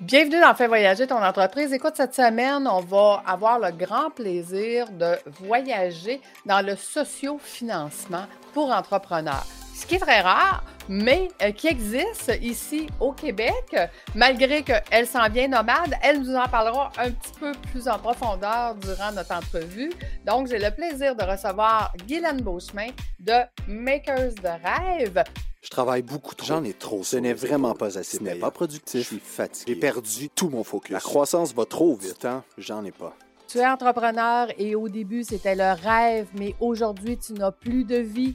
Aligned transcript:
Bienvenue 0.00 0.40
dans 0.40 0.54
Fais 0.54 0.68
voyager 0.68 1.08
ton 1.08 1.20
entreprise. 1.20 1.72
Écoute, 1.72 1.94
cette 1.96 2.14
semaine, 2.14 2.68
on 2.68 2.78
va 2.78 3.20
avoir 3.26 3.58
le 3.58 3.72
grand 3.72 4.10
plaisir 4.10 4.88
de 4.92 5.16
voyager 5.40 6.20
dans 6.46 6.64
le 6.64 6.76
socio-financement 6.76 8.26
pour 8.54 8.70
entrepreneurs. 8.70 9.44
Ce 9.74 9.84
qui 9.84 9.96
est 9.96 9.98
très 9.98 10.20
rare, 10.20 10.62
mais 10.88 11.26
euh, 11.42 11.50
qui 11.50 11.66
existe 11.66 12.32
ici 12.40 12.86
au 13.00 13.10
Québec, 13.10 13.74
malgré 14.14 14.62
qu'elle 14.62 15.06
s'en 15.08 15.28
vient 15.28 15.48
nomade. 15.48 15.92
Elle 16.00 16.20
nous 16.20 16.36
en 16.36 16.46
parlera 16.46 16.92
un 16.98 17.10
petit 17.10 17.32
peu 17.40 17.50
plus 17.72 17.88
en 17.88 17.98
profondeur 17.98 18.76
durant 18.76 19.10
notre 19.10 19.34
entrevue. 19.34 19.92
Donc, 20.24 20.46
j'ai 20.46 20.60
le 20.60 20.70
plaisir 20.70 21.16
de 21.16 21.24
recevoir 21.24 21.92
Guylaine 22.06 22.40
Beauchemin 22.40 22.90
de 23.18 23.40
Makers 23.66 24.34
de 24.34 24.48
Rêve. 24.64 25.24
Je 25.68 25.70
travaille 25.70 26.00
beaucoup 26.00 26.34
trop. 26.34 26.46
J'en 26.46 26.64
ai 26.64 26.72
trop. 26.72 27.04
Ce 27.04 27.18
n'est 27.18 27.34
vraiment 27.34 27.74
pas 27.74 27.98
assez. 27.98 28.16
Ce 28.16 28.22
n'est 28.22 28.36
pas 28.36 28.50
productif. 28.50 29.02
Je 29.02 29.06
suis 29.06 29.18
fatigué. 29.18 29.74
J'ai 29.74 29.78
perdu 29.78 30.30
tout 30.30 30.48
mon 30.48 30.64
focus. 30.64 30.92
La 30.92 30.98
croissance 30.98 31.52
va 31.52 31.66
trop 31.66 31.94
vite. 31.94 32.20
Temps, 32.20 32.42
j'en 32.56 32.82
ai 32.86 32.90
pas. 32.90 33.14
Tu 33.48 33.58
es 33.58 33.66
entrepreneur 33.66 34.48
et 34.56 34.74
au 34.74 34.88
début, 34.88 35.24
c'était 35.24 35.54
le 35.54 35.78
rêve, 35.78 36.28
mais 36.38 36.54
aujourd'hui, 36.60 37.18
tu 37.18 37.34
n'as 37.34 37.52
plus 37.52 37.84
de 37.84 37.96
vie. 37.96 38.34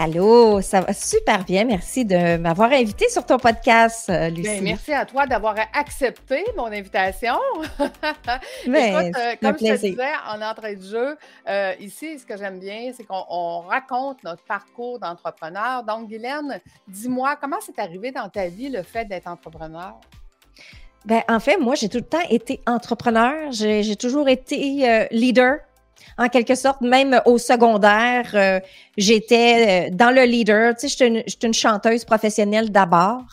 Allô, 0.00 0.60
ça 0.60 0.80
va 0.80 0.92
super 0.92 1.44
bien. 1.44 1.64
Merci 1.64 2.04
de 2.04 2.36
m'avoir 2.36 2.70
invité 2.70 3.08
sur 3.08 3.26
ton 3.26 3.36
podcast, 3.36 4.08
euh, 4.08 4.28
Lucie. 4.28 4.42
Bien, 4.42 4.60
merci 4.60 4.92
à 4.92 5.04
toi 5.04 5.26
d'avoir 5.26 5.56
accepté 5.74 6.44
mon 6.56 6.66
invitation. 6.66 7.34
Ben, 8.66 9.00
Écoute, 9.00 9.16
euh, 9.18 9.34
comme 9.42 9.58
je 9.58 9.74
te 9.74 9.80
disais 9.80 10.12
en 10.30 10.40
entrée 10.40 10.76
de 10.76 10.84
jeu, 10.84 11.16
euh, 11.48 11.72
ici, 11.80 12.18
ce 12.18 12.24
que 12.24 12.36
j'aime 12.36 12.60
bien, 12.60 12.92
c'est 12.96 13.04
qu'on 13.04 13.60
raconte 13.60 14.22
notre 14.22 14.44
parcours 14.44 15.00
d'entrepreneur. 15.00 15.82
Donc, 15.82 16.08
Guylaine, 16.08 16.60
dis-moi, 16.86 17.36
comment 17.40 17.56
c'est 17.60 17.78
arrivé 17.80 18.12
dans 18.12 18.28
ta 18.28 18.46
vie 18.46 18.68
le 18.68 18.84
fait 18.84 19.04
d'être 19.04 19.26
entrepreneur? 19.26 19.98
Ben, 21.06 21.22
en 21.28 21.40
fait, 21.40 21.56
moi, 21.56 21.74
j'ai 21.74 21.88
tout 21.88 21.98
le 21.98 22.04
temps 22.04 22.26
été 22.30 22.60
entrepreneur. 22.66 23.50
J'ai 23.50 23.96
toujours 23.96 24.28
été 24.28 25.08
leader 25.10 25.58
en 26.18 26.28
quelque 26.28 26.54
sorte, 26.54 26.80
même 26.80 27.20
au 27.26 27.38
secondaire, 27.38 28.30
euh, 28.34 28.60
j'étais 28.96 29.88
euh, 29.88 29.90
dans 29.94 30.10
le 30.10 30.22
leader. 30.24 30.74
Tu 30.74 30.80
sais, 30.80 30.88
j'étais 30.88 31.06
une, 31.06 31.22
une, 31.42 31.54
chanteuse 31.54 32.04
professionnelle 32.04 32.70
d'abord. 32.70 33.24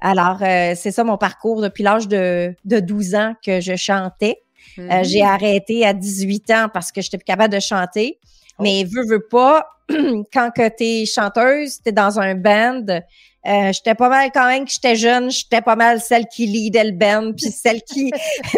Alors, 0.00 0.38
euh, 0.42 0.74
c'est 0.76 0.92
ça 0.92 1.02
mon 1.02 1.18
parcours 1.18 1.60
depuis 1.60 1.82
l'âge 1.82 2.06
de, 2.06 2.54
de 2.64 2.80
12 2.80 3.14
ans 3.16 3.34
que 3.44 3.60
je 3.60 3.74
chantais. 3.76 4.42
Mm-hmm. 4.76 5.04
j'ai 5.04 5.22
arrêté 5.22 5.84
à 5.84 5.92
18 5.92 6.50
ans 6.52 6.66
parce 6.72 6.92
que 6.92 7.00
j'étais 7.00 7.18
plus 7.18 7.24
capable 7.24 7.52
de 7.52 7.60
chanter. 7.60 8.18
Oh. 8.58 8.62
Mais 8.62 8.84
veux, 8.84 9.04
veux 9.04 9.26
pas, 9.26 9.66
quand 10.32 10.50
que 10.54 10.68
t'es 10.68 11.06
chanteuse, 11.06 11.80
t'es 11.82 11.92
dans 11.92 12.20
un 12.20 12.34
band, 12.34 13.00
euh, 13.46 13.72
j'étais 13.72 13.94
pas 13.94 14.08
mal 14.10 14.30
quand 14.32 14.46
même 14.46 14.66
que 14.66 14.70
j'étais 14.70 14.96
jeune, 14.96 15.30
j'étais 15.30 15.62
pas 15.62 15.76
mal 15.76 16.00
celle 16.00 16.26
qui 16.26 16.46
leadait 16.46 16.84
le 16.84 16.92
band, 16.92 17.32
puis 17.32 17.50
celle 17.50 17.82
qui 17.82 18.10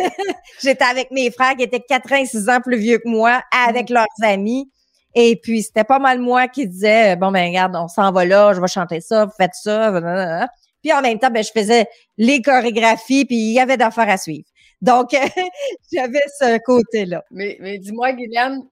j'étais 0.63 0.85
avec 0.85 1.11
mes 1.11 1.31
frères 1.31 1.55
qui 1.57 1.63
étaient 1.63 1.81
86 1.81 2.49
ans 2.49 2.61
plus 2.61 2.79
vieux 2.79 2.99
que 2.99 3.09
moi, 3.09 3.43
avec 3.67 3.91
mm. 3.91 3.95
leurs 3.95 4.07
amis. 4.23 4.71
Et 5.15 5.37
puis 5.37 5.63
c'était 5.63 5.85
pas 5.85 5.99
mal 5.99 6.19
moi 6.19 6.49
qui 6.49 6.67
disais 6.67 7.17
bon 7.17 7.31
ben 7.31 7.47
regarde, 7.49 7.77
on 7.77 7.87
s'en 7.87 8.11
va 8.13 8.25
là, 8.25 8.55
je 8.55 8.61
vais 8.61 8.67
chanter 8.67 9.01
ça, 9.01 9.27
vous 9.27 9.33
faites 9.37 9.55
ça. 9.55 10.49
Puis 10.83 10.93
en 10.93 11.03
même 11.03 11.19
temps, 11.19 11.31
ben 11.31 11.45
je 11.45 11.51
faisais 11.53 11.87
les 12.17 12.43
chorégraphies, 12.43 13.25
puis 13.25 13.37
il 13.37 13.53
y 13.53 13.61
avait 13.61 13.77
d'affaires 13.77 14.09
à 14.09 14.17
suivre. 14.17 14.47
Donc 14.81 15.11
j'avais 15.93 16.25
ce 16.41 16.59
côté-là. 16.65 17.23
Mais, 17.31 17.57
mais 17.61 17.79
dis-moi, 17.79 18.13
Guylaine, 18.15 18.63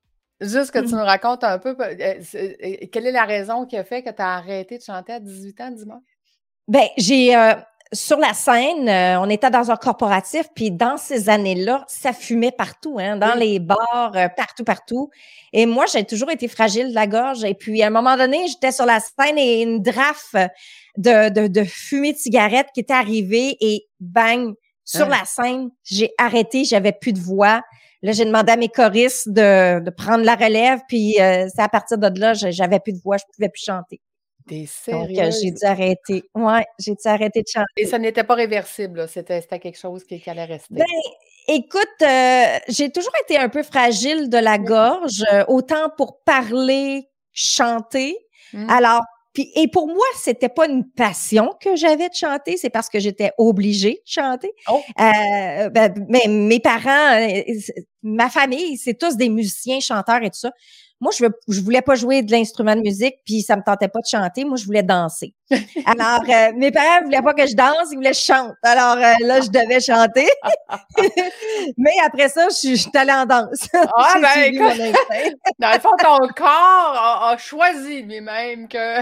Juste 0.41 0.71
que 0.71 0.79
tu 0.79 0.95
mmh. 0.95 0.99
nous 0.99 1.05
racontes 1.05 1.45
un 1.45 1.59
peu, 1.59 1.77
euh, 1.79 2.15
quelle 2.93 3.07
est 3.07 3.13
la 3.13 3.25
raison 3.25 3.67
qui 3.67 3.77
a 3.77 3.85
fait 3.85 4.03
que 4.03 4.11
tu 4.11 4.23
as 4.23 4.37
arrêté 4.37 4.79
de 4.79 4.83
chanter 4.83 5.13
à 5.13 5.21
18 5.21 5.61
ans, 5.61 5.71
dis-moi? 5.71 6.01
Bien, 6.67 6.87
j'ai, 6.97 7.37
euh, 7.37 7.53
sur 7.93 8.19
la 8.19 8.33
scène, 8.33 8.89
euh, 8.89 9.21
on 9.21 9.29
était 9.29 9.51
dans 9.51 9.71
un 9.71 9.77
corporatif, 9.77 10.47
puis 10.55 10.71
dans 10.71 10.97
ces 10.97 11.29
années-là, 11.29 11.85
ça 11.89 12.15
fumait 12.15 12.53
partout, 12.53 12.99
hein, 12.99 13.17
dans 13.17 13.35
les 13.35 13.59
bars, 13.59 14.13
partout, 14.35 14.65
partout. 14.65 15.11
Et 15.53 15.67
moi, 15.67 15.85
j'ai 15.93 16.05
toujours 16.05 16.31
été 16.31 16.49
fragile 16.49 16.89
de 16.89 16.95
la 16.95 17.07
gorge. 17.07 17.45
Et 17.45 17.55
puis, 17.55 17.83
à 17.83 17.89
un 17.89 17.91
moment 17.91 18.17
donné, 18.17 18.47
j'étais 18.49 18.73
sur 18.73 18.87
la 18.87 19.01
scène 19.01 19.37
et 19.37 19.61
une 19.61 19.83
drafe 19.83 20.35
de, 20.97 21.29
de, 21.29 21.49
de 21.49 21.65
fumée 21.65 22.15
de 22.15 22.19
cigarette 22.19 22.69
qui 22.73 22.81
était 22.81 22.95
arrivée 22.95 23.59
et 23.61 23.87
bang, 23.99 24.55
sur 24.85 25.07
hein? 25.07 25.19
la 25.21 25.25
scène, 25.25 25.71
j'ai 25.85 26.13
arrêté, 26.19 26.65
j'avais 26.65 26.93
plus 26.93 27.13
de 27.13 27.21
voix. 27.21 27.63
Là, 28.03 28.13
j'ai 28.13 28.25
demandé 28.25 28.53
à 28.53 28.57
mes 28.57 28.69
choristes 28.69 29.29
de, 29.29 29.81
de 29.81 29.91
prendre 29.91 30.25
la 30.25 30.35
relève, 30.35 30.81
puis 30.89 31.21
euh, 31.21 31.47
c'est 31.55 31.63
à 31.63 31.69
partir 31.69 31.99
de 31.99 32.19
là, 32.19 32.33
j'avais 32.35 32.81
plus 32.81 32.93
de 32.95 33.01
voix, 33.03 33.19
je 33.19 33.25
pouvais 33.35 33.51
plus 33.51 33.65
chanter. 33.65 34.01
T'es 34.49 34.65
sérieux? 34.67 35.15
Donc, 35.15 35.19
euh, 35.19 35.31
j'ai 35.43 35.51
dû 35.51 35.65
arrêter. 35.65 36.25
Ouais, 36.35 36.65
j'ai 36.79 36.93
dû 36.93 37.07
arrêter 37.07 37.43
de 37.43 37.49
chanter. 37.49 37.67
Et 37.77 37.85
ça 37.85 37.99
n'était 37.99 38.25
pas 38.25 38.35
réversible, 38.35 39.07
c'était 39.07 39.43
quelque 39.59 39.79
chose 39.79 40.05
qui, 40.05 40.23
allait 40.27 40.47
rester? 40.47 40.75
Ben, 40.75 40.85
écoute, 41.47 41.83
euh, 42.03 42.59
j'ai 42.69 42.91
toujours 42.91 43.13
été 43.23 43.37
un 43.37 43.51
peu 43.51 43.63
fragile 43.63 44.31
de 44.31 44.39
la 44.39 44.59
gorge, 44.59 45.23
autant 45.49 45.91
pour 45.97 46.23
parler, 46.23 47.07
chanter. 47.33 48.17
Mmh. 48.55 48.71
Alors, 48.71 49.03
puis, 49.33 49.51
et 49.55 49.69
pour 49.69 49.87
moi, 49.87 50.05
c'était 50.17 50.49
pas 50.49 50.67
une 50.67 50.89
passion 50.91 51.53
que 51.61 51.77
j'avais 51.77 52.09
de 52.09 52.15
chanter, 52.15 52.57
c'est 52.57 52.71
parce 52.71 52.89
que 52.89 52.99
j'étais 52.99 53.31
obligée 53.39 54.03
de 54.05 54.11
chanter. 54.11 54.53
Oh. 54.69 54.81
Euh, 54.99 55.69
ben, 55.71 55.95
mais 56.09 56.27
mes 56.29 56.59
parents, 56.59 57.21
euh, 57.21 57.43
ma 58.03 58.29
famille, 58.29 58.77
c'est 58.77 58.99
tous 58.99 59.17
des 59.17 59.29
musiciens, 59.29 59.79
chanteurs 59.79 60.23
et 60.23 60.31
tout 60.31 60.39
ça. 60.41 60.51
Moi, 61.01 61.13
je, 61.19 61.25
je 61.49 61.61
voulais 61.61 61.83
pas 61.83 61.95
jouer 61.95 62.23
de 62.23 62.31
l'instrument 62.31 62.77
de 62.77 62.83
musique, 62.83 63.17
puis 63.25 63.41
ça 63.43 63.57
me 63.57 63.63
tentait 63.63 63.89
pas 63.89 64.01
de 64.01 64.07
chanter. 64.07 64.45
Moi, 64.45 64.57
je 64.57 64.67
voulais 64.67 64.83
danser. 64.83 65.35
Alors, 65.87 66.23
euh, 66.29 66.53
mes 66.57 66.71
parents 66.71 67.03
voulaient 67.05 67.23
pas 67.23 67.35
que 67.35 67.47
je 67.47 67.55
danse, 67.55 67.89
ils 67.91 67.97
voulaient 67.97 68.11
que 68.11 68.17
je 68.17 68.23
chante. 68.23 68.53
Alors 68.63 68.97
euh, 68.97 69.15
là, 69.27 69.41
je 69.41 69.49
devais 69.49 69.81
chanter. 69.81 70.29
Mais 71.77 71.91
après 72.05 72.29
ça, 72.29 72.49
je, 72.49 72.75
suis 72.75 72.91
allée 72.95 73.13
en 73.13 73.27
danse. 73.27 73.69
Ah, 73.75 74.15
ben 74.21 74.55
écoute, 74.55 74.97
dans 75.59 75.73
le 75.73 75.81
fond, 75.81 75.91
ton 75.99 76.29
corps 76.37 77.29
a, 77.31 77.37
choisi 77.39 78.03
lui-même 78.03 78.69
que 78.69 78.99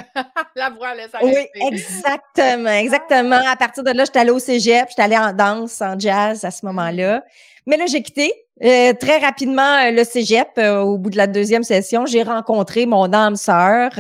la 0.57 0.71
voix 0.71 0.89
allait 0.89 1.09
s'arrêter. 1.09 1.51
Oui, 1.61 1.73
exactement, 1.73 2.71
exactement. 2.71 3.41
À 3.47 3.57
partir 3.57 3.83
de 3.83 3.91
là, 3.91 4.05
j'étais 4.05 4.21
allée 4.21 4.31
au 4.31 4.39
cégep, 4.39 4.87
j'étais 4.89 5.03
allée 5.03 5.19
en 5.19 5.33
danse, 5.33 5.83
en 5.83 5.99
jazz 5.99 6.45
à 6.45 6.51
ce 6.51 6.65
moment-là. 6.65 7.23
Mais 7.69 7.77
là, 7.77 7.85
j'ai 7.87 8.03
quitté. 8.03 8.33
Euh, 8.65 8.95
très 8.95 9.19
rapidement, 9.19 9.77
euh, 9.77 9.91
le 9.91 10.03
cégep, 10.03 10.49
euh, 10.57 10.81
au 10.81 10.97
bout 10.97 11.11
de 11.11 11.19
la 11.19 11.27
deuxième 11.27 11.63
session, 11.63 12.07
j'ai 12.07 12.23
rencontré 12.23 12.87
mon 12.87 13.13
âme 13.13 13.37
sœur, 13.37 13.91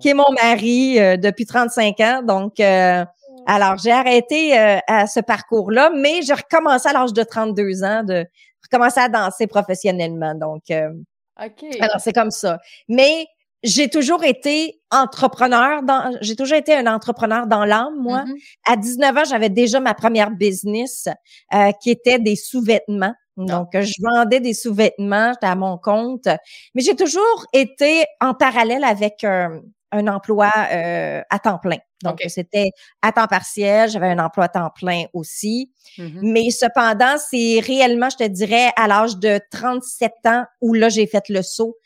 qui 0.00 0.08
est 0.08 0.14
mon 0.14 0.32
mari 0.42 0.98
depuis 1.18 1.44
35 1.44 2.00
ans. 2.00 2.22
Donc, 2.22 2.58
alors, 2.58 3.76
j'ai 3.76 3.92
arrêté 3.92 4.56
à 4.56 5.06
ce 5.06 5.20
parcours-là, 5.20 5.90
mais 5.94 6.22
j'ai 6.22 6.32
recommencé 6.32 6.88
à 6.88 6.94
l'âge 6.94 7.12
de 7.12 7.22
32 7.22 7.84
ans 7.84 8.02
de 8.02 8.24
recommencer 8.64 9.00
à 9.00 9.08
danser 9.10 9.46
professionnellement. 9.46 10.34
Donc, 10.34 10.62
OK. 10.70 11.64
Alors, 11.80 12.00
c'est 12.00 12.14
comme 12.14 12.30
ça. 12.30 12.58
Mais 12.88 13.26
j'ai 13.62 13.88
toujours 13.88 14.24
été 14.24 14.80
entrepreneur 14.90 15.82
dans 15.82 16.16
j'ai 16.20 16.36
toujours 16.36 16.56
été 16.56 16.74
un 16.74 16.92
entrepreneur 16.92 17.46
dans 17.46 17.64
l'âme 17.64 17.96
moi. 17.98 18.24
Mm-hmm. 18.24 18.72
à 18.72 18.76
19 18.76 19.16
ans 19.16 19.24
j'avais 19.24 19.50
déjà 19.50 19.80
ma 19.80 19.94
première 19.94 20.30
business 20.30 21.08
euh, 21.54 21.70
qui 21.80 21.90
était 21.90 22.18
des 22.18 22.36
sous-vêtements. 22.36 23.14
Ah. 23.38 23.44
donc 23.44 23.68
je 23.72 23.94
vendais 24.02 24.40
des 24.40 24.52
sous-vêtements 24.52 25.32
à 25.40 25.54
mon 25.54 25.78
compte. 25.78 26.28
Mais 26.74 26.82
j'ai 26.82 26.96
toujours 26.96 27.46
été 27.52 28.04
en 28.20 28.34
parallèle 28.34 28.84
avec 28.84 29.24
euh, 29.24 29.60
un 29.90 30.06
emploi 30.06 30.50
euh, 30.72 31.22
à 31.30 31.38
temps 31.38 31.58
plein. 31.58 31.78
Donc 32.02 32.20
c'était 32.26 32.70
à 33.00 33.12
temps 33.12 33.28
partiel 33.28 33.88
j'avais 33.88 34.08
un 34.08 34.18
emploi 34.18 34.46
à 34.46 34.48
temps 34.48 34.70
plein 34.74 35.04
aussi. 35.12 35.70
Mm-hmm. 35.98 36.18
mais 36.22 36.50
cependant 36.50 37.16
c'est 37.30 37.60
réellement 37.60 38.10
je 38.10 38.16
te 38.16 38.28
dirais 38.28 38.70
à 38.76 38.88
l'âge 38.88 39.18
de 39.18 39.38
37 39.50 40.12
ans 40.26 40.44
où 40.60 40.74
là 40.74 40.88
j'ai 40.88 41.06
fait 41.06 41.28
le 41.28 41.42
saut 41.42 41.76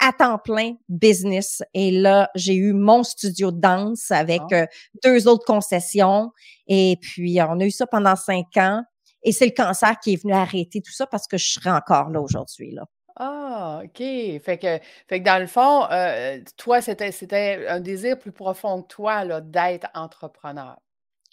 à 0.00 0.12
temps 0.12 0.38
plein 0.38 0.74
business. 0.88 1.62
Et 1.74 1.90
là, 1.90 2.30
j'ai 2.34 2.54
eu 2.54 2.72
mon 2.72 3.02
studio 3.02 3.50
de 3.50 3.60
danse 3.60 4.10
avec 4.10 4.42
ah. 4.52 4.62
euh, 4.62 4.66
deux 5.04 5.28
autres 5.28 5.44
concessions. 5.44 6.30
Et 6.66 6.96
puis, 7.00 7.38
on 7.42 7.60
a 7.60 7.64
eu 7.64 7.70
ça 7.70 7.86
pendant 7.86 8.16
cinq 8.16 8.56
ans. 8.56 8.82
Et 9.22 9.32
c'est 9.32 9.46
le 9.46 9.52
cancer 9.52 9.98
qui 10.00 10.14
est 10.14 10.22
venu 10.22 10.32
arrêter 10.32 10.80
tout 10.80 10.92
ça 10.92 11.06
parce 11.06 11.26
que 11.26 11.36
je 11.36 11.50
serais 11.50 11.70
encore 11.70 12.10
là 12.10 12.20
aujourd'hui. 12.20 12.70
Là. 12.70 12.84
Ah, 13.16 13.80
OK. 13.84 13.98
Fait 13.98 14.58
que, 14.60 14.78
fait 15.08 15.20
que 15.20 15.24
dans 15.24 15.40
le 15.40 15.48
fond, 15.48 15.86
euh, 15.90 16.38
toi, 16.56 16.80
c'était, 16.80 17.10
c'était 17.10 17.66
un 17.68 17.80
désir 17.80 18.18
plus 18.18 18.30
profond 18.30 18.82
que 18.82 18.88
toi 18.88 19.24
là, 19.24 19.40
d'être 19.40 19.88
entrepreneur. 19.94 20.76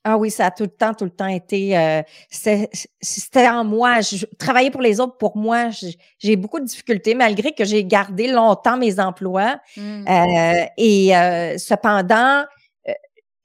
Ah 0.07 0.19
oui, 0.19 0.29
ça 0.29 0.45
a 0.45 0.51
tout 0.51 0.65
le 0.65 0.69
temps, 0.69 0.93
tout 0.93 1.03
le 1.03 1.09
temps 1.09 1.25
été. 1.25 1.75
Euh, 1.75 2.03
c'était 2.29 3.49
en 3.49 3.63
moi. 3.63 4.01
Je, 4.01 4.23
travailler 4.37 4.69
pour 4.69 4.81
les 4.81 4.99
autres, 4.99 5.17
pour 5.17 5.35
moi, 5.35 5.71
j'ai 6.19 6.35
beaucoup 6.35 6.59
de 6.59 6.65
difficultés, 6.65 7.15
malgré 7.15 7.53
que 7.53 7.65
j'ai 7.65 7.83
gardé 7.83 8.27
longtemps 8.27 8.77
mes 8.77 8.99
emplois. 8.99 9.59
Mmh. 9.75 10.05
Euh, 10.07 10.65
et 10.77 11.17
euh, 11.17 11.57
cependant, 11.57 12.45
euh, 12.87 12.93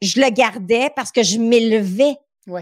je 0.02 0.20
le 0.20 0.30
gardais 0.30 0.90
parce 0.94 1.10
que 1.10 1.22
je 1.22 1.38
m'élevais 1.38 2.16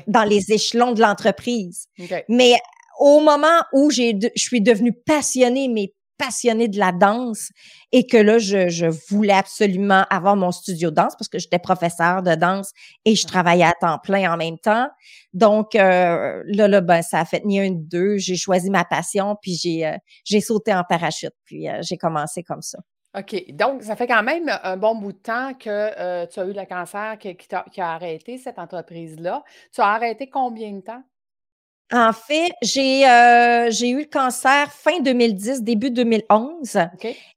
dans 0.06 0.24
les 0.24 0.52
échelons 0.52 0.92
de 0.92 1.00
l'entreprise. 1.00 1.88
Mais 2.28 2.54
au 3.00 3.18
moment 3.18 3.62
où 3.72 3.90
j'ai, 3.90 4.16
je 4.36 4.40
suis 4.40 4.60
devenue 4.60 4.92
passionnée, 4.92 5.66
mais 5.66 5.92
passionnée 6.18 6.68
de 6.68 6.78
la 6.78 6.92
danse 6.92 7.50
et 7.92 8.06
que 8.06 8.16
là, 8.16 8.38
je, 8.38 8.68
je 8.68 8.86
voulais 9.08 9.32
absolument 9.32 10.04
avoir 10.10 10.36
mon 10.36 10.50
studio 10.50 10.90
de 10.90 10.96
danse 10.96 11.14
parce 11.16 11.28
que 11.28 11.38
j'étais 11.38 11.58
professeur 11.58 12.22
de 12.22 12.34
danse 12.34 12.72
et 13.04 13.14
je 13.14 13.26
travaillais 13.26 13.64
à 13.64 13.72
temps 13.80 13.98
plein 13.98 14.32
en 14.32 14.36
même 14.36 14.58
temps. 14.58 14.88
Donc 15.32 15.74
euh, 15.74 16.42
là, 16.46 16.68
là, 16.68 16.80
ben, 16.80 17.02
ça 17.02 17.20
a 17.20 17.24
fait 17.24 17.44
ni 17.44 17.60
un 17.60 17.68
ni 17.68 17.84
deux. 17.84 18.18
J'ai 18.18 18.36
choisi 18.36 18.70
ma 18.70 18.84
passion, 18.84 19.36
puis 19.40 19.54
j'ai 19.54 19.86
euh, 19.86 19.96
j'ai 20.24 20.40
sauté 20.40 20.74
en 20.74 20.84
parachute, 20.84 21.34
puis 21.44 21.68
euh, 21.68 21.78
j'ai 21.82 21.96
commencé 21.96 22.42
comme 22.42 22.62
ça. 22.62 22.78
OK. 23.16 23.52
Donc, 23.52 23.82
ça 23.82 23.96
fait 23.96 24.06
quand 24.06 24.22
même 24.22 24.50
un 24.62 24.76
bon 24.76 24.94
bout 24.94 25.12
de 25.12 25.18
temps 25.18 25.54
que 25.54 26.26
tu 26.26 26.40
as 26.40 26.44
eu 26.44 26.52
le 26.52 26.66
cancer 26.66 27.16
qui, 27.18 27.34
qui, 27.36 27.48
qui 27.72 27.80
a 27.80 27.92
arrêté 27.92 28.36
cette 28.36 28.58
entreprise-là. 28.58 29.42
Tu 29.74 29.80
as 29.80 29.86
arrêté 29.86 30.28
combien 30.28 30.72
de 30.72 30.80
temps? 30.80 31.02
En 31.92 32.12
fait, 32.12 32.52
j'ai 32.60 33.08
euh, 33.08 33.70
j'ai 33.70 33.88
eu 33.88 34.00
le 34.00 34.04
cancer 34.04 34.70
fin 34.72 35.00
2010, 35.00 35.62
début 35.62 35.90
2011. 35.90 36.78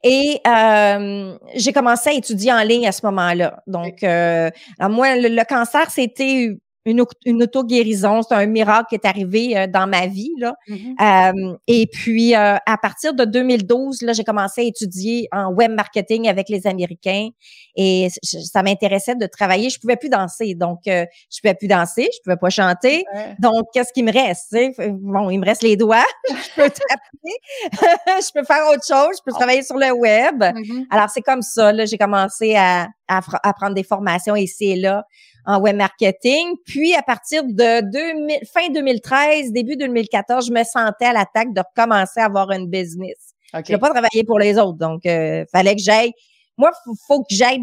Et 0.04 0.42
euh, 0.46 1.38
j'ai 1.56 1.72
commencé 1.72 2.10
à 2.10 2.14
étudier 2.14 2.52
en 2.52 2.62
ligne 2.62 2.86
à 2.88 2.92
ce 2.92 3.06
moment-là. 3.06 3.64
Donc, 3.68 4.04
euh, 4.04 4.50
moi, 4.80 5.16
le 5.16 5.44
cancer, 5.46 5.90
c'était 5.90 6.58
une, 6.86 7.04
une 7.26 7.44
auto-guérison. 7.44 8.22
C'est 8.24 8.34
un 8.34 8.46
miracle 8.46 8.88
qui 8.90 8.96
est 8.96 9.06
arrivé 9.06 9.58
euh, 9.58 9.68
dans 9.68 9.88
ma 9.88 10.08
vie. 10.08 10.34
Là. 10.38 10.56
Mm-hmm. 10.68 11.52
euh, 11.52 11.58
et 11.68 11.88
puis, 11.88 12.36
euh, 12.36 12.56
à 12.66 12.78
partir 12.78 13.14
de 13.14 13.26
2012, 13.26 14.02
là, 14.02 14.14
j'ai 14.14 14.24
commencé 14.24 14.62
à 14.62 14.64
étudier 14.64 15.28
en 15.32 15.52
web 15.52 15.72
marketing 15.72 16.28
avec 16.28 16.50
les 16.50 16.66
Américains. 16.66 17.30
Et 17.76 18.10
ça 18.24 18.64
m'intéressait 18.64 19.16
de 19.16 19.26
travailler. 19.28 19.70
Je 19.70 19.80
pouvais 19.80 19.96
plus 19.96 20.10
danser. 20.10 20.56
Donc, 20.56 20.80
euh, 20.88 21.06
je 21.32 21.40
pouvais 21.42 21.54
plus 21.54 21.68
danser. 21.68 22.10
Je 22.14 22.20
pouvais 22.24 22.38
pas 22.38 22.50
chanter. 22.50 23.06
Donc, 23.40 23.66
qu'est-ce 23.74 23.94
qui 23.94 24.04
me 24.04 24.12
reste? 24.12 24.56
Bon, 24.90 25.30
il 25.30 25.40
me 25.40 25.46
reste 25.46 25.64
les 25.64 25.78
doigts. 25.78 26.04
je 26.30 26.56
peux 26.56 26.70
taper. 26.70 27.72
je 28.22 28.32
peux 28.34 28.44
faire 28.44 28.68
autre 28.72 28.86
chose. 28.86 29.18
Je 29.20 29.24
peux 29.24 29.32
travailler 29.32 29.62
sur 29.62 29.78
le 29.78 29.92
web. 29.92 30.42
Mm-hmm. 30.42 30.86
Alors, 30.90 31.10
c'est 31.10 31.22
comme 31.22 31.42
ça. 31.42 31.72
Là, 31.72 31.86
j'ai 31.86 31.98
commencé 31.98 32.56
à, 32.56 32.88
à, 33.08 33.22
à 33.44 33.54
prendre 33.54 33.76
des 33.76 33.84
formations 33.84 34.36
ici 34.36 34.72
et 34.72 34.76
là 34.76 35.06
en 35.46 35.60
web 35.60 35.76
marketing. 35.76 36.56
Puis, 36.66 36.94
à 36.96 37.02
partir 37.02 37.44
de 37.44 37.82
2000, 37.92 38.40
fin 38.54 38.70
2013, 38.70 39.52
début 39.52 39.76
2014, 39.78 40.48
je 40.48 40.52
me 40.52 40.64
sentais 40.64 41.06
à 41.06 41.14
l'attaque 41.14 41.54
de 41.54 41.62
recommencer 41.62 42.20
à 42.20 42.26
avoir 42.26 42.52
une 42.52 42.68
business. 42.68 43.34
Je 43.54 43.74
ne 43.74 43.78
pas 43.78 43.90
travailler 43.90 44.24
pour 44.24 44.40
les 44.40 44.58
autres. 44.58 44.78
Donc, 44.78 45.06
euh, 45.06 45.46
fallait 45.52 45.76
que 45.76 45.82
j'aille. 45.82 46.14
Moi, 46.58 46.72
faut, 46.86 46.94
faut 47.08 47.20
que 47.22 47.34
j'aille. 47.36 47.60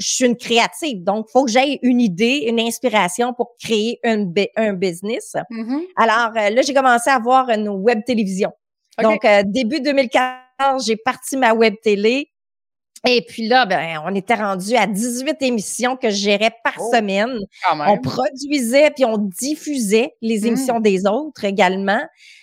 Je 0.00 0.08
suis 0.08 0.24
une 0.24 0.36
créative, 0.36 1.04
donc 1.04 1.28
faut 1.30 1.44
que 1.44 1.52
j'aille 1.52 1.78
une 1.82 2.00
idée, 2.00 2.46
une 2.48 2.58
inspiration 2.58 3.32
pour 3.32 3.54
créer 3.62 4.00
un, 4.02 4.26
un 4.56 4.72
business. 4.72 5.36
Mm-hmm. 5.52 5.80
Alors 5.96 6.36
euh, 6.36 6.50
là, 6.50 6.62
j'ai 6.62 6.74
commencé 6.74 7.08
à 7.10 7.14
avoir 7.14 7.48
une 7.48 7.68
web 7.68 8.00
télévision. 8.04 8.50
Donc, 9.00 9.24
euh, 9.24 9.42
début 9.46 9.80
2014, 9.80 10.84
j'ai 10.84 10.96
parti 10.96 11.36
ma 11.36 11.54
web 11.54 11.74
télé. 11.82 12.28
Et 13.06 13.22
puis 13.22 13.46
là, 13.46 13.64
ben, 13.64 14.02
on 14.04 14.14
était 14.14 14.34
rendu 14.34 14.74
à 14.74 14.86
18 14.86 15.36
émissions 15.42 15.96
que 15.96 16.10
je 16.10 16.16
gérais 16.16 16.52
par 16.64 16.74
oh, 16.78 16.90
semaine. 16.92 17.38
On 17.70 17.98
produisait 17.98 18.90
puis 18.90 19.04
on 19.04 19.18
diffusait 19.18 20.14
les 20.20 20.40
mmh. 20.40 20.46
émissions 20.46 20.80
des 20.80 21.06
autres 21.06 21.44
également. 21.44 22.00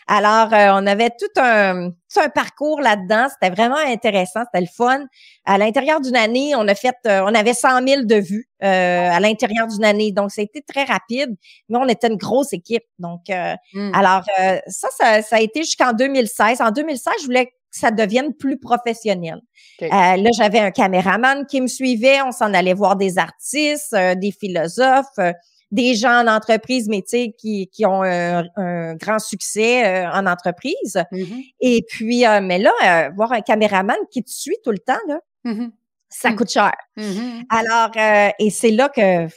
Alors, 0.07 0.53
euh, 0.53 0.79
on 0.79 0.85
avait 0.85 1.09
tout 1.09 1.41
un, 1.41 1.89
tout 1.89 2.19
un 2.19 2.29
parcours 2.29 2.79
là-dedans. 2.79 3.27
C'était 3.29 3.53
vraiment 3.53 3.77
intéressant. 3.77 4.41
C'était 4.45 4.63
le 4.63 4.71
fun. 4.71 5.05
À 5.45 5.57
l'intérieur 5.57 5.99
d'une 5.99 6.15
année, 6.15 6.53
on 6.55 6.67
a 6.67 6.75
fait, 6.75 6.95
euh, 7.07 7.21
on 7.23 7.33
avait 7.33 7.55
100 7.55 7.85
000 7.87 8.03
de 8.03 8.15
vues 8.15 8.47
euh, 8.63 9.09
à 9.09 9.19
l'intérieur 9.19 9.67
d'une 9.67 9.83
année. 9.83 10.11
Donc, 10.11 10.31
ça 10.31 10.41
a 10.41 10.43
été 10.43 10.61
très 10.61 10.83
rapide. 10.83 11.35
Mais 11.69 11.79
on 11.79 11.87
était 11.87 12.07
une 12.07 12.17
grosse 12.17 12.53
équipe. 12.53 12.83
Donc, 12.99 13.21
mmh. 13.29 13.91
alors, 13.95 14.23
ça, 14.67 14.87
ça, 14.95 15.21
ça 15.23 15.35
a 15.37 15.39
été 15.39 15.63
jusqu'en 15.63 15.91
2016. 15.91 16.61
En 16.61 16.69
2016, 16.69 17.13
je 17.21 17.25
voulais 17.25 17.51
ça 17.75 17.91
devienne 17.91 18.33
plus 18.33 18.57
professionnel. 18.57 19.41
Euh, 19.81 19.87
là, 19.89 20.29
j'avais 20.33 20.59
un 20.59 20.71
caméraman 20.71 21.45
qui 21.45 21.59
me 21.59 21.67
suivait. 21.67 22.21
On 22.21 22.31
s'en 22.31 22.53
allait 22.53 22.73
voir 22.73 22.95
des 22.95 23.17
artistes, 23.17 23.93
euh, 23.93 24.15
des 24.15 24.31
philosophes, 24.31 25.19
euh, 25.19 25.33
des 25.71 25.95
gens 25.95 26.23
en 26.23 26.27
entreprise, 26.27 26.87
mais 26.87 27.01
qui, 27.01 27.67
qui 27.67 27.85
ont 27.85 28.03
un, 28.03 28.95
grand 28.95 29.19
succès 29.19 30.05
en 30.07 30.25
entreprise. 30.25 31.03
Mm-hmm. 31.11 31.53
Et 31.59 31.85
puis, 31.89 32.23
mais 32.43 32.59
là, 32.59 33.11
voir 33.13 33.33
un 33.33 33.41
caméraman 33.41 33.97
qui 34.09 34.23
te 34.23 34.29
suit 34.29 34.55
tout 34.63 34.71
le 34.71 34.77
temps, 34.77 34.93
là, 35.07 35.19
mm-hmm. 35.43 35.71
ça 36.07 36.31
coûte 36.31 36.49
cher. 36.49 36.71
Mm-hmm. 36.97 37.43
Alors, 37.49 38.31
et 38.39 38.49
c'est 38.51 38.71
là 38.71 38.87
que 38.87 39.27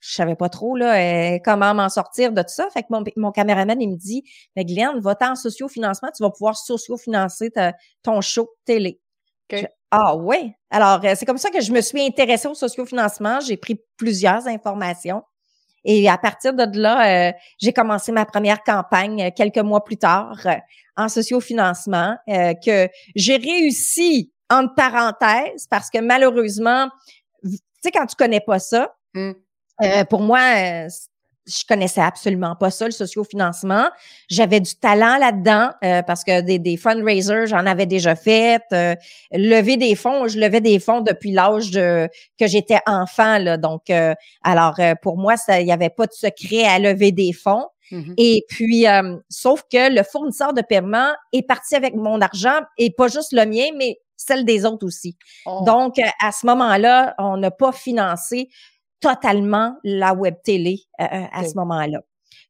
je 0.00 0.14
savais 0.14 0.36
pas 0.36 0.48
trop 0.48 0.76
là 0.76 0.96
euh, 0.96 1.38
comment 1.44 1.74
m'en 1.74 1.88
sortir 1.88 2.32
de 2.32 2.42
tout 2.42 2.48
ça. 2.48 2.68
Fait 2.70 2.82
que 2.82 2.88
mon, 2.90 3.02
mon 3.16 3.32
caméraman, 3.32 3.80
il 3.80 3.90
me 3.90 3.96
dit 3.96 4.22
Mais 4.56 4.64
Glenn, 4.64 5.00
va-t'en 5.00 5.32
en 5.32 5.36
sociofinancement, 5.36 6.10
tu 6.16 6.22
vas 6.22 6.30
pouvoir 6.30 6.56
sociofinancer 6.56 7.50
ton 8.02 8.20
show 8.20 8.50
télé. 8.64 9.00
ah 9.90 10.16
ouais. 10.16 10.54
Alors, 10.70 11.04
euh, 11.04 11.14
c'est 11.16 11.24
comme 11.24 11.38
ça 11.38 11.50
que 11.50 11.60
je 11.60 11.72
me 11.72 11.80
suis 11.80 12.00
intéressée 12.00 12.48
au 12.48 12.54
sociofinancement. 12.54 13.40
J'ai 13.40 13.56
pris 13.56 13.80
plusieurs 13.96 14.46
informations. 14.46 15.22
Et 15.84 16.08
à 16.08 16.18
partir 16.18 16.52
de 16.52 16.78
là, 16.78 17.30
euh, 17.30 17.32
j'ai 17.58 17.72
commencé 17.72 18.12
ma 18.12 18.26
première 18.26 18.62
campagne 18.62 19.30
quelques 19.34 19.58
mois 19.58 19.82
plus 19.84 19.96
tard 19.96 20.36
en 20.96 21.08
sociofinancement 21.08 22.16
que 22.26 22.88
j'ai 23.14 23.36
réussi 23.36 24.32
entre 24.50 24.74
parenthèses 24.74 25.66
parce 25.70 25.88
que 25.88 25.98
malheureusement, 25.98 26.88
tu 27.44 27.58
sais, 27.80 27.90
quand 27.92 28.06
tu 28.06 28.16
connais 28.16 28.40
pas 28.40 28.58
ça, 28.58 28.92
mmh. 29.14 29.32
Euh, 29.82 30.04
pour 30.04 30.20
moi, 30.20 30.40
euh, 30.56 30.88
je 31.46 31.64
connaissais 31.66 32.00
absolument 32.00 32.56
pas 32.56 32.70
ça, 32.70 32.84
le 32.84 32.90
sociofinancement. 32.90 33.88
J'avais 34.28 34.60
du 34.60 34.74
talent 34.74 35.16
là-dedans 35.18 35.70
euh, 35.82 36.02
parce 36.02 36.22
que 36.24 36.42
des, 36.42 36.58
des 36.58 36.76
fundraisers, 36.76 37.46
j'en 37.46 37.64
avais 37.64 37.86
déjà 37.86 38.14
fait. 38.16 38.60
lever 39.32 39.76
des 39.76 39.94
fonds, 39.94 40.28
je 40.28 40.38
levais 40.38 40.60
des 40.60 40.78
fonds 40.78 41.00
depuis 41.00 41.32
l'âge 41.32 41.70
que 41.72 42.46
j'étais 42.46 42.80
enfant. 42.86 43.38
Là. 43.38 43.56
Donc, 43.56 43.90
alors 44.42 44.78
pour 45.00 45.16
moi, 45.16 45.36
il 45.48 45.64
n'y 45.64 45.72
avait 45.72 45.90
pas 45.90 46.06
de 46.06 46.12
secret 46.12 46.64
à 46.64 46.78
lever 46.78 47.12
des 47.12 47.32
fonds. 47.32 47.66
Mm-hmm. 47.90 48.14
Et 48.18 48.44
puis, 48.50 48.84
sauf 49.30 49.62
que 49.72 49.90
le 49.94 50.02
fournisseur 50.02 50.52
de 50.52 50.60
paiement 50.60 51.12
est 51.32 51.46
parti 51.46 51.74
avec 51.74 51.94
mon 51.94 52.20
argent 52.20 52.60
et 52.76 52.90
pas 52.90 53.08
juste 53.08 53.32
le 53.32 53.46
mien, 53.46 53.68
mais 53.74 53.98
celle 54.18 54.44
des 54.44 54.66
autres 54.66 54.84
aussi. 54.84 55.16
Oh. 55.46 55.62
Donc, 55.64 55.94
à 56.20 56.32
ce 56.32 56.44
moment-là, 56.46 57.14
on 57.18 57.38
n'a 57.38 57.50
pas 57.50 57.72
financé 57.72 58.50
totalement 59.00 59.76
la 59.84 60.14
web 60.14 60.34
télé 60.42 60.82
euh, 61.00 61.04
euh, 61.04 61.24
à 61.32 61.44
ce 61.44 61.54
moment-là. 61.54 62.00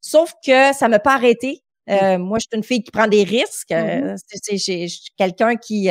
Sauf 0.01 0.33
que 0.45 0.73
ça 0.75 0.89
m'a 0.89 0.99
pas 0.99 1.15
arrêté. 1.15 1.63
Euh, 1.91 2.19
moi, 2.19 2.39
je 2.39 2.47
suis 2.51 2.57
une 2.57 2.65
fille 2.65 2.83
qui 2.83 2.91
prend 2.91 3.07
des 3.07 3.25
risques. 3.25 3.71
Mm 3.73 4.17
C'est 4.27 4.87
quelqu'un 5.17 5.57
qui, 5.57 5.89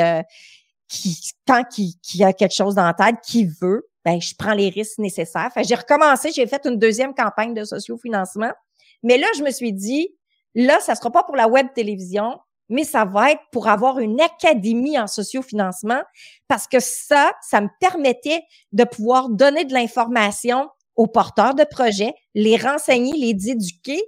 qui, 0.88 1.32
tant 1.46 1.64
qui, 1.64 2.00
qui 2.02 2.24
a 2.24 2.34
quelque 2.34 2.54
chose 2.54 2.76
dans 2.76 2.86
la 2.86 2.94
tête, 2.94 3.16
qui 3.26 3.46
veut, 3.46 3.90
ben, 4.06 4.22
je 4.22 4.34
prends 4.38 4.54
les 4.54 4.70
risques 4.70 5.00
nécessaires. 5.00 5.52
j'ai 5.58 5.76
recommencé, 5.76 6.32
j'ai 6.32 6.48
fait 6.48 6.66
une 6.66 6.78
deuxième 6.78 7.14
campagne 7.14 7.54
de 7.54 7.64
sociofinancement. 7.64 8.52
Mais 9.04 9.18
là, 9.18 9.28
je 9.38 9.44
me 9.44 9.52
suis 9.52 9.74
dit, 9.74 10.16
là, 10.56 10.80
ça 10.80 10.96
sera 10.96 11.12
pas 11.12 11.24
pour 11.24 11.36
la 11.36 11.48
web 11.48 11.68
télévision, 11.76 12.40
mais 12.70 12.84
ça 12.84 13.06
va 13.06 13.32
être 13.32 13.42
pour 13.52 13.68
avoir 13.68 14.00
une 14.00 14.20
académie 14.22 15.00
en 15.00 15.08
sociofinancement 15.08 16.02
parce 16.48 16.68
que 16.68 16.80
ça, 16.80 17.32
ça 17.42 17.62
me 17.62 17.70
permettait 17.80 18.44
de 18.72 18.84
pouvoir 18.84 19.30
donner 19.30 19.66
de 19.66 19.74
l'information 19.74 20.70
aux 20.96 21.08
porteurs 21.08 21.56
de 21.56 21.64
projets, 21.64 22.14
les 22.34 22.58
renseigner, 22.58 23.14
les 23.14 23.50
éduquer 23.50 24.02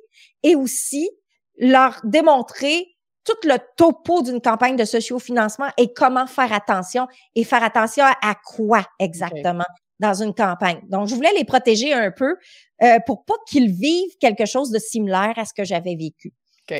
et 0.44 0.56
aussi 0.56 1.10
leur 1.58 2.00
démontrer 2.04 2.88
tout 3.24 3.48
le 3.48 3.58
topo 3.78 4.24
d'une 4.24 4.42
campagne 4.42 4.75
de 4.75 4.86
sociofinancement 4.86 5.70
et 5.78 5.94
comment 5.94 6.25
faire 6.25 6.51
attention 6.51 7.08
et 7.36 7.44
faire 7.44 7.63
attention 7.63 8.04
à, 8.04 8.36
quoi 8.44 8.86
exactement 8.98 9.66
dans 10.00 10.13
une 10.13 10.34
campagne. 10.34 10.80
Donc, 10.88 11.08
je 11.08 11.16
voulais 11.16 11.34
les 11.36 11.44
protéger 11.44 11.94
un 11.94 12.10
peu 12.10 12.38
euh, 12.82 12.98
pour 13.06 13.25
pas 13.25 13.36
qu'ils 13.48 13.72
vivent 13.72 14.16
quelque 14.20 14.46
chose 14.46 14.72
de 14.72 14.80
similaire 14.80 15.34
à 15.36 15.44
ce 15.44 15.54
que 15.54 15.66
j'avais 15.66 15.96
vécu. 15.96 16.34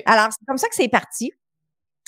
Alors, 0.06 0.30
c'est 0.32 0.46
comme 0.48 0.58
ça 0.58 0.70
que 0.70 0.76
c'est 0.76 0.88
parti. 0.88 1.32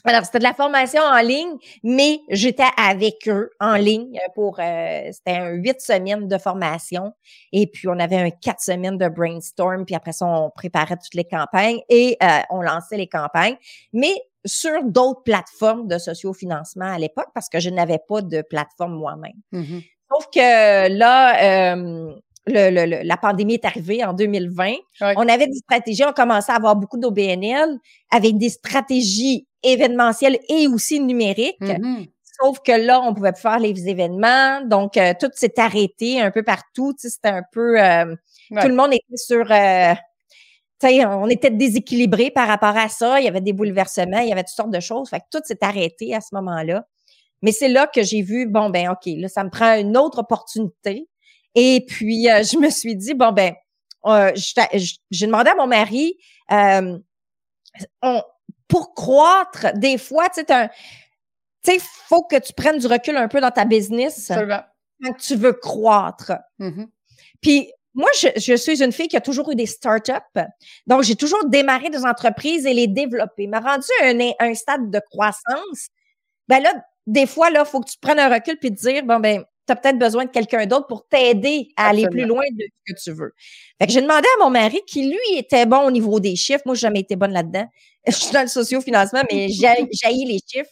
Alors, 0.04 0.26
c'était 0.26 0.40
de 0.40 0.44
la 0.44 0.54
formation 0.54 1.02
en 1.02 1.22
ligne, 1.22 1.58
mais 1.84 2.20
j'étais 2.30 2.70
avec 2.78 3.28
eux 3.28 3.52
en 3.60 3.76
ligne 3.76 4.20
pour, 4.34 4.60
euh, 4.60 5.10
c'était 5.12 5.38
un 5.38 5.50
huit 5.50 5.82
semaines 5.82 6.28
de 6.28 6.38
formation. 6.38 7.14
Et 7.52 7.68
puis, 7.68 7.88
on 7.88 8.00
avait 8.00 8.18
un 8.18 8.30
quatre 8.30 8.62
semaines 8.62 8.98
de 8.98 9.08
brainstorm. 9.08 9.86
Puis 9.86 9.96
après 9.96 10.14
ça, 10.14 10.26
on 10.26 10.50
préparait 10.50 10.98
toutes 10.98 11.14
les 11.14 11.26
campagnes 11.26 11.82
et 11.90 12.18
euh, 12.24 12.40
on 12.50 12.62
lançait 12.62 12.98
les 12.98 13.08
campagnes. 13.08 13.58
Mais 13.94 14.14
sur 14.46 14.84
d'autres 14.84 15.24
plateformes 15.24 15.88
de 15.88 15.98
sociofinancement 15.98 16.92
à 16.92 16.98
l'époque, 16.98 17.30
parce 17.34 17.50
que 17.50 17.60
je 17.60 17.70
n'avais 17.70 18.00
pas 18.00 18.22
de 18.22 18.42
plateforme 18.42 18.96
moi-même. 18.96 19.34
Mm-hmm. 19.54 19.84
Sauf 20.12 20.26
que 20.34 20.98
là, 20.98 21.74
euh, 21.76 22.16
le, 22.48 23.04
la 23.04 23.18
pandémie 23.18 23.56
est 23.56 23.66
arrivée 23.66 24.04
en 24.04 24.14
2020. 24.14 24.74
On 25.02 25.28
avait 25.28 25.48
des 25.48 25.60
stratégies, 25.60 26.04
on 26.06 26.14
commençait 26.14 26.52
à 26.52 26.56
avoir 26.56 26.76
beaucoup 26.76 26.98
d'OBNL 26.98 27.78
avec 28.12 28.38
des 28.38 28.50
stratégies 28.50 29.48
événementielles 29.64 30.40
et 30.50 30.68
aussi 30.68 31.00
numériques. 31.00 31.62
Mm-hmm. 31.62 32.08
Sauf 32.42 32.60
que 32.62 32.72
là, 32.72 33.02
on 33.02 33.14
pouvait 33.14 33.34
plus 33.34 33.42
faire 33.42 33.60
les 33.60 33.88
événements, 33.88 34.62
donc 34.66 34.98
euh, 34.98 35.14
tout 35.20 35.30
s'est 35.34 35.60
arrêté 35.60 36.20
un 36.20 36.32
peu 36.32 36.42
partout. 36.42 36.94
C'était 36.98 37.30
un 37.30 37.44
peu, 37.52 37.80
euh, 37.80 38.16
tout 38.60 38.68
le 38.68 38.74
monde 38.74 38.94
était 38.94 39.18
sur, 39.18 39.52
euh, 39.52 39.94
on 40.84 41.30
était 41.30 41.52
déséquilibré 41.52 42.32
par 42.32 42.48
rapport 42.48 42.76
à 42.76 42.90
ça. 42.90 43.20
Il 43.20 43.26
y 43.26 43.28
avait 43.28 43.42
des 43.42 43.54
bouleversements, 43.54 44.20
il 44.20 44.30
y 44.30 44.32
avait 44.32 44.44
toutes 44.44 44.56
sortes 44.56 44.72
de 44.72 44.80
choses. 44.80 45.10
Fait 45.10 45.20
que 45.20 45.26
tout 45.32 45.42
s'est 45.46 45.60
arrêté 45.62 46.16
à 46.16 46.22
ce 46.22 46.34
moment-là. 46.34 46.86
Mais 47.44 47.52
c'est 47.52 47.68
là 47.70 47.88
que 47.88 48.02
j'ai 48.02 48.22
vu, 48.22 48.48
bon 48.48 48.70
ben 48.70 48.90
ok, 48.90 49.14
là 49.18 49.28
ça 49.28 49.44
me 49.44 49.50
prend 49.50 49.76
une 49.78 49.98
autre 49.98 50.20
opportunité. 50.20 51.08
Et 51.56 51.86
puis 51.88 52.26
je 52.26 52.58
me 52.58 52.70
suis 52.70 52.96
dit 52.96 53.14
bon 53.14 53.32
ben, 53.32 53.54
j'ai 55.10 55.26
demandé 55.28 55.50
à 55.50 55.56
mon 55.56 55.68
mari, 55.68 56.18
on, 58.02 58.22
pour 58.72 58.94
croître, 58.94 59.68
des 59.76 59.98
fois, 59.98 60.30
tu 60.30 60.42
sais, 60.42 60.70
tu 61.64 61.72
sais, 61.72 61.78
faut 62.08 62.24
que 62.24 62.38
tu 62.38 62.54
prennes 62.54 62.80
du 62.80 62.88
recul 62.88 63.18
un 63.18 63.28
peu 63.28 63.42
dans 63.42 63.52
ta 63.52 63.66
business 63.66 64.32
quand 65.04 65.14
tu 65.20 65.36
veux 65.36 65.54
croître. 65.54 66.34
Mm-hmm. 66.60 66.88
Puis 67.42 67.72
moi, 67.94 68.10
je, 68.16 68.56
suis 68.56 68.82
une 68.82 68.94
fille 68.94 69.10
qui 69.10 69.18
a 69.18 69.22
toujours 69.22 69.52
eu 69.52 69.56
des 69.56 69.66
startups. 69.66 70.42
Donc, 70.88 71.04
j'ai 71.04 71.16
toujours 71.16 71.46
démarré 71.50 71.90
des 71.90 72.06
entreprises 72.06 72.66
et 72.66 72.74
les 72.74 72.88
développé. 72.88 73.48
M'a 73.48 73.60
rendu 73.60 73.88
un, 74.02 74.18
un, 74.40 74.54
stade 74.54 74.90
de 74.90 75.02
croissance. 75.12 75.90
Ben 76.48 76.62
là, 76.62 76.74
des 77.06 77.26
fois, 77.26 77.50
là, 77.50 77.66
faut 77.66 77.82
que 77.82 77.90
tu 77.90 77.98
prennes 78.00 78.20
un 78.20 78.30
recul 78.30 78.58
puis 78.58 78.74
te 78.74 78.80
dire, 78.80 79.04
bon, 79.04 79.20
ben, 79.20 79.44
tu 79.68 79.72
as 79.72 79.76
peut-être 79.76 80.00
besoin 80.00 80.26
de 80.26 80.30
quelqu'un 80.30 80.66
d'autre 80.66 80.88
pour 80.88 81.08
t'aider 81.08 81.70
à 81.78 81.90
aller 81.90 82.08
plus 82.08 82.26
loin 82.26 82.44
de 82.52 82.64
ce 82.64 82.94
que 82.94 83.00
tu 83.00 83.12
veux. 83.12 83.34
Fait 83.80 83.88
que 83.88 83.94
j'ai 83.94 84.02
demandé 84.02 84.28
à 84.40 84.44
mon 84.44 84.50
mari 84.50 84.80
qui, 84.88 85.08
lui, 85.08 85.38
était 85.38 85.66
bon 85.66 85.82
au 85.82 85.92
niveau 85.92 86.20
des 86.20 86.36
chiffres. 86.36 86.64
Moi, 86.66 86.76
j'ai 86.76 86.82
jamais 86.82 87.02
été 87.02 87.16
bonne 87.16 87.34
là-dedans. 87.34 87.66
Je 88.08 88.14
suis 88.14 88.34
dans 88.34 88.42
le 88.42 88.48
socio-financement, 88.48 89.22
mais 89.32 89.48
j'ai 89.50 89.68
les 90.26 90.40
chiffres. 90.48 90.70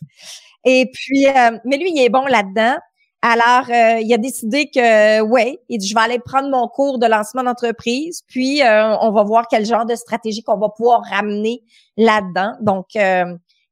Et 0.65 0.89
puis, 0.91 1.27
euh, 1.27 1.57
mais 1.63 1.77
lui, 1.77 1.91
il 1.93 2.01
est 2.01 2.09
bon 2.09 2.25
là-dedans. 2.25 2.75
Alors, 3.21 3.69
euh, 3.69 3.99
il 4.01 4.11
a 4.13 4.17
décidé 4.17 4.69
que, 4.73 5.21
ouais, 5.21 5.59
il 5.67 5.77
dit, 5.77 5.87
je 5.87 5.93
vais 5.93 6.01
aller 6.01 6.19
prendre 6.19 6.49
mon 6.49 6.67
cours 6.67 6.99
de 6.99 7.05
lancement 7.05 7.43
d'entreprise, 7.43 8.23
puis 8.27 8.63
euh, 8.63 8.95
on 9.01 9.11
va 9.11 9.23
voir 9.23 9.45
quel 9.49 9.65
genre 9.65 9.85
de 9.85 9.95
stratégie 9.95 10.41
qu'on 10.41 10.57
va 10.57 10.69
pouvoir 10.69 11.01
ramener 11.03 11.61
là-dedans. 11.97 12.53
Donc, 12.61 12.95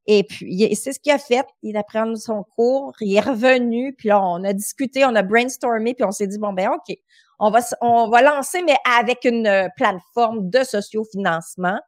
et 0.08 0.24
puis, 0.24 0.74
c'est 0.76 0.94
ce 0.94 1.00
qu'il 1.00 1.12
a 1.12 1.20
fait. 1.20 1.46
Il 1.64 1.76
a 1.76 1.84
pris 1.84 2.00
son 2.18 2.44
cours, 2.56 2.94
il 3.02 3.16
est 3.16 3.20
revenu, 3.20 3.94
puis 3.94 4.10
là, 4.10 4.24
on 4.24 4.44
a 4.46 4.54
discuté, 4.54 5.06
on 5.06 5.14
a 5.16 5.22
brainstormé, 5.22 5.94
puis 5.94 6.06
on 6.06 6.12
s'est 6.12 6.28
dit, 6.28 6.40
bon, 6.40 6.54
ben 6.54 6.70
OK, 6.70 6.96
on 7.40 7.52
va, 7.52 7.60
on 7.82 8.10
va 8.10 8.22
lancer, 8.22 8.62
mais 8.64 8.78
avec 9.00 9.26
une 9.26 9.70
plateforme 9.76 10.50
de 10.50 10.64
sociofinancement. 10.64 11.80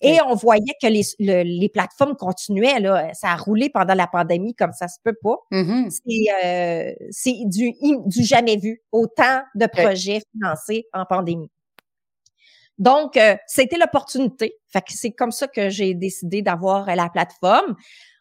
Et 0.00 0.18
on 0.26 0.34
voyait 0.34 0.74
que 0.82 0.86
les, 0.86 1.02
les 1.44 1.68
plateformes 1.68 2.14
continuaient, 2.14 2.78
là, 2.78 3.12
ça 3.14 3.30
a 3.30 3.36
roulé 3.36 3.70
pendant 3.70 3.94
la 3.94 4.06
pandémie 4.06 4.54
comme 4.54 4.72
ça 4.72 4.86
se 4.86 4.98
peut 5.02 5.16
pas. 5.22 5.36
Euh, 6.44 6.92
c'est 7.10 7.36
du, 7.46 7.72
du 8.06 8.22
jamais 8.22 8.56
vu, 8.56 8.82
autant 8.92 9.42
de 9.54 9.66
projets 9.66 10.20
financés 10.32 10.86
en 10.92 11.06
pandémie. 11.06 11.50
Donc, 12.78 13.16
euh, 13.16 13.36
c'était 13.46 13.76
l'opportunité. 13.76 14.56
Fait 14.72 14.80
que 14.80 14.92
c'est 14.92 15.12
comme 15.12 15.30
ça 15.30 15.46
que 15.48 15.68
j'ai 15.68 15.94
décidé 15.94 16.42
d'avoir 16.42 16.86
la 16.94 17.08
plateforme. 17.08 17.76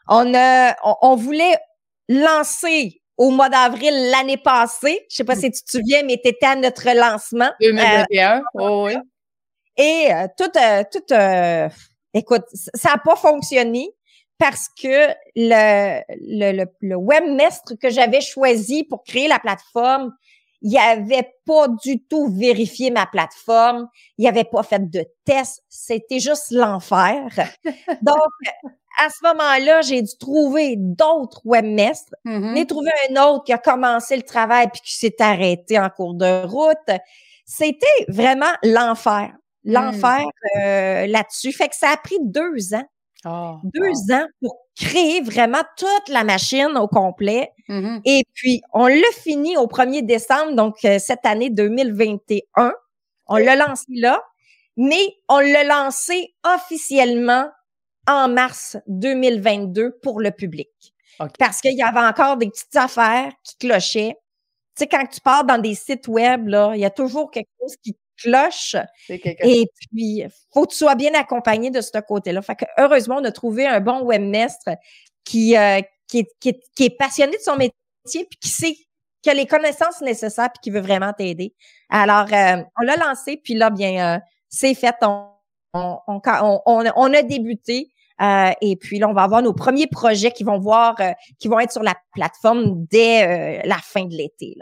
On, 0.08 0.34
a, 0.36 0.76
on, 1.02 1.16
voulait 1.16 1.58
lancer 2.10 3.02
au 3.18 3.32
mois 3.32 3.50
d'avril 3.50 4.12
l'année 4.12 4.38
passée. 4.38 5.06
Je 5.10 5.16
sais 5.18 5.24
pas 5.24 5.36
si 5.36 5.52
tu 5.52 5.64
te 5.64 5.72
souviens, 5.72 6.04
mais 6.04 6.20
tu 6.22 6.30
étais 6.30 6.46
à 6.46 6.56
notre 6.56 6.86
lancement. 6.94 7.50
2021, 7.62 8.44
oh, 8.56 8.86
oui. 8.88 8.96
Et 9.78 10.10
euh, 10.12 10.28
tout, 10.38 10.52
euh, 10.58 10.84
tout 10.92 11.14
euh, 11.14 11.70
écoute, 12.14 12.44
ça 12.54 12.92
n'a 12.92 12.98
pas 12.98 13.16
fonctionné 13.16 13.90
parce 14.38 14.68
que 14.70 15.10
le, 15.36 16.02
le, 16.20 16.66
le, 16.82 16.96
webmestre 16.96 17.74
que 17.82 17.90
j'avais 17.90 18.22
choisi 18.22 18.84
pour 18.84 19.04
créer 19.04 19.28
la 19.28 19.40
plateforme, 19.40 20.14
il 20.64 20.78
avait 20.78 21.32
pas 21.46 21.68
du 21.68 22.02
tout 22.04 22.28
vérifié 22.28 22.90
ma 22.90 23.06
plateforme, 23.06 23.88
il 24.18 24.28
avait 24.28 24.44
pas 24.44 24.64
fait 24.64 24.90
de 24.90 25.06
test, 25.26 25.64
c'était 25.70 26.20
juste 26.20 26.52
l'enfer. 26.52 27.28
Donc, 28.02 28.32
à 29.00 29.10
ce 29.10 29.28
moment-là, 29.28 29.82
j'ai 29.82 30.02
dû 30.02 30.18
trouver 30.18 30.76
d'autres 30.78 31.42
webmestres. 31.46 32.16
Mm 32.26 32.56
J'ai 32.56 32.66
trouvé 32.66 32.92
un 33.10 33.24
autre 33.24 33.44
qui 33.44 33.54
a 33.54 33.58
commencé 33.58 34.16
le 34.16 34.24
travail 34.24 34.68
puis 34.72 34.82
qui 34.84 34.96
s'est 34.96 35.22
arrêté 35.22 35.78
en 35.78 35.90
cours 35.90 36.16
de 36.16 36.46
route. 36.46 37.00
C'était 37.46 38.06
vraiment 38.08 38.54
l'enfer 38.64 39.34
l'enfer 39.64 40.26
mmh. 40.26 40.60
euh, 40.60 41.08
là-dessus. 41.08 41.52
Fait 41.52 41.70
que 41.70 41.76
ça 41.76 41.90
a 41.90 41.98
pris 41.98 42.18
deux 42.22 42.74
ans. 42.74 42.88
Ah, 43.26 43.60
deux 43.64 44.14
ans 44.14 44.28
pour 44.42 44.63
créer 44.76 45.22
vraiment 45.22 45.62
toute 45.78 46.10
la 46.10 46.24
machine 46.24 46.78
au 46.78 46.88
complet. 46.88 47.52
Mmh 47.68 48.00
Et 48.06 48.24
puis, 48.34 48.62
on 48.74 48.88
l'a 48.88 49.12
fini 49.22 49.58
au 49.58 49.68
1er 49.68 50.06
décembre, 50.06 50.56
donc 50.56 50.84
euh, 50.86 51.00
cette 51.00 51.26
année 51.26 51.50
2021. 51.50 52.74
On 53.28 53.38
l'a 53.38 53.56
lancé 53.56 53.86
là, 53.90 54.22
mais 54.78 55.16
on 55.30 55.40
l'a 55.40 55.64
lancé 55.64 56.34
officiellement 56.44 57.50
en 58.08 58.28
mars 58.28 58.78
2022 58.88 59.98
pour 60.02 60.20
le 60.20 60.32
public. 60.32 60.70
Parce 61.40 61.62
qu'il 61.62 61.76
y 61.78 61.84
avait 61.84 62.00
encore 62.00 62.38
des 62.38 62.50
petites 62.50 62.76
affaires 62.76 63.32
qui 63.44 63.56
clochaient. 63.58 64.16
Tu 64.76 64.84
sais, 64.84 64.88
quand 64.88 65.06
tu 65.06 65.22
pars 65.22 65.46
dans 65.46 65.60
des 65.60 65.76
sites 65.76 66.08
web, 66.08 66.48
là, 66.48 66.74
il 66.74 66.82
y 66.82 66.86
a 66.86 66.90
toujours 66.90 67.30
quelque 67.30 67.50
chose 67.62 67.76
qui 67.84 67.96
cloche. 68.24 68.76
Et 69.10 69.66
puis, 69.92 70.24
faut 70.54 70.66
que 70.66 70.72
tu 70.72 70.78
sois 70.78 70.96
bien 70.96 71.14
accompagné 71.14 71.70
de 71.70 71.82
ce 71.82 72.00
côté-là. 72.00 72.42
Fait 72.42 72.56
que 72.56 72.66
heureusement, 72.78 73.18
on 73.20 73.24
a 73.26 73.32
trouvé 73.32 73.68
un 73.68 73.80
bon 73.80 74.04
webmestre 74.04 74.70
qui, 75.24 75.58
euh, 75.58 75.82
qui, 76.08 76.20
est, 76.20 76.28
qui, 76.40 76.50
est, 76.50 76.60
qui, 76.76 76.86
est, 76.86 76.98
passionné 76.98 77.38
de 77.38 77.42
son 77.42 77.56
métier 77.56 77.74
puis 78.06 78.40
qui 78.42 78.50
sait 78.50 78.76
qui 79.22 79.30
a 79.30 79.34
les 79.34 79.48
connaissances 79.48 80.02
nécessaires 80.02 80.50
puis 80.52 80.60
qui 80.62 80.70
veut 80.70 80.82
vraiment 80.82 81.14
t'aider. 81.14 81.56
Alors, 81.90 82.28
euh, 82.34 82.62
on 82.78 82.84
l'a 82.84 82.98
lancé, 82.98 83.38
puis 83.42 83.54
là, 83.54 83.70
bien, 83.70 84.16
euh, 84.16 84.20
c'est 84.50 84.74
fait. 84.76 84.96
On, 85.02 85.30
on, 85.74 86.00
on, 86.08 86.62
on, 86.66 87.14
a 87.14 87.22
débuté. 87.24 87.90
Euh, 88.24 88.52
et 88.62 88.76
puis 88.76 89.00
là, 89.00 89.10
on 89.10 89.14
va 89.14 89.24
avoir 89.24 89.42
nos 89.42 89.54
premiers 89.54 89.88
projets 89.88 90.32
qui 90.32 90.44
vont 90.44 90.60
voir, 90.60 90.96
euh, 91.02 91.12
qui 91.40 91.48
vont 91.48 91.60
être 91.60 91.72
sur 91.72 91.84
la 91.84 91.96
plateforme 92.14 92.86
dès 92.90 93.24
euh, 93.24 93.62
la 93.66 93.78
fin 93.78 94.06
de 94.06 94.16
l'été. 94.16 94.56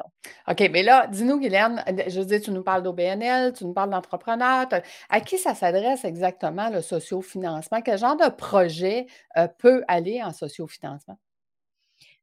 OK, 0.47 0.69
mais 0.71 0.83
là, 0.83 1.07
dis-nous, 1.07 1.39
Guylaine, 1.39 1.83
je 2.07 2.19
veux 2.19 2.25
dire, 2.25 2.41
tu 2.41 2.51
nous 2.51 2.63
parles 2.63 2.83
d'OBNL, 2.83 3.53
tu 3.53 3.65
nous 3.65 3.73
parles 3.73 3.89
d'entrepreneurs. 3.89 4.67
À 5.09 5.21
qui 5.21 5.37
ça 5.37 5.53
s'adresse 5.53 6.05
exactement 6.05 6.69
le 6.69 6.81
sociofinancement? 6.81 7.81
Quel 7.81 7.97
genre 7.97 8.15
de 8.15 8.29
projet 8.29 9.05
peut 9.59 9.83
aller 9.87 10.21
en 10.23 10.31
sociofinancement? 10.31 11.17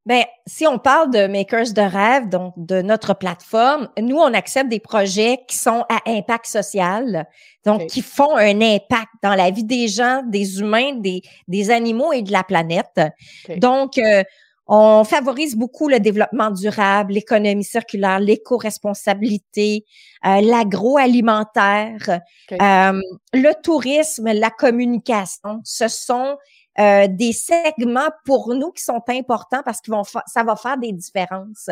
Ben, 0.07 0.25
si 0.47 0.67
on 0.67 0.79
parle 0.79 1.11
de 1.11 1.27
Makers 1.27 1.75
de 1.75 1.83
rêve, 1.83 2.31
donc 2.31 2.55
de 2.57 2.81
notre 2.81 3.15
plateforme, 3.15 3.91
nous, 4.01 4.17
on 4.17 4.33
accepte 4.33 4.71
des 4.71 4.81
projets 4.81 5.41
qui 5.47 5.59
sont 5.59 5.85
à 5.91 6.01
impact 6.07 6.47
social, 6.47 7.27
donc 7.67 7.87
qui 7.87 8.01
font 8.01 8.35
un 8.37 8.61
impact 8.63 9.11
dans 9.23 9.35
la 9.35 9.51
vie 9.51 9.65
des 9.65 9.87
gens, 9.87 10.23
des 10.27 10.61
humains, 10.61 10.95
des, 10.95 11.21
des 11.47 11.71
animaux 11.71 12.13
et 12.13 12.23
de 12.23 12.33
la 12.33 12.43
planète. 12.43 13.01
Donc, 13.59 13.99
euh, 13.99 14.23
on 14.69 15.03
favorise 15.05 15.57
beaucoup 15.57 15.89
le 15.89 15.99
développement 15.99 16.51
durable, 16.51 17.15
l'économie 17.15 17.65
circulaire, 17.65 18.21
l'éco-responsabilité, 18.21 19.85
euh, 20.27 20.43
l'agroalimentaire, 20.43 22.21
euh, 22.53 23.01
le 23.33 23.63
tourisme, 23.63 24.31
la 24.31 24.51
communication. 24.51 25.61
Ce 25.65 25.89
sont 25.89 26.37
euh, 26.79 27.09
des 27.09 27.33
segments 27.33 28.11
pour 28.25 28.55
nous 28.55 28.71
qui 28.71 28.85
sont 28.85 29.03
importants 29.09 29.63
parce 29.65 29.81
qu'ils 29.81 29.93
vont 29.93 30.05
ça 30.05 30.45
va 30.45 30.55
faire 30.55 30.79
des 30.79 30.93
différences 30.93 31.71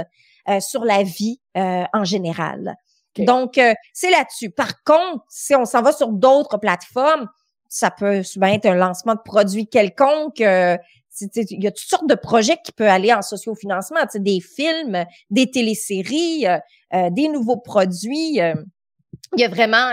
euh, 0.49 0.59
sur 0.59 0.85
la 0.85 1.05
vie 1.05 1.41
euh, 1.57 1.85
en 1.93 2.03
général. 2.03 2.75
Donc, 3.19 3.59
c'est 3.95 4.11
là-dessus. 4.11 4.51
Par 4.51 4.83
contre, 4.85 5.25
si 5.31 5.55
on 5.55 5.65
s'en 5.65 5.81
va 5.81 5.93
sur 5.93 6.09
d'autres 6.09 6.59
plateformes, 6.59 7.31
ça 7.67 7.91
peut 7.91 8.23
souvent 8.23 8.49
être 8.49 8.67
un 8.67 8.75
lancement 8.75 9.15
de 9.15 9.23
produits 9.25 9.67
quelconque. 9.69 10.41
il 10.41 10.79
y 11.21 11.67
a 11.67 11.71
toutes 11.71 11.89
sortes 11.89 12.09
de 12.09 12.15
projets 12.15 12.59
qui 12.63 12.73
peuvent 12.73 12.91
aller 12.91 13.15
en 13.15 13.23
sociofinancement, 13.23 14.01
des 14.17 14.41
films, 14.41 15.07
des 15.31 15.51
téléséries, 15.51 16.45
des 16.93 17.29
nouveaux 17.29 17.57
produits. 17.57 18.35
il 18.35 19.41
y 19.41 19.45
a 19.45 19.49
vraiment, 19.49 19.93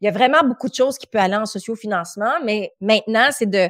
il 0.00 0.06
y 0.06 0.08
a 0.08 0.12
vraiment 0.12 0.42
beaucoup 0.42 0.68
de 0.68 0.74
choses 0.74 0.98
qui 0.98 1.06
peuvent 1.06 1.22
aller 1.22 1.36
en 1.36 1.46
sociofinancement, 1.46 2.40
mais 2.44 2.72
maintenant, 2.80 3.28
c'est 3.30 3.48
de 3.48 3.68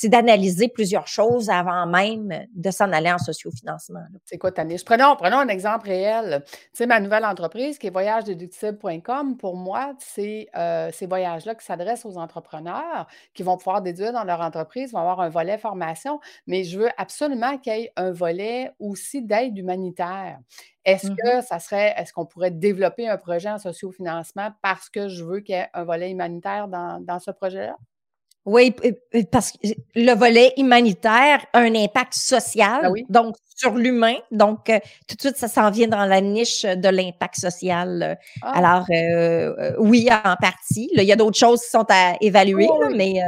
c'est 0.00 0.08
d'analyser 0.08 0.68
plusieurs 0.68 1.08
choses 1.08 1.50
avant 1.50 1.84
même 1.84 2.46
de 2.54 2.70
s'en 2.70 2.92
aller 2.92 3.10
en 3.10 3.18
sociofinancement. 3.18 4.04
C'est 4.26 4.38
quoi 4.38 4.52
ta 4.52 4.62
niche? 4.62 4.84
Prenons, 4.84 5.16
prenons 5.16 5.38
un 5.38 5.48
exemple 5.48 5.88
réel. 5.88 6.44
Tu 6.46 6.58
sais, 6.72 6.86
ma 6.86 7.00
nouvelle 7.00 7.24
entreprise 7.24 7.78
qui 7.78 7.88
est 7.88 7.90
voyagedeductible.com, 7.90 9.36
pour 9.38 9.56
moi, 9.56 9.94
c'est 9.98 10.50
euh, 10.56 10.90
ces 10.92 11.08
voyages-là 11.08 11.56
qui 11.56 11.66
s'adressent 11.66 12.06
aux 12.06 12.16
entrepreneurs 12.16 13.08
qui 13.34 13.42
vont 13.42 13.56
pouvoir 13.56 13.82
déduire 13.82 14.12
dans 14.12 14.22
leur 14.22 14.40
entreprise, 14.40 14.92
vont 14.92 15.00
avoir 15.00 15.18
un 15.18 15.30
volet 15.30 15.58
formation, 15.58 16.20
mais 16.46 16.62
je 16.62 16.78
veux 16.78 16.90
absolument 16.96 17.58
qu'il 17.58 17.72
y 17.72 17.82
ait 17.82 17.92
un 17.96 18.12
volet 18.12 18.70
aussi 18.78 19.20
d'aide 19.20 19.58
humanitaire. 19.58 20.38
Est-ce 20.84 21.08
que 21.08 21.38
mmh 21.38 21.42
ça 21.42 21.58
serait, 21.58 21.92
est-ce 21.96 22.12
qu'on 22.12 22.24
pourrait 22.24 22.52
développer 22.52 23.08
un 23.08 23.16
projet 23.16 23.50
en 23.50 23.58
sociofinancement 23.58 24.50
parce 24.62 24.88
que 24.90 25.08
je 25.08 25.24
veux 25.24 25.40
qu'il 25.40 25.56
y 25.56 25.58
ait 25.58 25.68
un 25.74 25.82
volet 25.82 26.12
humanitaire 26.12 26.68
dans, 26.68 27.00
dans 27.00 27.18
ce 27.18 27.32
projet-là? 27.32 27.76
Oui, 28.48 28.74
parce 29.30 29.52
que 29.52 29.58
le 29.94 30.14
volet 30.14 30.54
humanitaire 30.56 31.44
a 31.52 31.58
un 31.58 31.74
impact 31.74 32.14
social, 32.14 32.80
ah 32.82 32.88
donc 33.10 33.36
sur 33.54 33.74
l'humain. 33.74 34.14
Donc, 34.30 34.70
euh, 34.70 34.78
tout 35.06 35.16
de 35.16 35.20
suite, 35.20 35.36
ça 35.36 35.48
s'en 35.48 35.70
vient 35.70 35.88
dans 35.88 36.06
la 36.06 36.22
niche 36.22 36.62
de 36.62 36.88
l'impact 36.88 37.36
social. 37.36 38.18
Ah. 38.40 38.52
Alors, 38.56 38.86
euh, 38.90 39.54
euh, 39.58 39.72
oui, 39.78 40.08
en 40.10 40.36
partie. 40.36 40.88
il 40.94 41.02
y 41.02 41.12
a 41.12 41.16
d'autres 41.16 41.36
choses 41.36 41.60
qui 41.60 41.68
sont 41.68 41.86
à 41.90 42.14
évaluer, 42.22 42.68
oh, 42.70 42.84
mais 42.94 43.20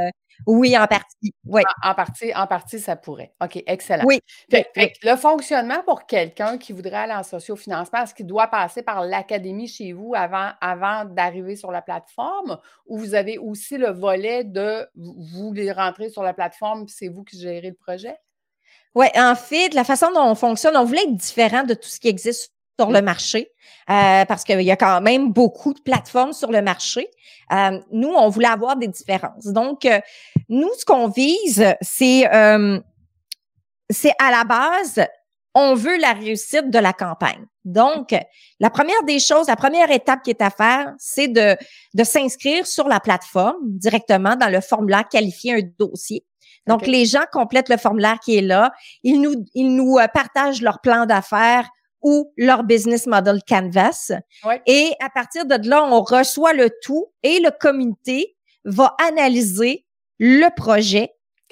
oui, 0.47 0.77
en 0.77 0.87
partie. 0.87 1.33
Oui. 1.45 1.61
En, 1.83 1.93
partie, 1.93 2.33
en 2.33 2.47
partie, 2.47 2.79
ça 2.79 2.95
pourrait. 2.95 3.33
OK, 3.43 3.61
excellent. 3.65 4.03
Oui. 4.05 4.19
le 4.51 5.15
fonctionnement 5.15 5.81
pour 5.85 6.05
quelqu'un 6.05 6.57
qui 6.57 6.73
voudrait 6.73 6.95
aller 6.95 7.13
en 7.13 7.23
sociofinancement, 7.23 8.03
est-ce 8.03 8.13
qu'il 8.13 8.27
doit 8.27 8.47
passer 8.47 8.83
par 8.83 9.03
l'académie 9.03 9.67
chez 9.67 9.93
vous 9.93 10.13
avant, 10.15 10.51
avant 10.61 11.05
d'arriver 11.05 11.55
sur 11.55 11.71
la 11.71 11.81
plateforme? 11.81 12.59
Ou 12.87 12.97
vous 12.97 13.15
avez 13.15 13.37
aussi 13.37 13.77
le 13.77 13.91
volet 13.91 14.43
de 14.43 14.87
vous 14.95 15.53
les 15.53 15.71
rentrer 15.71 16.09
sur 16.09 16.23
la 16.23 16.33
plateforme 16.33 16.85
c'est 16.87 17.07
vous 17.07 17.23
qui 17.23 17.39
gérez 17.39 17.69
le 17.69 17.75
projet? 17.75 18.15
Oui, 18.93 19.07
en 19.15 19.35
fait, 19.35 19.73
la 19.73 19.83
façon 19.83 20.11
dont 20.13 20.25
on 20.25 20.35
fonctionne, 20.35 20.75
on 20.75 20.83
voulait 20.83 21.03
être 21.03 21.15
différent 21.15 21.63
de 21.63 21.73
tout 21.73 21.87
ce 21.87 21.99
qui 21.99 22.09
existe 22.09 22.51
sur 22.79 22.91
le 22.91 23.01
marché, 23.01 23.51
euh, 23.89 24.25
parce 24.25 24.43
qu'il 24.43 24.61
y 24.61 24.71
a 24.71 24.75
quand 24.75 25.01
même 25.01 25.31
beaucoup 25.31 25.73
de 25.73 25.81
plateformes 25.81 26.33
sur 26.33 26.51
le 26.51 26.61
marché. 26.61 27.09
Euh, 27.51 27.79
nous, 27.91 28.09
on 28.09 28.29
voulait 28.29 28.47
avoir 28.47 28.75
des 28.75 28.87
différences. 28.87 29.45
Donc, 29.45 29.85
euh, 29.85 29.99
nous, 30.49 30.71
ce 30.77 30.85
qu'on 30.85 31.07
vise, 31.07 31.65
c'est 31.81 32.27
c'est 33.89 34.13
à 34.19 34.31
la 34.31 34.43
base, 34.45 35.05
on 35.53 35.75
veut 35.75 35.97
la 35.97 36.13
réussite 36.13 36.69
de 36.69 36.79
la 36.79 36.93
campagne. 36.93 37.45
Donc, 37.65 38.15
la 38.59 38.69
première 38.69 39.03
des 39.03 39.19
choses, 39.19 39.47
la 39.47 39.55
première 39.55 39.91
étape 39.91 40.23
qui 40.23 40.29
est 40.29 40.41
à 40.41 40.49
faire, 40.49 40.93
c'est 40.97 41.27
de, 41.27 41.57
de 41.93 42.03
s'inscrire 42.03 42.65
sur 42.65 42.87
la 42.87 42.99
plateforme 42.99 43.57
directement 43.63 44.35
dans 44.35 44.49
le 44.49 44.61
formulaire 44.61 45.07
qualifier 45.09 45.55
un 45.55 45.61
dossier. 45.77 46.25
Donc, 46.67 46.87
les 46.87 47.05
gens 47.05 47.25
complètent 47.31 47.69
le 47.69 47.77
formulaire 47.77 48.19
qui 48.19 48.37
est 48.37 48.41
là. 48.41 48.71
Ils 49.03 49.19
nous, 49.19 49.45
ils 49.53 49.75
nous 49.75 49.97
partagent 50.13 50.61
leur 50.61 50.79
plan 50.79 51.05
d'affaires 51.05 51.69
ou 52.01 52.31
leur 52.37 52.63
business 52.63 53.05
model 53.05 53.41
canvas. 53.47 54.11
Et 54.65 54.93
à 55.01 55.09
partir 55.09 55.45
de 55.45 55.67
là, 55.67 55.83
on 55.83 56.01
reçoit 56.01 56.53
le 56.53 56.69
tout 56.81 57.07
et 57.23 57.39
le 57.39 57.51
comité 57.51 58.35
va 58.63 58.95
analyser 59.05 59.85
le 60.21 60.53
projet 60.55 61.09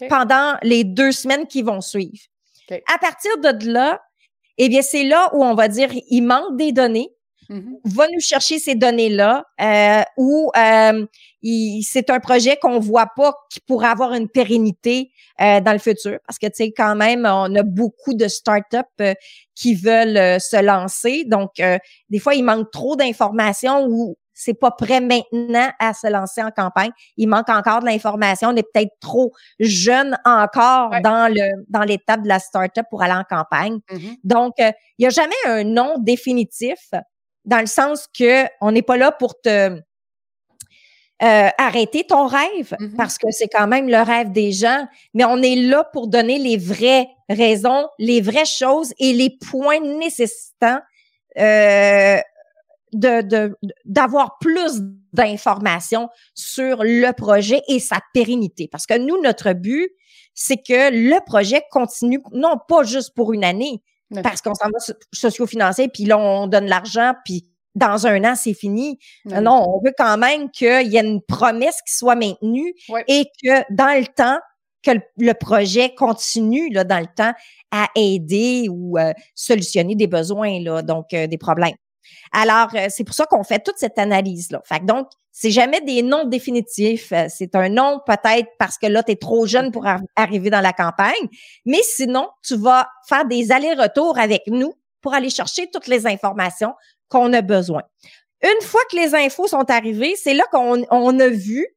pendant 0.10 0.56
les 0.62 0.84
deux 0.84 1.12
semaines 1.12 1.48
qui 1.48 1.64
vont 1.64 1.82
suivre. 1.82 2.20
À 2.72 3.00
partir 3.00 3.32
de 3.40 3.72
là, 3.72 4.00
eh 4.60 4.70
bien, 4.70 4.84
c'est 4.84 5.04
là 5.04 5.32
où 5.34 5.44
on 5.44 5.56
va 5.56 5.68
dire, 5.68 5.90
il 6.10 6.22
manque 6.22 6.56
des 6.56 6.72
données. 6.72 7.10
Mm-hmm. 7.50 7.80
Va 7.86 8.08
nous 8.14 8.20
chercher 8.20 8.60
ces 8.60 8.76
données-là 8.76 9.44
euh, 9.60 10.04
ou 10.18 10.52
euh, 10.56 11.06
c'est 11.82 12.12
un 12.12 12.20
projet 12.20 12.58
qu'on 12.58 12.80
voit 12.80 13.10
pas 13.16 13.34
qui 13.50 13.60
pourrait 13.62 13.88
avoir 13.88 14.14
une 14.14 14.30
pérennité 14.30 15.10
euh, 15.42 15.60
dans 15.60 15.74
le 15.74 15.80
futur 15.80 16.20
parce 16.28 16.38
que 16.38 16.46
tu 16.46 16.54
sais 16.58 16.72
quand 16.72 16.96
même 16.96 17.26
on 17.26 17.56
a 17.56 17.64
beaucoup 17.64 18.14
de 18.14 18.28
startups 18.28 19.16
qui 19.56 19.74
veulent 19.74 20.40
se 20.40 20.62
lancer 20.62 21.24
donc 21.26 21.54
des 22.10 22.20
fois 22.20 22.36
il 22.36 22.44
manque 22.44 22.70
trop 22.70 22.96
d'informations 22.96 23.88
ou 23.88 24.16
c'est 24.40 24.54
pas 24.54 24.72
prêt 24.72 25.02
maintenant 25.02 25.70
à 25.80 25.94
se 25.94 26.08
lancer 26.08 26.42
en 26.42 26.50
campagne. 26.50 26.92
Il 27.18 27.28
manque 27.28 27.50
encore 27.50 27.82
de 27.82 27.86
l'information. 27.86 28.50
On 28.50 28.56
est 28.56 28.64
peut-être 28.64 28.94
trop 29.02 29.34
jeune 29.60 30.18
encore 30.24 30.92
dans 31.04 31.32
le 31.32 31.66
dans 31.68 31.84
l'étape 31.84 32.24
de 32.24 32.30
la 32.30 32.40
startup 32.40 32.86
pour 32.90 33.04
aller 33.04 33.14
en 33.14 33.26
campagne. 33.26 33.80
Mm-hmm. 33.92 34.16
Donc, 34.24 34.54
il 34.58 35.04
y 35.04 35.06
a 35.06 35.10
jamais 35.10 35.36
un 35.46 35.66
nom 35.66 35.96
définitif 36.00 36.80
dans 37.44 37.60
le 37.60 37.66
sens 37.66 38.08
que 38.18 38.46
on 38.62 38.72
n'est 38.72 38.82
pas 38.82 38.96
là 38.96 39.12
pour 39.12 39.40
te 39.42 39.50
euh, 41.22 41.50
arrêter 41.58 42.06
ton 42.06 42.28
rêve 42.28 42.76
mm-hmm. 42.80 42.96
parce 42.96 43.18
que 43.18 43.28
c'est 43.32 43.50
quand 43.50 43.68
même 43.68 43.90
le 43.90 44.02
rêve 44.02 44.32
des 44.32 44.54
gens, 44.54 44.88
mais 45.14 45.26
on 45.26 45.42
est 45.42 45.58
là 45.58 45.84
pour 45.92 46.08
donner 46.08 46.40
les 46.40 46.56
vraies 46.56 47.10
raisons, 47.28 47.90
les 48.00 48.22
vraies 48.22 48.46
choses 48.46 48.94
et 49.00 49.12
les 49.12 49.38
points 49.50 49.82
nécessitants 49.82 50.80
euh, 51.38 52.20
de 52.94 53.56
d'avoir 53.86 54.38
plus 54.40 54.82
d'informations 55.14 56.10
sur 56.34 56.84
le 56.84 57.12
projet 57.12 57.62
et 57.68 57.80
sa 57.80 58.00
pérennité. 58.14 58.68
Parce 58.72 58.86
que 58.86 58.98
nous, 58.98 59.22
notre 59.22 59.54
but, 59.54 59.90
c'est 60.34 60.58
que 60.58 60.92
le 60.92 61.24
projet 61.26 61.64
continue, 61.72 62.22
non 62.32 62.56
pas 62.68 62.84
juste 62.84 63.14
pour 63.16 63.34
une 63.34 63.44
année, 63.44 63.82
parce 64.24 64.42
qu'on 64.42 64.56
s'en 64.56 64.68
va 64.68 64.94
socio-financier, 65.14 65.88
puis 65.90 66.06
là, 66.06 66.18
on 66.18 66.48
donne 66.48 66.66
l'argent, 66.66 67.14
puis 67.26 67.46
dans 67.76 68.08
un 68.08 68.24
an, 68.24 68.36
c'est 68.36 68.54
fini. 68.54 69.00
Non, 69.26 69.66
on 69.68 69.82
veut 69.84 69.94
quand 69.98 70.18
même 70.18 70.50
qu'il 70.52 70.88
y 70.88 70.98
ait 70.98 71.06
une 71.06 71.22
promesse 71.22 71.82
qui 71.88 71.94
soit 71.94 72.16
maintenue 72.16 72.74
et 73.08 73.26
que 73.44 73.74
dans 73.74 73.98
le 73.98 74.08
temps, 74.08 74.40
que 74.82 74.92
le, 75.18 75.34
projet 75.34 75.94
continue 75.94 76.70
là, 76.72 76.86
dans 76.86 77.00
le 77.00 77.08
temps 77.14 77.34
à 77.72 77.88
aider 77.96 78.68
ou 78.70 78.98
euh, 78.98 79.12
solutionner 79.36 79.96
des 79.96 80.08
besoins, 80.08 80.62
là, 80.62 80.82
donc 80.82 81.14
euh, 81.14 81.28
des 81.28 81.38
problèmes. 81.38 81.76
Alors, 82.32 82.70
euh, 82.76 82.88
c'est 82.90 83.04
pour 83.04 83.16
ça 83.16 83.26
qu'on 83.26 83.44
fait 83.44 83.60
toute 83.60 83.78
cette 83.78 83.98
analyse-là. 83.98 84.62
Fait 84.66 84.86
donc, 84.86 85.08
c'est 85.32 85.52
jamais 85.52 85.82
des 85.82 86.02
noms 86.02 86.26
définitifs. 86.26 87.14
C'est 87.30 87.56
un 87.56 87.70
nom 87.70 88.02
peut-être 88.06 88.50
parce 88.58 88.78
que 88.78 88.88
là, 88.88 89.04
tu 89.04 89.14
es 89.14 89.16
trop 89.16 89.46
jeune 89.46 89.72
pour 89.72 89.86
arriver 90.16 90.50
dans 90.50 90.60
la 90.60 90.74
campagne. 90.74 91.30
Mais 91.66 91.82
sinon, 91.82 92.28
tu 92.44 92.58
vas 92.58 92.90
faire 93.08 93.26
des 93.26 93.52
allers-retours 93.52 94.18
avec 94.18 94.44
nous 94.48 94.74
pour 95.02 95.14
aller 95.14 95.30
chercher 95.30 95.70
toutes 95.72 95.88
les 95.88 96.08
informations 96.08 96.74
qu'on 97.08 97.32
a 97.34 97.42
besoin. 97.42 97.84
Une 98.42 98.66
fois 98.66 98.82
que 98.92 98.98
les 98.98 99.16
infos 99.16 99.48
sont 99.48 99.70
arrivées, 99.70 100.16
c'est 100.16 100.34
là 100.34 100.44
qu'on 100.52 100.84
on 100.92 101.20
a 101.20 101.28
vu 101.28 101.68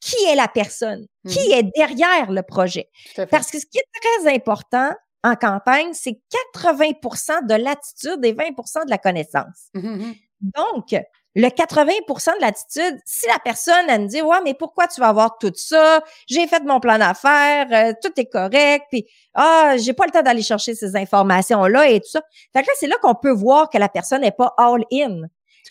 qui 0.00 0.16
est 0.24 0.34
la 0.34 0.48
personne, 0.48 1.06
qui 1.28 1.38
mm-hmm. 1.38 1.58
est 1.58 1.62
derrière 1.76 2.30
le 2.30 2.42
projet. 2.42 2.88
Parce 3.30 3.50
que 3.50 3.60
ce 3.60 3.66
qui 3.66 3.78
est 3.78 3.86
très 4.00 4.34
important 4.34 4.90
en 5.22 5.34
campagne, 5.36 5.92
c'est 5.92 6.20
80% 6.54 7.46
de 7.46 7.54
l'attitude 7.54 8.24
et 8.24 8.32
20% 8.32 8.86
de 8.86 8.90
la 8.90 8.98
connaissance. 8.98 9.68
Mm-hmm. 9.74 10.14
Donc, 10.40 10.94
le 11.36 11.46
80% 11.46 12.36
de 12.36 12.40
l'attitude, 12.40 12.98
si 13.04 13.26
la 13.28 13.38
personne, 13.38 13.84
elle 13.88 14.02
me 14.02 14.06
dit, 14.08 14.22
ouais, 14.22 14.38
mais 14.42 14.54
pourquoi 14.54 14.88
tu 14.88 15.00
vas 15.00 15.08
avoir 15.08 15.38
tout 15.38 15.52
ça? 15.54 16.02
J'ai 16.26 16.46
fait 16.46 16.62
mon 16.64 16.80
plan 16.80 16.98
d'affaires, 16.98 17.68
euh, 17.70 17.92
tout 18.02 18.12
est 18.18 18.26
correct, 18.26 18.86
puis, 18.90 19.06
ah, 19.34 19.76
j'ai 19.78 19.92
pas 19.92 20.06
le 20.06 20.10
temps 20.10 20.22
d'aller 20.22 20.42
chercher 20.42 20.74
ces 20.74 20.96
informations-là 20.96 21.88
et 21.88 22.00
tout 22.00 22.10
ça. 22.10 22.22
Fait 22.52 22.62
que 22.62 22.66
là, 22.66 22.72
c'est 22.78 22.88
là 22.88 22.96
qu'on 23.00 23.14
peut 23.14 23.32
voir 23.32 23.70
que 23.70 23.78
la 23.78 23.88
personne 23.88 24.22
n'est 24.22 24.32
pas 24.32 24.54
all 24.56 24.84
in. 24.92 25.22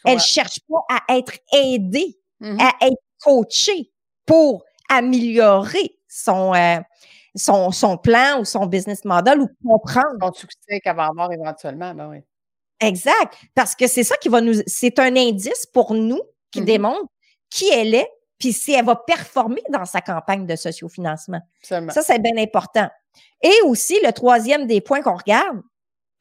Elle 0.06 0.20
cherche 0.20 0.60
pas 0.70 0.80
à 0.90 1.18
être 1.18 1.34
aidée, 1.52 2.18
à 2.42 2.72
être 2.86 3.02
coachée 3.22 3.92
pour 4.26 4.64
améliorer 4.90 5.98
son, 6.08 6.54
euh, 6.56 6.80
son, 7.36 7.72
son 7.72 7.98
plan 7.98 8.40
ou 8.40 8.46
son 8.46 8.66
business 8.66 9.06
model 9.06 9.42
ou 9.42 9.50
comprendre. 9.66 10.18
Son 10.22 10.34
succès 10.34 10.80
qu'elle 10.80 10.96
va 10.96 11.08
avoir 11.08 11.32
éventuellement, 11.32 11.94
ben 11.94 12.10
oui. 12.10 12.24
Exact. 12.80 13.34
Parce 13.56 13.76
que 13.76 13.88
c'est 13.88 14.04
ça 14.04 14.16
qui 14.18 14.30
va 14.30 14.42
nous. 14.42 14.62
C'est 14.66 15.00
un 15.00 15.16
indice 15.16 15.66
pour 15.66 15.94
nous 15.94 16.22
qui 16.52 16.62
mm-hmm. 16.62 16.66
démontre 16.66 17.10
qui 17.50 17.70
elle 17.72 17.96
est, 17.96 18.10
puis 18.38 18.54
si 18.54 18.74
elle 18.74 18.86
va 18.86 18.96
performer 18.96 19.64
dans 19.70 19.86
sa 19.86 20.02
campagne 20.02 20.46
de 20.46 20.56
sociofinancement. 20.56 21.42
Ça, 21.62 21.82
c'est 21.90 22.20
bien 22.20 22.38
important. 22.38 22.88
Et 23.42 23.54
aussi, 23.66 23.98
le 24.04 24.12
troisième 24.12 24.68
des 24.68 24.82
points 24.82 25.02
qu'on 25.02 25.18
regarde, 25.18 25.62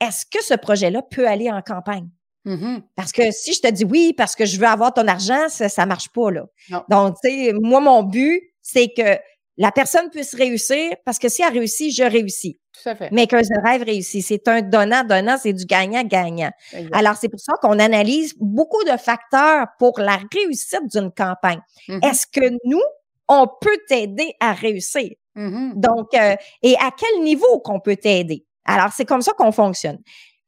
est-ce 0.01 0.25
que 0.27 0.43
ce 0.43 0.55
projet-là 0.55 1.03
peut 1.03 1.29
aller 1.29 1.51
en 1.51 1.61
campagne? 1.61 2.09
Mm-hmm. 2.47 2.83
Parce 2.97 3.13
que 3.13 3.31
si 3.31 3.53
je 3.53 3.61
te 3.61 3.71
dis 3.71 3.85
oui, 3.85 4.15
parce 4.17 4.35
que 4.35 4.47
je 4.47 4.59
veux 4.59 4.67
avoir 4.67 4.95
ton 4.95 5.07
argent, 5.07 5.49
ça 5.49 5.83
ne 5.83 5.89
marche 5.89 6.09
pas. 6.09 6.31
là. 6.31 6.47
Donc, 6.89 7.17
tu 7.23 7.29
sais, 7.29 7.53
moi, 7.53 7.81
mon 7.81 8.03
but, 8.03 8.43
c'est 8.63 8.89
que 8.97 9.19
la 9.59 9.73
personne 9.73 10.09
puisse 10.11 10.35
réussir 10.35 10.93
parce 11.05 11.19
que 11.19 11.29
si 11.29 11.43
elle 11.43 11.53
réussit, 11.53 11.95
je 11.95 12.05
réussis. 12.05 12.59
Tout 12.73 12.89
à 12.89 12.95
fait. 12.95 13.09
Mais 13.11 13.27
qu'un 13.27 13.43
rêve 13.65 13.83
réussit. 13.83 14.25
C'est 14.25 14.47
un 14.47 14.63
donnant-donnant, 14.63 15.37
c'est 15.37 15.53
du 15.53 15.65
gagnant-gagnant. 15.67 16.51
Alors, 16.93 17.17
c'est 17.17 17.29
pour 17.29 17.41
ça 17.41 17.55
qu'on 17.61 17.81
analyse 17.81 18.35
beaucoup 18.39 18.83
de 18.85 18.97
facteurs 18.97 19.67
pour 19.81 19.99
la 19.99 20.21
réussite 20.33 20.87
d'une 20.93 21.11
campagne. 21.11 21.61
Mm-hmm. 21.89 22.09
Est-ce 22.09 22.27
que 22.27 22.49
nous, 22.65 22.83
on 23.27 23.49
peut 23.61 23.79
t'aider 23.89 24.33
à 24.39 24.53
réussir? 24.53 25.11
Mm-hmm. 25.35 25.75
Donc, 25.75 26.15
euh, 26.15 26.37
et 26.63 26.77
à 26.77 26.91
quel 26.97 27.25
niveau 27.25 27.59
qu'on 27.59 27.81
peut 27.81 27.97
t'aider? 27.97 28.47
Alors, 28.65 28.93
c'est 28.93 29.07
comme 29.07 29.23
ça 29.23 29.33
qu'on 29.33 29.51
fonctionne. 29.51 29.99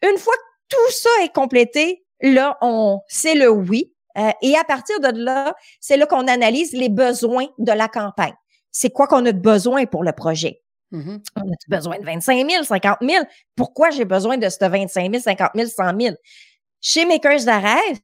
Une 0.08 0.18
fois 0.18 0.34
que 0.34 0.76
tout 0.76 0.92
ça 0.92 1.10
est 1.24 1.34
complété, 1.34 2.04
là, 2.22 2.56
on, 2.62 3.00
c'est 3.08 3.34
le 3.34 3.50
oui. 3.50 3.92
Euh, 4.18 4.30
et 4.40 4.56
à 4.56 4.62
partir 4.62 5.00
de 5.00 5.08
là, 5.24 5.54
c'est 5.80 5.96
là 5.96 6.06
qu'on 6.06 6.28
analyse 6.28 6.72
les 6.72 6.88
besoins 6.88 7.46
de 7.58 7.72
la 7.72 7.88
campagne. 7.88 8.34
C'est 8.72 8.90
quoi 8.90 9.06
qu'on 9.06 9.24
a 9.26 9.32
de 9.32 9.40
besoin 9.40 9.86
pour 9.86 10.02
le 10.04 10.12
projet? 10.12 10.62
Mhm. 10.92 11.22
On 11.36 11.40
a 11.40 11.54
besoin 11.68 11.98
de 11.98 12.04
25 12.04 12.50
000, 12.50 12.64
50 12.64 12.98
000? 13.00 13.24
Pourquoi 13.56 13.90
j'ai 13.90 14.04
besoin 14.04 14.38
de 14.38 14.48
ce 14.48 14.64
25 14.64 15.10
000, 15.10 15.22
50 15.22 15.50
000, 15.54 15.68
100 15.68 16.00
000? 16.00 16.16
Chez 16.80 17.04
Makers 17.04 17.44
de 17.44 17.62
rêve, 17.62 17.98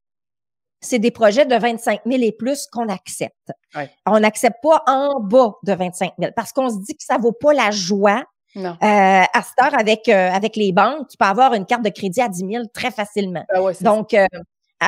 c'est 0.81 0.98
des 0.98 1.11
projets 1.11 1.46
de 1.46 1.55
25 1.55 2.00
000 2.07 2.22
et 2.22 2.33
plus 2.33 2.66
qu'on 2.70 2.88
accepte. 2.88 3.52
Ouais. 3.74 3.90
On 4.07 4.20
n'accepte 4.20 4.57
pas 4.62 4.83
en 4.87 5.20
bas 5.20 5.55
de 5.64 5.72
25 5.72 6.12
000 6.18 6.33
parce 6.37 6.52
qu'on 6.52 6.68
se 6.68 6.79
dit 6.85 6.94
que 6.96 7.02
ça 7.02 7.18
vaut 7.18 7.33
pas 7.33 7.52
la 7.52 7.70
joie. 7.70 8.24
Non. 8.55 8.70
Euh, 8.70 8.76
à 8.83 9.42
cette 9.42 9.62
heure, 9.62 9.79
avec, 9.79 10.09
euh, 10.09 10.31
avec 10.31 10.57
les 10.57 10.72
banques, 10.72 11.09
tu 11.09 11.16
peux 11.18 11.26
avoir 11.26 11.52
une 11.55 11.66
carte 11.66 11.83
de 11.85 11.90
crédit 11.90 12.22
à 12.22 12.29
10 12.29 12.38
000 12.38 12.64
très 12.72 12.90
facilement. 12.90 13.44
Ah 13.50 13.62
ouais, 13.62 13.74
Donc, 13.83 14.14
euh, 14.14 14.26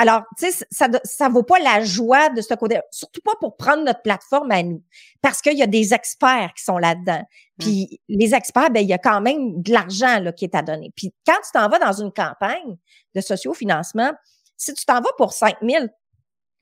alors, 0.00 0.22
tu 0.38 0.50
sais, 0.50 0.64
ça 0.70 0.88
ça 1.04 1.28
vaut 1.28 1.42
pas 1.42 1.58
la 1.58 1.82
joie 1.84 2.28
de 2.30 2.40
ce 2.40 2.54
côté, 2.54 2.78
surtout 2.90 3.20
pas 3.24 3.32
pour 3.40 3.56
prendre 3.56 3.82
notre 3.84 4.02
plateforme 4.02 4.50
à 4.52 4.62
nous, 4.62 4.82
parce 5.22 5.40
qu'il 5.42 5.58
y 5.58 5.62
a 5.62 5.66
des 5.66 5.92
experts 5.92 6.52
qui 6.56 6.62
sont 6.64 6.78
là-dedans. 6.78 7.22
Puis 7.58 8.00
les 8.08 8.34
experts, 8.34 8.70
ben 8.70 8.80
il 8.80 8.88
y 8.88 8.92
a 8.92 8.98
quand 8.98 9.20
même 9.20 9.61
de 9.61 9.72
l'argent 9.72 10.20
là 10.20 10.32
qui 10.32 10.44
est 10.44 10.54
à 10.54 10.62
donner. 10.62 10.92
Puis 10.96 11.12
quand 11.26 11.37
tu 11.44 11.50
t'en 11.52 11.68
vas 11.68 11.78
dans 11.78 11.92
une 11.92 12.12
campagne 12.12 12.76
de 13.14 13.20
sociofinancement, 13.20 14.12
si 14.56 14.72
tu 14.74 14.84
t'en 14.84 15.00
vas 15.00 15.11
pour 15.16 15.32
5 15.32 15.56
000, 15.62 15.87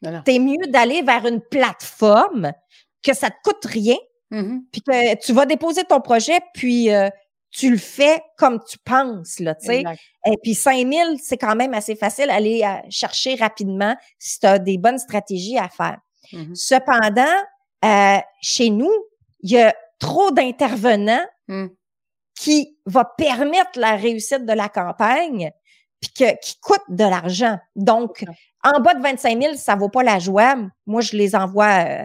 Non, 0.03 0.11
non. 0.12 0.22
t'es 0.25 0.38
mieux 0.38 0.66
d'aller 0.68 1.03
vers 1.03 1.27
une 1.27 1.40
plateforme 1.42 2.53
que 3.03 3.14
ça 3.14 3.29
te 3.31 3.37
coûte 3.44 3.64
rien, 3.66 3.96
Mhm. 4.31 4.64
puis 4.72 4.83
que 4.83 5.14
tu 5.25 5.33
vas 5.33 5.46
déposer 5.46 5.85
ton 5.85 6.01
projet, 6.01 6.40
puis 6.55 6.90
euh, 6.92 7.09
tu 7.50 7.70
le 7.70 7.78
fais 7.78 8.22
comme 8.37 8.61
tu 8.68 8.78
penses, 8.78 9.38
là, 9.40 9.54
tu 9.54 9.66
sais. 9.66 9.82
Et 10.26 10.37
puis 10.42 10.54
5000, 10.54 11.18
c'est 11.22 11.38
quand 11.38 11.56
même 11.56 11.74
assez 11.74 11.96
facile 11.96 12.30
à 12.30 12.35
aller 12.35 12.62
euh, 12.64 12.87
chercher 12.90 13.35
rapidement 13.37 13.96
si 14.18 14.40
tu 14.40 14.46
as 14.46 14.59
des 14.59 14.78
bonnes 14.78 14.98
stratégies 14.98 15.59
à 15.59 15.68
faire. 15.68 15.98
Mhm. 16.32 16.54
Cependant, 16.54 17.37
euh, 17.85 18.18
chez 18.42 18.70
nous, 18.70 18.92
il 19.40 19.52
y 19.52 19.59
a 19.59 19.74
trop 19.98 20.30
d'intervenants 20.30 21.24
Mm. 21.48 21.66
qui 22.35 22.76
va 22.87 23.04
permettre 23.04 23.78
la 23.78 23.96
réussite 23.96 24.44
de 24.44 24.52
la 24.52 24.68
campagne 24.68 25.52
puis 26.00 26.11
que, 26.12 26.38
qui 26.40 26.59
coûtent 26.61 26.80
de 26.88 27.04
l'argent. 27.04 27.59
Donc, 27.76 28.24
en 28.64 28.80
bas 28.80 28.94
de 28.94 29.02
25 29.02 29.40
000, 29.40 29.54
ça 29.54 29.76
vaut 29.76 29.88
pas 29.88 30.02
la 30.02 30.18
joie. 30.18 30.56
Moi, 30.87 31.00
je 31.00 31.16
les 31.16 31.35
envoie, 31.37 31.85
euh, 31.87 32.04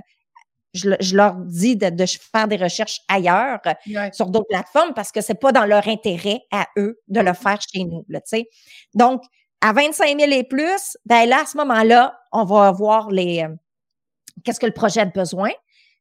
je, 0.74 0.90
le- 0.92 0.98
je 1.00 1.16
leur 1.16 1.36
dis 1.36 1.76
de, 1.76 1.90
de 1.90 2.06
faire 2.06 2.48
des 2.48 2.56
recherches 2.58 3.02
ailleurs 3.08 3.60
sur 4.14 4.28
d'autres 4.28 4.48
plateformes 4.50 4.94
parce 4.94 5.12
que 5.12 5.22
c'est 5.22 5.40
pas 5.40 5.52
dans 5.52 5.66
leur 5.66 5.88
intérêt 5.88 6.42
à 6.52 6.68
eux 6.78 7.00
de 7.08 7.20
le 7.20 7.34
faire 7.34 7.60
chez 7.62 7.84
nous, 7.84 8.06
là, 8.10 8.20
tu 8.22 8.30
sais. 8.38 8.50
Donc, 8.94 9.22
à 9.62 9.74
25 9.74 10.20
000 10.20 10.32
et 10.32 10.44
plus, 10.44 10.98
ben 11.06 11.28
là, 11.28 11.42
à 11.42 11.46
ce 11.46 11.56
moment-là, 11.58 12.20
on 12.32 12.46
va 12.46 12.72
voir 12.72 13.10
les, 13.12 13.44
euh, 13.44 13.50
qu'est-ce 14.44 14.60
que 14.60 14.66
le 14.66 14.72
projet 14.74 15.02
a 15.02 15.06
besoin. 15.06 15.52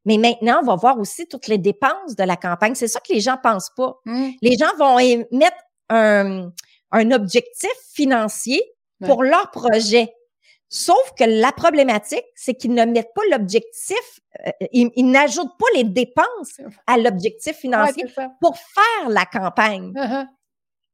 Mais 0.07 0.17
maintenant, 0.17 0.61
on 0.63 0.65
va 0.67 0.77
voir 0.77 0.99
aussi 0.99 1.29
toutes 1.29 1.47
les 1.47 1.59
dépenses 1.59 2.17
de 2.17 2.25
la 2.25 2.37
campagne. 2.37 2.75
C'est 2.75 2.89
ça 2.89 3.01
que 3.01 3.13
les 3.13 3.21
gens 3.21 3.37
pensent 3.43 3.71
pas. 3.77 3.97
Mhm. 4.07 4.33
Les 4.41 4.57
gens 4.57 4.75
vont 4.79 4.97
mettre 4.97 5.59
un, 5.91 6.51
un 6.93 7.11
objectif 7.11 7.71
financier 7.93 8.63
pour 9.07 9.23
leur 9.25 9.51
projet. 9.51 10.11
Sauf 10.73 11.13
que 11.19 11.25
la 11.25 11.51
problématique, 11.51 12.25
c'est 12.37 12.55
qu'ils 12.55 12.75
ne 12.75 12.85
mettent 12.85 13.13
pas 13.13 13.23
l'objectif, 13.33 14.21
euh, 14.47 14.51
ils, 14.71 14.89
ils 14.95 15.11
n'ajoutent 15.11 15.59
pas 15.59 15.67
les 15.75 15.83
dépenses 15.83 16.61
à 16.87 16.97
l'objectif 16.97 17.57
financier 17.57 18.05
pour 18.41 18.57
faire 18.57 19.09
la 19.09 19.27
campagne. 19.27 19.93
Mhm. 19.93 20.29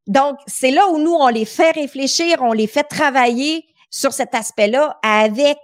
Donc, 0.07 0.39
c'est 0.47 0.71
là 0.71 0.89
où 0.89 0.99
nous, 0.99 1.13
on 1.13 1.29
les 1.29 1.45
fait 1.45 1.73
réfléchir, 1.73 2.39
on 2.41 2.53
les 2.53 2.67
fait 2.67 2.85
travailler 2.85 3.67
sur 3.91 4.15
cet 4.15 4.35
aspect-là 4.35 4.99
avec 5.03 5.59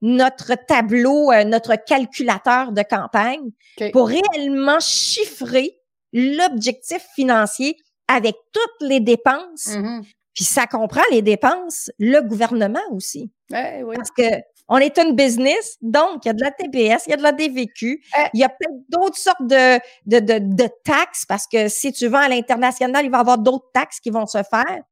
notre 0.00 0.54
tableau, 0.54 1.32
euh, 1.32 1.42
notre 1.42 1.74
calculateur 1.74 2.70
de 2.70 2.82
campagne 2.82 3.50
pour 3.92 4.08
réellement 4.08 4.78
chiffrer 4.80 5.76
l'objectif 6.12 7.04
financier 7.16 7.76
avec 8.06 8.36
toutes 8.52 8.88
les 8.88 9.00
dépenses. 9.00 9.74
Mhm. 9.74 10.04
Puis 10.36 10.44
ça 10.44 10.66
comprend 10.66 11.02
les 11.10 11.22
dépenses, 11.22 11.90
le 11.98 12.20
gouvernement 12.20 12.78
aussi. 12.92 13.30
Ouais. 13.50 13.82
Parce 13.96 14.10
que 14.12 14.22
on 14.68 14.78
est 14.78 14.98
une 14.98 15.14
business, 15.14 15.76
donc 15.80 16.24
il 16.24 16.28
y 16.28 16.30
a 16.30 16.34
de 16.34 16.42
la 16.42 16.50
TPS, 16.50 17.04
il 17.06 17.10
y 17.10 17.14
a 17.14 17.16
de 17.16 17.22
la 17.22 17.30
DVQ, 17.32 18.02
Euh. 18.18 18.22
il 18.34 18.40
y 18.40 18.44
a 18.44 18.48
peut-être 18.48 18.74
d'autres 18.88 19.16
sortes 19.16 19.42
de, 19.46 19.78
de, 20.06 20.18
de, 20.18 20.38
de 20.56 20.68
taxes, 20.84 21.24
parce 21.24 21.46
que 21.46 21.68
si 21.68 21.92
tu 21.92 22.08
vends 22.08 22.18
à 22.18 22.28
l'international, 22.28 23.04
il 23.04 23.10
va 23.12 23.18
y 23.18 23.20
avoir 23.20 23.38
d'autres 23.38 23.70
taxes 23.72 24.00
qui 24.00 24.10
vont 24.10 24.26
se 24.26 24.38
faire. 24.42 24.82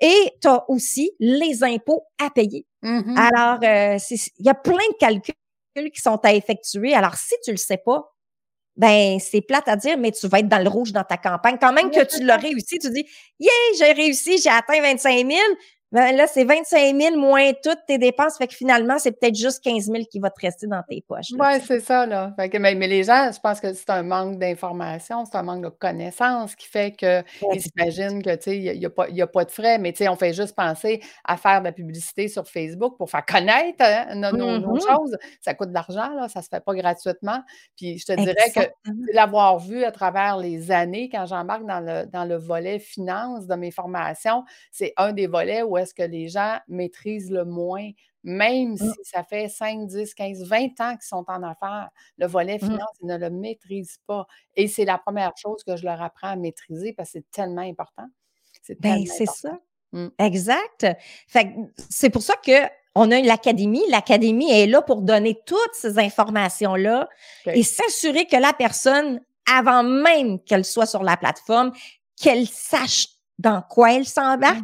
Et 0.00 0.32
tu 0.42 0.48
as 0.48 0.64
aussi 0.70 1.12
les 1.18 1.64
impôts 1.64 2.04
à 2.22 2.28
payer. 2.30 2.66
Mhm. 2.82 3.16
Alors, 3.16 3.58
euh, 3.64 3.98
il 4.38 4.46
y 4.46 4.50
a 4.50 4.54
plein 4.54 4.74
de 4.76 4.96
calculs 5.00 5.34
qui 5.94 6.00
sont 6.02 6.20
à 6.24 6.34
effectuer. 6.34 6.94
Alors, 6.94 7.14
si 7.14 7.34
tu 7.42 7.52
le 7.52 7.56
sais 7.56 7.78
pas, 7.78 8.12
ben 8.76 9.18
c'est 9.20 9.40
plate 9.40 9.68
à 9.68 9.76
dire, 9.76 9.98
mais 9.98 10.12
tu 10.12 10.26
vas 10.28 10.38
être 10.40 10.48
dans 10.48 10.62
le 10.62 10.68
rouge 10.68 10.92
dans 10.92 11.04
ta 11.04 11.16
campagne. 11.16 11.56
Quand 11.60 11.72
même 11.72 11.90
que 11.90 12.04
tu 12.04 12.24
l'as 12.24 12.36
réussi, 12.36 12.78
tu 12.78 12.90
dis, 12.90 13.06
yeah, 13.38 13.50
j'ai 13.78 13.92
réussi, 13.92 14.38
j'ai 14.38 14.50
atteint 14.50 14.80
25 14.80 15.26
000. 15.28 15.40
Ben 15.92 16.16
là, 16.16 16.26
c'est 16.26 16.44
25 16.44 16.96
000 16.98 17.16
moins 17.18 17.52
toutes 17.62 17.84
tes 17.86 17.98
dépenses. 17.98 18.38
Fait 18.38 18.46
que 18.46 18.54
finalement, 18.54 18.98
c'est 18.98 19.12
peut-être 19.12 19.34
juste 19.36 19.62
15 19.62 19.86
000 19.90 20.04
qui 20.10 20.18
va 20.20 20.30
te 20.30 20.40
rester 20.40 20.66
dans 20.66 20.82
tes 20.88 21.04
poches. 21.06 21.28
Oui, 21.38 21.60
c'est 21.66 21.80
ça, 21.80 22.06
là. 22.06 22.32
Fait 22.36 22.48
que, 22.48 22.56
mais, 22.56 22.74
mais 22.74 22.88
les 22.88 23.04
gens, 23.04 23.30
je 23.32 23.38
pense 23.38 23.60
que 23.60 23.72
c'est 23.74 23.90
un 23.90 24.02
manque 24.02 24.38
d'information, 24.38 25.24
c'est 25.26 25.36
un 25.36 25.42
manque 25.42 25.62
de 25.64 25.68
connaissances 25.68 26.56
qui 26.56 26.66
fait 26.66 26.92
qu'ils 26.96 27.22
s'imaginent 27.60 28.22
que, 28.22 28.34
tu 28.36 28.42
sais, 28.42 28.56
il 28.58 28.78
n'y 28.78 28.86
a, 28.86 29.24
a 29.24 29.26
pas 29.26 29.44
de 29.44 29.50
frais, 29.50 29.78
mais, 29.78 29.92
on 30.08 30.16
fait 30.16 30.32
juste 30.32 30.56
penser 30.56 31.02
à 31.24 31.36
faire 31.36 31.60
de 31.60 31.66
la 31.66 31.72
publicité 31.72 32.26
sur 32.28 32.46
Facebook 32.48 32.96
pour 32.96 33.10
faire 33.10 33.24
connaître 33.26 33.84
hein, 33.84 34.14
nos, 34.14 34.32
nos- 34.32 34.58
nos 34.58 34.74
Mhm. 34.74 34.80
choses. 34.80 35.16
Ça 35.42 35.52
coûte 35.54 35.68
de 35.68 35.74
l'argent, 35.74 36.08
là, 36.14 36.28
ça 36.28 36.40
se 36.42 36.48
fait 36.48 36.64
pas 36.64 36.74
gratuitement. 36.74 37.40
Puis 37.76 37.98
je 37.98 38.06
te 38.06 38.12
dirais 38.12 38.34
que 38.54 38.60
Exactement. 38.60 38.96
l'avoir 39.12 39.58
vu 39.58 39.84
à 39.84 39.92
travers 39.92 40.38
les 40.38 40.70
années, 40.70 41.08
quand 41.12 41.26
j'embarque 41.26 41.66
dans 41.66 41.80
le, 41.80 42.06
dans 42.06 42.24
le 42.24 42.36
volet 42.36 42.78
finance 42.78 43.46
de 43.46 43.54
mes 43.56 43.70
formations, 43.70 44.44
c'est 44.70 44.94
un 44.96 45.12
des 45.12 45.26
volets 45.26 45.62
où 45.62 45.76
est-ce 45.82 45.94
que 45.94 46.02
les 46.02 46.28
gens 46.28 46.58
maîtrisent 46.68 47.30
le 47.30 47.44
moins, 47.44 47.90
même 48.24 48.76
si 48.76 48.90
ça 49.02 49.22
fait 49.24 49.48
5, 49.48 49.86
10, 49.86 50.14
15, 50.14 50.44
20 50.44 50.80
ans 50.80 50.92
qu'ils 50.92 51.02
sont 51.02 51.24
en 51.28 51.42
affaires? 51.42 51.90
Le 52.18 52.26
volet 52.26 52.56
Mm. 52.56 52.66
finance, 52.66 52.90
ils 53.02 53.06
ne 53.06 53.18
le 53.18 53.30
maîtrisent 53.30 53.98
pas. 54.06 54.26
Et 54.54 54.68
c'est 54.68 54.84
la 54.84 54.98
première 54.98 55.32
chose 55.36 55.62
que 55.64 55.76
je 55.76 55.84
leur 55.84 56.00
apprends 56.00 56.28
à 56.28 56.36
maîtriser 56.36 56.92
parce 56.92 57.10
que 57.10 57.18
c'est 57.18 57.30
tellement 57.30 57.62
important. 57.62 58.06
C'est 58.62 58.80
Ben, 58.80 59.04
c'est 59.06 59.26
ça. 59.26 59.58
Mm. 59.92 60.08
Exact. 60.18 60.86
Fait 61.28 61.44
que 61.46 61.50
c'est 61.90 62.10
pour 62.10 62.22
ça 62.22 62.34
que 62.36 62.68
on 62.94 63.10
a 63.10 63.20
l'académie. 63.20 63.82
L'académie 63.88 64.50
est 64.50 64.66
là 64.66 64.82
pour 64.82 65.00
donner 65.02 65.40
toutes 65.46 65.74
ces 65.74 65.98
informations-là 65.98 67.08
et 67.46 67.62
s'assurer 67.62 68.26
que 68.26 68.36
la 68.36 68.52
personne, 68.52 69.20
avant 69.50 69.82
même 69.82 70.38
qu'elle 70.40 70.64
soit 70.64 70.86
sur 70.86 71.02
la 71.02 71.16
plateforme, 71.16 71.72
qu'elle 72.20 72.46
sache 72.46 73.06
dans 73.38 73.62
quoi 73.68 73.94
elle 73.94 74.06
s'embarque, 74.06 74.62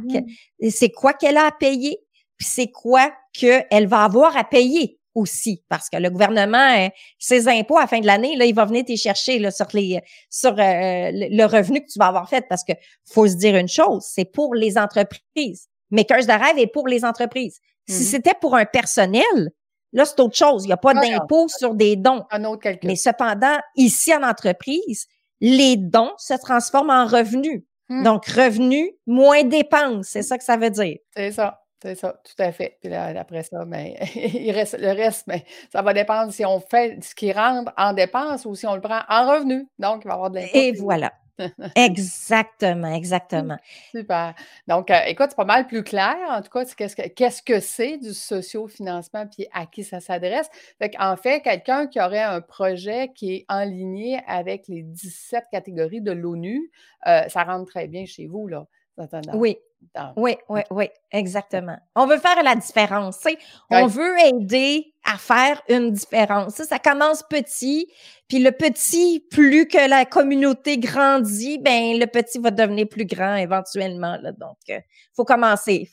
Mhm. 0.60 0.70
c'est 0.70 0.90
quoi 0.90 1.12
qu'elle 1.14 1.36
a 1.36 1.46
à 1.46 1.52
payer, 1.52 1.98
puis 2.36 2.46
c'est 2.46 2.70
quoi 2.70 3.12
qu'elle 3.32 3.86
va 3.86 4.04
avoir 4.04 4.36
à 4.36 4.44
payer 4.44 4.98
aussi, 5.14 5.64
parce 5.68 5.88
que 5.90 5.96
le 5.96 6.10
gouvernement, 6.10 6.76
euh, 6.78 6.88
ses 7.18 7.48
impôts 7.48 7.76
à 7.78 7.80
la 7.82 7.86
fin 7.88 7.98
de 7.98 8.06
l'année, 8.06 8.36
là, 8.36 8.44
il 8.44 8.54
va 8.54 8.64
venir 8.66 8.84
t'y 8.84 8.96
chercher 8.96 9.38
là, 9.40 9.50
sur 9.50 9.66
les 9.74 10.00
sur 10.30 10.52
euh, 10.52 11.10
le 11.12 11.44
revenu 11.44 11.80
que 11.84 11.90
tu 11.90 11.98
vas 11.98 12.06
avoir 12.06 12.28
fait, 12.28 12.44
parce 12.48 12.62
que 12.62 12.72
faut 13.10 13.26
se 13.26 13.34
dire 13.34 13.56
une 13.56 13.66
chose, 13.68 14.04
c'est 14.08 14.26
pour 14.26 14.54
les 14.54 14.78
entreprises. 14.78 15.66
Makers 15.90 16.26
de 16.26 16.32
rêve 16.32 16.58
est 16.58 16.66
pour 16.68 16.86
les 16.86 17.04
entreprises. 17.04 17.58
Si 17.88 18.02
Mhm. 18.02 18.08
c'était 18.10 18.34
pour 18.40 18.54
un 18.54 18.66
personnel, 18.66 19.50
là, 19.92 20.04
c'est 20.04 20.20
autre 20.20 20.36
chose. 20.36 20.64
Il 20.64 20.66
n'y 20.68 20.72
a 20.72 20.76
pas 20.76 20.92
Ah 20.94 21.00
d'impôt 21.00 21.48
sur 21.48 21.74
des 21.74 21.96
dons. 21.96 22.24
Un 22.30 22.44
autre 22.44 22.62
calcul. 22.62 22.86
Mais 22.88 22.94
cependant, 22.96 23.56
ici 23.74 24.14
en 24.14 24.22
entreprise, 24.22 25.06
les 25.40 25.76
dons 25.76 26.12
se 26.18 26.34
transforment 26.34 26.90
en 26.90 27.06
revenus. 27.06 27.62
Hmm. 27.88 28.02
Donc, 28.02 28.26
revenus 28.26 28.90
moins 29.06 29.44
dépenses, 29.44 30.08
c'est 30.08 30.22
ça 30.22 30.38
que 30.38 30.44
ça 30.44 30.56
veut 30.56 30.70
dire. 30.70 30.98
C'est 31.16 31.32
ça, 31.32 31.62
c'est 31.82 31.94
ça, 31.94 32.20
tout 32.24 32.42
à 32.42 32.52
fait. 32.52 32.76
Puis 32.80 32.90
là, 32.90 33.06
après 33.18 33.42
ça, 33.42 33.64
ben, 33.64 33.94
il 34.14 34.50
reste 34.50 34.78
le 34.78 34.88
reste, 34.88 35.26
mais 35.26 35.44
ça 35.72 35.82
va 35.82 35.94
dépendre 35.94 36.32
si 36.32 36.44
on 36.44 36.60
fait 36.60 37.02
ce 37.02 37.14
qui 37.14 37.32
rentre 37.32 37.72
en 37.76 37.92
dépenses 37.92 38.44
ou 38.44 38.54
si 38.54 38.66
on 38.66 38.74
le 38.74 38.80
prend 38.80 39.00
en 39.08 39.30
revenu. 39.32 39.68
Donc, 39.78 40.02
il 40.04 40.08
va 40.08 40.14
y 40.14 40.16
avoir 40.16 40.30
de 40.30 40.36
l'impôt. 40.36 40.50
Et 40.54 40.72
voilà. 40.72 41.12
Exactement, 41.76 42.92
exactement. 42.94 43.56
Super. 43.92 44.34
Donc, 44.66 44.90
euh, 44.90 45.00
écoute, 45.06 45.26
c'est 45.30 45.36
pas 45.36 45.44
mal 45.44 45.66
plus 45.66 45.82
clair. 45.82 46.16
En 46.30 46.42
tout 46.42 46.50
cas, 46.50 46.64
qu'est-ce 46.64 46.96
que 46.96 47.08
qu'est-ce 47.08 47.42
que 47.42 47.60
c'est 47.60 47.98
du 47.98 48.12
socio-financement 48.14 49.26
puis 49.26 49.46
à 49.52 49.66
qui 49.66 49.84
ça 49.84 50.00
s'adresse. 50.00 50.48
Fait 50.78 50.92
en 50.98 51.16
fait, 51.16 51.40
quelqu'un 51.40 51.86
qui 51.86 52.00
aurait 52.00 52.22
un 52.22 52.40
projet 52.40 53.10
qui 53.14 53.34
est 53.34 53.46
en 53.48 53.64
ligne 53.64 54.20
avec 54.26 54.68
les 54.68 54.82
17 54.82 55.44
catégories 55.52 56.00
de 56.00 56.12
l'ONU, 56.12 56.70
euh, 57.06 57.28
ça 57.28 57.44
rentre 57.44 57.70
très 57.70 57.86
bien 57.88 58.04
chez 58.06 58.26
vous, 58.26 58.48
là. 58.48 58.66
Dans- 58.96 59.20
dans- 59.20 59.38
Oui, 59.38 59.56
dans- 59.94 60.12
oui, 60.16 60.36
oui, 60.48 60.60
oui, 60.70 60.88
exactement. 61.12 61.76
On 61.94 62.06
veut 62.06 62.18
faire 62.18 62.42
la 62.42 62.56
différence. 62.56 63.24
On 63.70 63.84
Ouais. 63.84 63.86
veut 63.86 64.18
aider 64.26 64.92
à 65.04 65.18
faire 65.18 65.62
une 65.68 65.92
différence. 65.92 66.54
Ça, 66.54 66.64
ça 66.64 66.78
commence 66.78 67.22
petit, 67.22 67.90
puis 68.28 68.38
le 68.40 68.52
petit, 68.52 69.20
plus 69.30 69.66
que 69.66 69.88
la 69.88 70.04
communauté 70.04 70.78
grandit, 70.78 71.58
ben 71.58 71.98
le 71.98 72.06
petit 72.06 72.38
va 72.38 72.50
devenir 72.50 72.88
plus 72.88 73.06
grand 73.06 73.36
éventuellement. 73.36 74.16
Là. 74.20 74.32
Donc, 74.32 74.56
il 74.68 74.74
euh, 74.74 74.80
faut 75.14 75.24
commencer. 75.24 75.90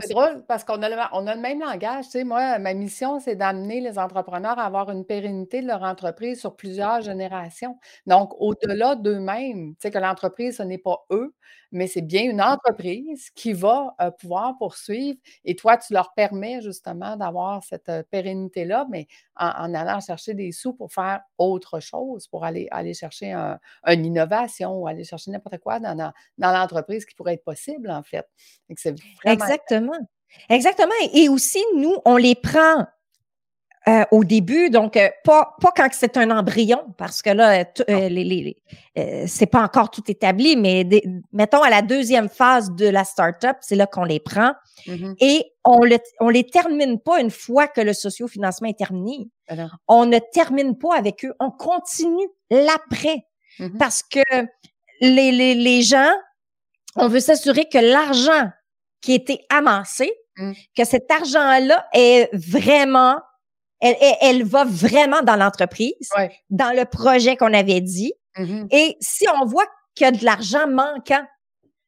C'est 0.00 0.10
drôle 0.10 0.44
parce 0.46 0.62
qu'on 0.64 0.82
a, 0.82 0.88
le, 0.88 0.96
on 1.12 1.26
a 1.26 1.34
le 1.34 1.40
même 1.40 1.60
langage. 1.60 2.06
Tu 2.06 2.10
sais, 2.12 2.24
moi, 2.24 2.58
ma 2.58 2.74
mission, 2.74 3.18
c'est 3.18 3.34
d'amener 3.34 3.80
les 3.80 3.98
entrepreneurs 3.98 4.58
à 4.58 4.66
avoir 4.66 4.90
une 4.90 5.04
pérennité 5.04 5.62
de 5.62 5.66
leur 5.66 5.82
entreprise 5.82 6.40
sur 6.40 6.54
plusieurs 6.54 7.00
générations. 7.00 7.78
Donc, 8.06 8.32
au-delà 8.38 8.94
d'eux-mêmes, 8.94 9.74
tu 9.74 9.76
sais, 9.80 9.90
que 9.90 9.98
l'entreprise, 9.98 10.58
ce 10.58 10.62
n'est 10.62 10.78
pas 10.78 11.06
eux, 11.10 11.34
mais 11.72 11.86
c'est 11.86 12.02
bien 12.02 12.24
une 12.24 12.42
entreprise 12.42 13.30
qui 13.30 13.52
va 13.52 13.94
euh, 14.00 14.10
pouvoir 14.10 14.56
poursuivre. 14.58 15.18
Et 15.44 15.56
toi, 15.56 15.76
tu 15.76 15.92
leur 15.94 16.12
permets 16.14 16.60
justement 16.60 17.16
d'avoir 17.16 17.62
cette 17.64 17.88
euh, 17.88 18.02
pérennité-là, 18.54 18.86
mais 18.90 19.06
en, 19.36 19.74
allant 19.74 20.00
chercher 20.00 20.34
des 20.34 20.52
sous 20.52 20.72
pour 20.72 20.92
faire 20.92 21.20
autre 21.38 21.80
chose, 21.80 22.26
pour 22.28 22.44
aller, 22.44 22.68
aller 22.70 22.94
chercher 22.94 23.32
une 23.86 24.04
innovation 24.04 24.80
ou 24.80 24.86
aller 24.86 25.04
chercher 25.04 25.30
n'importe 25.30 25.58
quoi 25.58 25.80
dans, 25.80 25.96
dans, 25.96 26.52
l'entreprise 26.52 27.04
qui 27.04 27.14
pourrait 27.14 27.34
être 27.34 27.44
possible, 27.44 27.90
en 27.90 28.02
fait. 28.02 28.26
Exactement. 29.24 29.98
Exactement. 30.48 30.92
Et 31.12 31.28
aussi, 31.28 31.62
nous, 31.76 31.96
on 32.04 32.16
les 32.16 32.34
prend 32.34 32.86
euh, 33.86 34.04
au 34.12 34.24
début, 34.24 34.70
donc 34.70 34.96
euh, 34.96 35.10
pas 35.24 35.56
pas 35.60 35.70
quand 35.76 35.88
c'est 35.92 36.16
un 36.16 36.30
embryon, 36.30 36.80
parce 36.96 37.20
que 37.20 37.28
là, 37.28 37.64
euh, 37.90 38.08
les, 38.08 38.24
les, 38.24 39.26
c'est 39.26 39.44
pas 39.44 39.62
encore 39.62 39.90
tout 39.90 40.02
établi, 40.08 40.56
mais 40.56 40.88
mettons 41.32 41.60
à 41.60 41.68
la 41.68 41.82
deuxième 41.82 42.30
phase 42.30 42.70
de 42.70 42.88
la 42.88 43.04
startup, 43.04 43.56
c'est 43.60 43.76
là 43.76 43.86
qu'on 43.86 44.04
les 44.04 44.20
prend 44.20 44.52
mm-hmm. 44.86 45.16
et 45.20 45.44
on 45.64 45.84
le, 45.84 45.98
on 46.20 46.30
les 46.30 46.44
termine 46.44 46.98
pas 46.98 47.20
une 47.20 47.30
fois 47.30 47.68
que 47.68 47.82
le 47.82 47.92
sociofinancement 47.92 48.68
est 48.68 48.78
terminé. 48.78 49.28
On 49.86 50.06
ne 50.06 50.18
termine 50.32 50.78
pas 50.78 50.96
avec 50.96 51.22
eux, 51.26 51.34
on 51.38 51.50
continue 51.50 52.28
l'après, 52.50 53.26
mm-hmm. 53.60 53.76
parce 53.76 54.02
que 54.02 54.20
les, 55.02 55.30
les, 55.30 55.54
les 55.54 55.82
gens, 55.82 56.12
on 56.96 57.08
veut 57.08 57.20
s'assurer 57.20 57.68
que 57.68 57.78
l'argent 57.78 58.50
qui 59.02 59.12
a 59.12 59.16
été 59.16 59.44
amassé, 59.50 60.10
mm. 60.38 60.52
que 60.74 60.84
cet 60.84 61.10
argent-là 61.10 61.86
est 61.92 62.30
vraiment 62.32 63.18
elle, 63.84 64.44
va 64.44 64.64
vraiment 64.64 65.22
dans 65.22 65.36
l'entreprise, 65.36 66.08
dans 66.50 66.74
le 66.76 66.84
projet 66.84 67.36
qu'on 67.36 67.52
avait 67.52 67.80
dit. 67.80 68.12
Mm-hmm. 68.36 68.66
Et 68.70 68.96
si 69.00 69.26
on 69.40 69.44
voit 69.44 69.66
qu'il 69.94 70.06
y 70.06 70.08
a 70.08 70.12
de 70.12 70.24
l'argent 70.24 70.66
manquant, 70.68 71.24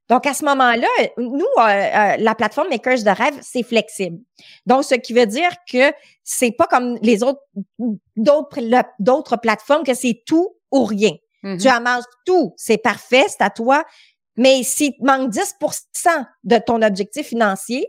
donc 0.08 0.26
à 0.26 0.34
ce 0.34 0.44
moment-là, 0.44 0.86
nous, 1.16 1.40
euh, 1.58 1.62
euh, 1.62 2.16
la 2.18 2.34
plateforme 2.34 2.68
Makers 2.68 3.02
de 3.02 3.10
rêve, 3.10 3.38
c'est 3.42 3.64
flexible. 3.64 4.18
Donc, 4.64 4.84
ce 4.84 4.94
qui 4.94 5.12
veut 5.12 5.26
dire 5.26 5.50
que 5.70 5.92
c'est 6.22 6.52
pas 6.52 6.66
comme 6.66 6.96
les 7.02 7.22
autres 7.24 7.40
d'autres 8.16 9.36
plateformes 9.36 9.82
que 9.82 9.94
c'est 9.94 10.22
tout 10.24 10.56
ou 10.70 10.84
rien. 10.84 11.12
Mm-hmm. 11.42 11.60
Tu 11.60 11.68
amasses 11.68 12.04
tout, 12.24 12.54
c'est 12.56 12.78
parfait, 12.78 13.24
c'est 13.28 13.42
à 13.42 13.50
toi. 13.50 13.84
Mais 14.36 14.62
s'il 14.62 14.92
te 14.92 15.04
manque 15.04 15.32
10% 15.32 16.24
de 16.44 16.58
ton 16.58 16.82
objectif 16.82 17.26
financier, 17.28 17.88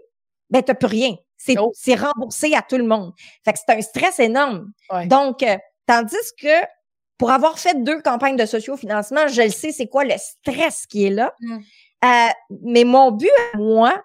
ben 0.50 0.64
tu 0.64 0.74
plus 0.74 0.88
rien. 0.88 1.16
C'est 1.38 1.96
remboursé 1.96 2.54
à 2.54 2.62
tout 2.62 2.78
le 2.78 2.86
monde. 2.86 3.14
Fait 3.46 3.54
que 3.54 3.60
c'est 3.66 3.76
un 3.76 3.82
stress 3.82 4.20
énorme. 4.20 4.72
Donc, 5.06 5.44
euh, 5.44 5.58
tandis 5.86 6.16
que 6.42 6.66
pour 7.18 7.32
avoir 7.32 7.58
fait 7.58 7.84
deux 7.84 8.02
campagnes 8.02 8.36
de 8.36 8.46
sociofinancement, 8.46 9.28
je 9.28 9.44
le 9.44 9.50
sais, 9.50 9.72
c'est 9.72 9.88
quoi 9.88 10.04
le 10.04 10.14
stress 10.18 10.86
qui 10.86 11.06
est 11.06 11.10
là. 11.10 11.34
Mmh. 11.40 11.58
Euh, 12.06 12.28
mais 12.64 12.84
mon 12.84 13.12
but 13.12 13.32
à 13.54 13.58
moi, 13.58 14.04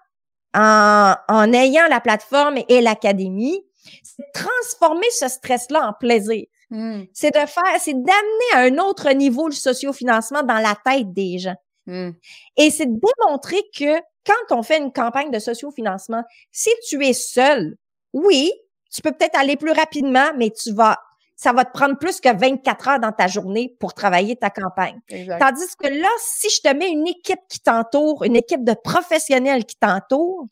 en, 0.55 1.15
en 1.27 1.53
ayant 1.53 1.87
la 1.89 1.99
plateforme 1.99 2.59
et 2.67 2.81
l'académie, 2.81 3.63
c'est 4.01 4.23
de 4.23 4.27
transformer 4.33 5.09
ce 5.11 5.27
stress-là 5.27 5.89
en 5.89 5.93
plaisir. 5.93 6.45
Mmh. 6.69 7.03
C'est 7.13 7.31
de 7.31 7.45
faire, 7.45 7.79
c'est 7.79 7.93
d'amener 7.93 8.53
à 8.55 8.59
un 8.61 8.77
autre 8.79 9.11
niveau 9.11 9.47
le 9.47 9.53
sociofinancement 9.53 10.41
dans 10.41 10.59
la 10.59 10.75
tête 10.83 11.13
des 11.13 11.37
gens. 11.37 11.55
Mmh. 11.85 12.11
Et 12.57 12.69
c'est 12.71 12.85
de 12.85 12.99
démontrer 12.99 13.61
que 13.77 13.99
quand 14.25 14.57
on 14.57 14.63
fait 14.63 14.77
une 14.77 14.91
campagne 14.91 15.31
de 15.31 15.39
sociofinancement, 15.39 16.23
si 16.51 16.69
tu 16.87 17.05
es 17.05 17.13
seul, 17.13 17.75
oui, 18.13 18.51
tu 18.91 19.01
peux 19.01 19.11
peut-être 19.11 19.37
aller 19.37 19.57
plus 19.57 19.71
rapidement, 19.71 20.31
mais 20.37 20.51
tu 20.51 20.71
vas, 20.71 20.97
ça 21.35 21.51
va 21.51 21.65
te 21.65 21.71
prendre 21.71 21.97
plus 21.97 22.21
que 22.21 22.29
24 22.33 22.87
heures 22.87 22.99
dans 22.99 23.11
ta 23.11 23.27
journée 23.27 23.75
pour 23.79 23.93
travailler 23.93 24.35
ta 24.35 24.49
campagne. 24.49 24.99
Tandis 25.39 25.75
que 25.77 25.87
là, 25.87 26.09
si 26.19 26.49
je 26.49 26.61
te 26.61 26.73
mets 26.73 26.89
une 26.89 27.07
équipe 27.07 27.41
qui 27.49 27.59
t'entoure, 27.59 28.23
une 28.23 28.35
équipe 28.35 28.63
de 28.63 28.75
professionnels 28.81 29.65
qui 29.65 29.75
t'entoure, 29.75 30.47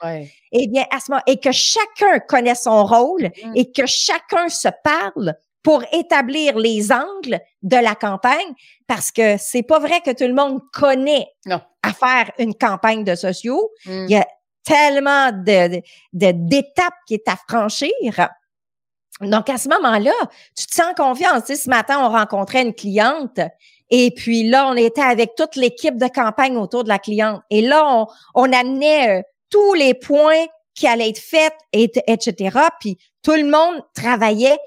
eh 0.51 0.67
bien, 0.67 0.85
à 0.91 0.99
ce 0.99 1.11
moment, 1.11 1.23
et 1.27 1.39
que 1.39 1.51
chacun 1.51 2.19
connaît 2.19 2.55
son 2.55 2.83
rôle 2.83 3.29
mm. 3.43 3.53
et 3.55 3.71
que 3.71 3.85
chacun 3.85 4.49
se 4.49 4.69
parle, 4.83 5.35
pour 5.63 5.83
établir 5.91 6.57
les 6.57 6.91
angles 6.91 7.39
de 7.61 7.77
la 7.77 7.95
campagne 7.95 8.53
parce 8.87 9.11
que 9.11 9.37
c'est 9.37 9.63
pas 9.63 9.79
vrai 9.79 10.01
que 10.01 10.11
tout 10.11 10.27
le 10.27 10.33
monde 10.33 10.59
connaît 10.73 11.27
à 11.83 11.93
faire 11.93 12.31
une 12.39 12.55
campagne 12.55 13.03
de 13.03 13.15
sociaux. 13.15 13.69
Mm. 13.85 14.05
Il 14.07 14.11
y 14.11 14.15
a 14.15 14.27
tellement 14.63 15.31
de, 15.31 15.81
d'étapes 16.13 16.93
qui 17.07 17.15
est 17.15 17.27
à 17.27 17.35
franchir. 17.35 17.91
Donc, 19.21 19.49
à 19.49 19.57
ce 19.57 19.69
moment-là, 19.69 20.13
tu 20.57 20.65
te 20.65 20.73
sens 20.73 20.93
confiance. 20.95 21.45
Tu 21.45 21.55
ce 21.55 21.69
matin, 21.69 21.99
on 22.03 22.09
rencontrait 22.09 22.63
une 22.63 22.73
cliente 22.73 23.39
et 23.91 24.11
puis 24.11 24.47
là, 24.49 24.67
on 24.69 24.75
était 24.75 25.01
avec 25.01 25.35
toute 25.35 25.57
l'équipe 25.57 25.97
de 25.97 26.07
campagne 26.07 26.57
autour 26.57 26.85
de 26.85 26.89
la 26.89 26.97
cliente. 26.97 27.41
Et 27.49 27.61
là, 27.61 27.83
on, 27.85 28.07
on 28.33 28.53
amenait 28.53 29.19
euh, 29.19 29.21
tous 29.49 29.73
les 29.73 29.93
points 29.93 30.45
qui 30.73 30.87
allaient 30.87 31.09
être 31.09 31.19
faits, 31.19 31.53
et, 31.73 31.91
etc. 32.07 32.57
Puis 32.79 32.97
tout 33.21 33.33
le 33.33 33.43
monde 33.43 33.83
travaillait 33.93 34.57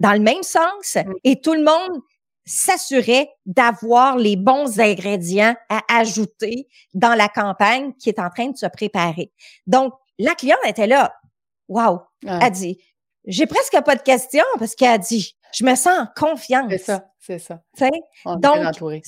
dans 0.00 0.12
le 0.12 0.20
même 0.20 0.42
sens 0.42 0.96
mm. 0.96 1.12
et 1.24 1.40
tout 1.40 1.54
le 1.54 1.62
monde 1.62 2.02
s'assurait 2.44 3.30
d'avoir 3.46 4.16
les 4.16 4.36
bons 4.36 4.80
ingrédients 4.80 5.54
à 5.68 5.82
ajouter 5.88 6.66
dans 6.94 7.14
la 7.14 7.28
campagne 7.28 7.92
qui 7.94 8.08
est 8.08 8.18
en 8.18 8.30
train 8.30 8.48
de 8.48 8.56
se 8.56 8.66
préparer. 8.66 9.30
Donc, 9.66 9.92
la 10.18 10.34
cliente 10.34 10.58
était 10.66 10.86
là. 10.86 11.14
Wow! 11.68 12.00
Elle 12.24 12.42
a 12.42 12.50
dit, 12.50 12.78
j'ai 13.26 13.46
presque 13.46 13.80
pas 13.84 13.94
de 13.94 14.02
questions 14.02 14.44
parce 14.58 14.74
qu'elle 14.74 14.90
a 14.90 14.98
dit, 14.98 15.36
je 15.54 15.64
me 15.64 15.74
sens 15.74 16.00
en 16.00 16.06
confiance. 16.16 16.66
C'est 16.70 16.78
ça, 16.78 17.04
c'est 17.18 17.38
ça. 17.38 17.60
Donc, 18.24 19.00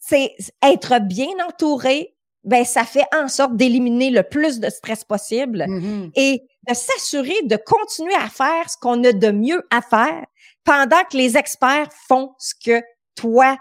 c'est 0.00 0.36
être 0.62 1.00
bien 1.00 1.30
entouré, 1.48 2.14
ben 2.44 2.64
ça 2.64 2.84
fait 2.84 3.06
en 3.14 3.26
sorte 3.28 3.56
d'éliminer 3.56 4.10
le 4.10 4.22
plus 4.22 4.60
de 4.60 4.68
stress 4.68 5.02
possible 5.02 5.64
mm-hmm. 5.66 6.10
et 6.14 6.42
de 6.68 6.74
s'assurer 6.74 7.34
de 7.44 7.56
continuer 7.56 8.14
à 8.14 8.28
faire 8.28 8.68
ce 8.68 8.76
qu'on 8.76 9.02
a 9.04 9.12
de 9.12 9.30
mieux 9.30 9.66
à 9.70 9.80
faire 9.80 10.26
pendant 10.64 11.04
que 11.10 11.16
les 11.16 11.36
experts 11.36 11.92
font 12.08 12.34
ce 12.38 12.54
que 12.54 12.82
toi, 13.14 13.56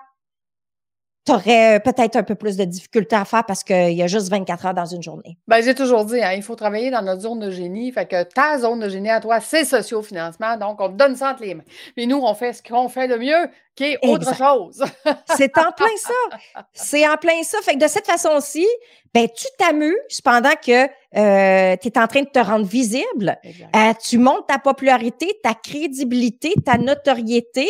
tu 1.26 1.32
aurais 1.32 1.80
peut-être 1.80 2.18
un 2.18 2.24
peu 2.24 2.36
plus 2.36 2.58
de 2.58 2.66
difficultés 2.66 3.16
à 3.16 3.24
faire 3.24 3.46
parce 3.46 3.64
qu'il 3.64 3.94
y 3.94 4.04
a 4.04 4.08
juste 4.08 4.30
24 4.30 4.66
heures 4.66 4.74
dans 4.74 4.86
une 4.86 5.02
journée. 5.02 5.38
Ben, 5.48 5.64
j'ai 5.64 5.74
toujours 5.74 6.04
dit, 6.06 6.22
hein, 6.22 6.34
il 6.34 6.44
faut 6.44 6.56
travailler 6.56 6.92
dans 6.92 7.02
notre 7.02 7.22
zone 7.22 7.40
de 7.40 7.50
génie. 7.50 7.92
Fait 7.92 8.06
que 8.06 8.24
ta 8.24 8.60
zone 8.60 8.80
de 8.80 8.90
génie 8.90 9.10
à 9.10 9.22
toi, 9.22 9.40
c'est 9.40 9.64
socio-financement. 9.64 10.58
Donc, 10.58 10.82
on 10.82 10.90
te 10.90 10.96
donne 10.96 11.16
ça 11.16 11.32
entre 11.32 11.44
les 11.44 11.56
mains. 11.56 11.64
Mais 11.96 12.06
nous, 12.06 12.18
on 12.18 12.34
fait 12.34 12.52
ce 12.52 12.62
qu'on 12.62 12.90
fait 12.90 13.08
le 13.08 13.18
mieux, 13.20 13.50
qui 13.76 13.86
est 13.86 13.98
autre 14.04 14.36
chose. 14.36 14.84
c'est 15.38 15.58
en 15.58 15.72
plein 15.72 15.88
ça. 15.98 16.38
C'est 16.74 17.08
en 17.08 17.16
plein 17.16 17.42
ça. 17.44 17.58
Fait 17.64 17.76
que 17.76 17.80
de 17.80 17.88
cette 17.88 18.06
façon-ci, 18.06 18.68
ben, 19.14 19.28
tu 19.34 19.46
t'amuses 19.58 20.22
pendant 20.24 20.56
que 20.62 20.86
euh, 21.16 21.78
tu 21.82 21.88
es 21.88 21.98
en 21.98 22.08
train 22.08 22.22
de 22.22 22.30
te 22.30 22.40
rendre 22.40 22.66
visible. 22.66 23.38
Euh, 23.76 23.94
tu 24.04 24.18
montes 24.18 24.48
ta 24.48 24.60
popularité, 24.60 25.40
ta 25.42 25.54
crédibilité, 25.54 26.54
ta 26.66 26.78
notoriété, 26.78 27.68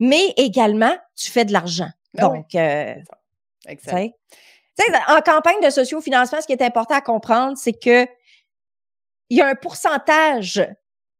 mais 0.00 0.34
également, 0.36 0.94
tu 1.16 1.30
fais 1.30 1.44
de 1.44 1.52
l'argent. 1.52 1.88
Ah 2.18 2.22
Donc, 2.22 2.54
euh, 2.54 2.94
en 5.08 5.20
campagne 5.20 5.60
de 5.62 5.70
sociofinancement, 5.70 6.40
ce 6.40 6.46
qui 6.46 6.52
est 6.52 6.62
important 6.62 6.94
à 6.94 7.00
comprendre, 7.00 7.56
c'est 7.56 7.72
que 7.72 8.06
il 9.28 9.38
y 9.38 9.40
a 9.40 9.46
un 9.46 9.54
pourcentage 9.54 10.66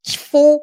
qu'il 0.02 0.18
faut 0.18 0.62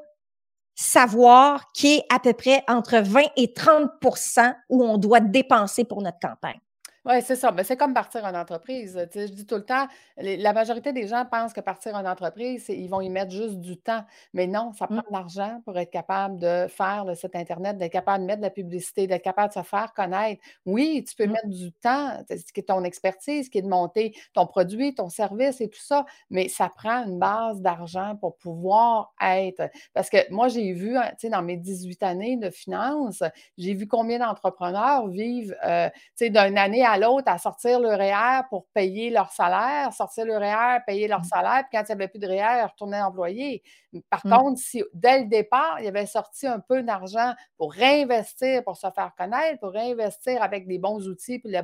savoir 0.76 1.72
qui 1.72 1.98
est 1.98 2.06
à 2.13 2.20
peu 2.20 2.34
près 2.34 2.63
entre 2.68 2.98
20 3.00 3.22
et 3.38 3.48
30% 3.48 4.56
où 4.70 4.84
on 4.84 4.98
doit 4.98 5.22
dépenser 5.22 5.86
pour 5.86 6.02
notre 6.02 6.20
campagne. 6.20 6.60
Oui, 7.08 7.22
c'est 7.22 7.38
ça. 7.38 7.54
Mais 7.54 7.63
c'est 7.63 7.78
comme 7.78 7.93
partir 7.93 8.26
en 8.26 8.36
entreprise. 8.36 9.08
je 9.15 9.28
dis 9.28 9.46
tout 9.46 9.56
le 9.56 9.63
temps, 9.63 9.88
la 10.17 10.52
majorité 10.52 10.91
des 10.91 11.08
gens 11.08 11.24
pensent 11.26 11.54
que 11.54 11.62
partir 11.62 11.96
en 11.96 12.04
entreprise, 12.06 12.65
ils 12.67 12.89
vont 12.89 13.00
y 13.00 13.10
mettre 13.10 13.32
juste 13.32 13.62
du 13.62 13.78
temps. 13.78 14.04
Mais 14.34 14.46
non, 14.46 14.74
ça 14.74 14.88
prend 14.88 14.98
mmh. 14.98 15.04
de 15.10 15.13
l'argent 15.13 15.62
pour 15.63 15.78
être 15.78 15.89
capable 15.89 16.38
de 16.38 16.67
faire 16.67 17.06
le 17.06 17.15
site 17.15 17.34
Internet, 17.36 17.78
d'être 17.78 17.93
capable 17.93 18.24
de 18.24 18.28
mettre 18.28 18.39
de 18.39 18.46
la 18.46 18.50
publicité, 18.50 19.08
d'être 19.08 19.24
capable 19.24 19.48
de 19.50 19.54
se 19.54 19.63
faire 19.63 19.93
connaître. 19.93 20.41
Oui, 20.65 21.06
tu 21.08 21.15
peux 21.15 21.28
mmh. 21.28 21.32
mettre 21.32 21.48
du 21.48 21.72
temps, 21.72 22.22
ce 22.30 22.52
qui 22.52 22.60
est 22.60 22.63
ton 22.63 22.84
expertise, 22.84 23.48
qui 23.48 23.60
est 23.60 23.62
de 23.62 23.70
monter 23.70 24.13
ton 24.34 24.46
produit, 24.46 24.93
ton 24.93 25.08
service 25.08 25.62
et 25.62 25.70
tout 25.70 25.80
ça, 25.80 26.06
mais 26.30 26.50
ça 26.50 26.70
prend 26.76 27.06
une 27.06 27.20
base 27.20 27.62
d'argent 27.62 28.17
pour 28.20 28.36
pouvoir 28.36 29.13
être. 29.22 29.70
Parce 29.93 30.10
que 30.10 30.17
moi, 30.30 30.50
j'ai 30.50 30.74
vu, 30.74 30.98
hein, 30.98 31.10
tu 31.12 31.28
sais, 31.28 31.30
dans 31.30 31.41
mes 31.41 31.56
18 31.56 32.04
années 32.04 32.36
de 32.36 32.50
finance, 32.50 33.24
j'ai 33.58 33.76
vu 33.76 33.88
combien 33.88 34.20
d'entrepreneurs 34.20 35.08
vivent, 35.08 35.56
euh, 35.65 35.89
tu 36.17 36.26
sais, 36.26 36.30
d'une 36.30 36.58
année 36.58 36.84
à 36.84 36.97
à 36.98 37.08
l'autre 37.08 37.32
à 37.32 37.38
sortir 37.38 37.80
le 37.80 37.90
REER 37.90 38.44
pour 38.50 38.68
payer 38.74 39.10
leur 39.10 39.32
salaire, 39.32 39.94
sortir 39.94 40.26
le 40.26 40.38
REER, 40.38 40.80
payer 40.86 41.08
leur 41.08 41.22
mmh. 41.22 41.24
salaire, 41.26 41.64
puis 41.70 41.78
quand 41.78 41.84
il 41.84 41.96
n'y 41.96 42.04
avait 42.04 42.08
plus 42.08 42.20
de 42.20 42.28
REER, 42.28 42.66
retourner 42.66 43.02
employé. 43.02 43.64
Par 44.10 44.26
mmh. 44.26 44.30
contre, 44.30 44.60
si 44.60 44.84
dès 44.94 45.22
le 45.22 45.26
départ, 45.26 45.80
il 45.80 45.88
avait 45.88 46.06
sorti 46.06 46.48
un 46.48 46.60
peu 46.60 46.84
d'argent 46.84 47.34
pour 47.58 47.74
réinvestir, 47.74 48.64
pour 48.64 48.78
se 48.78 48.88
faire 48.94 49.12
connaître, 49.18 49.60
pour 49.60 49.72
réinvestir 49.72 50.42
avec 50.42 50.68
des 50.68 50.80
bons 50.80 51.08
outils, 51.08 51.40
puis 51.40 51.52
le, 51.52 51.62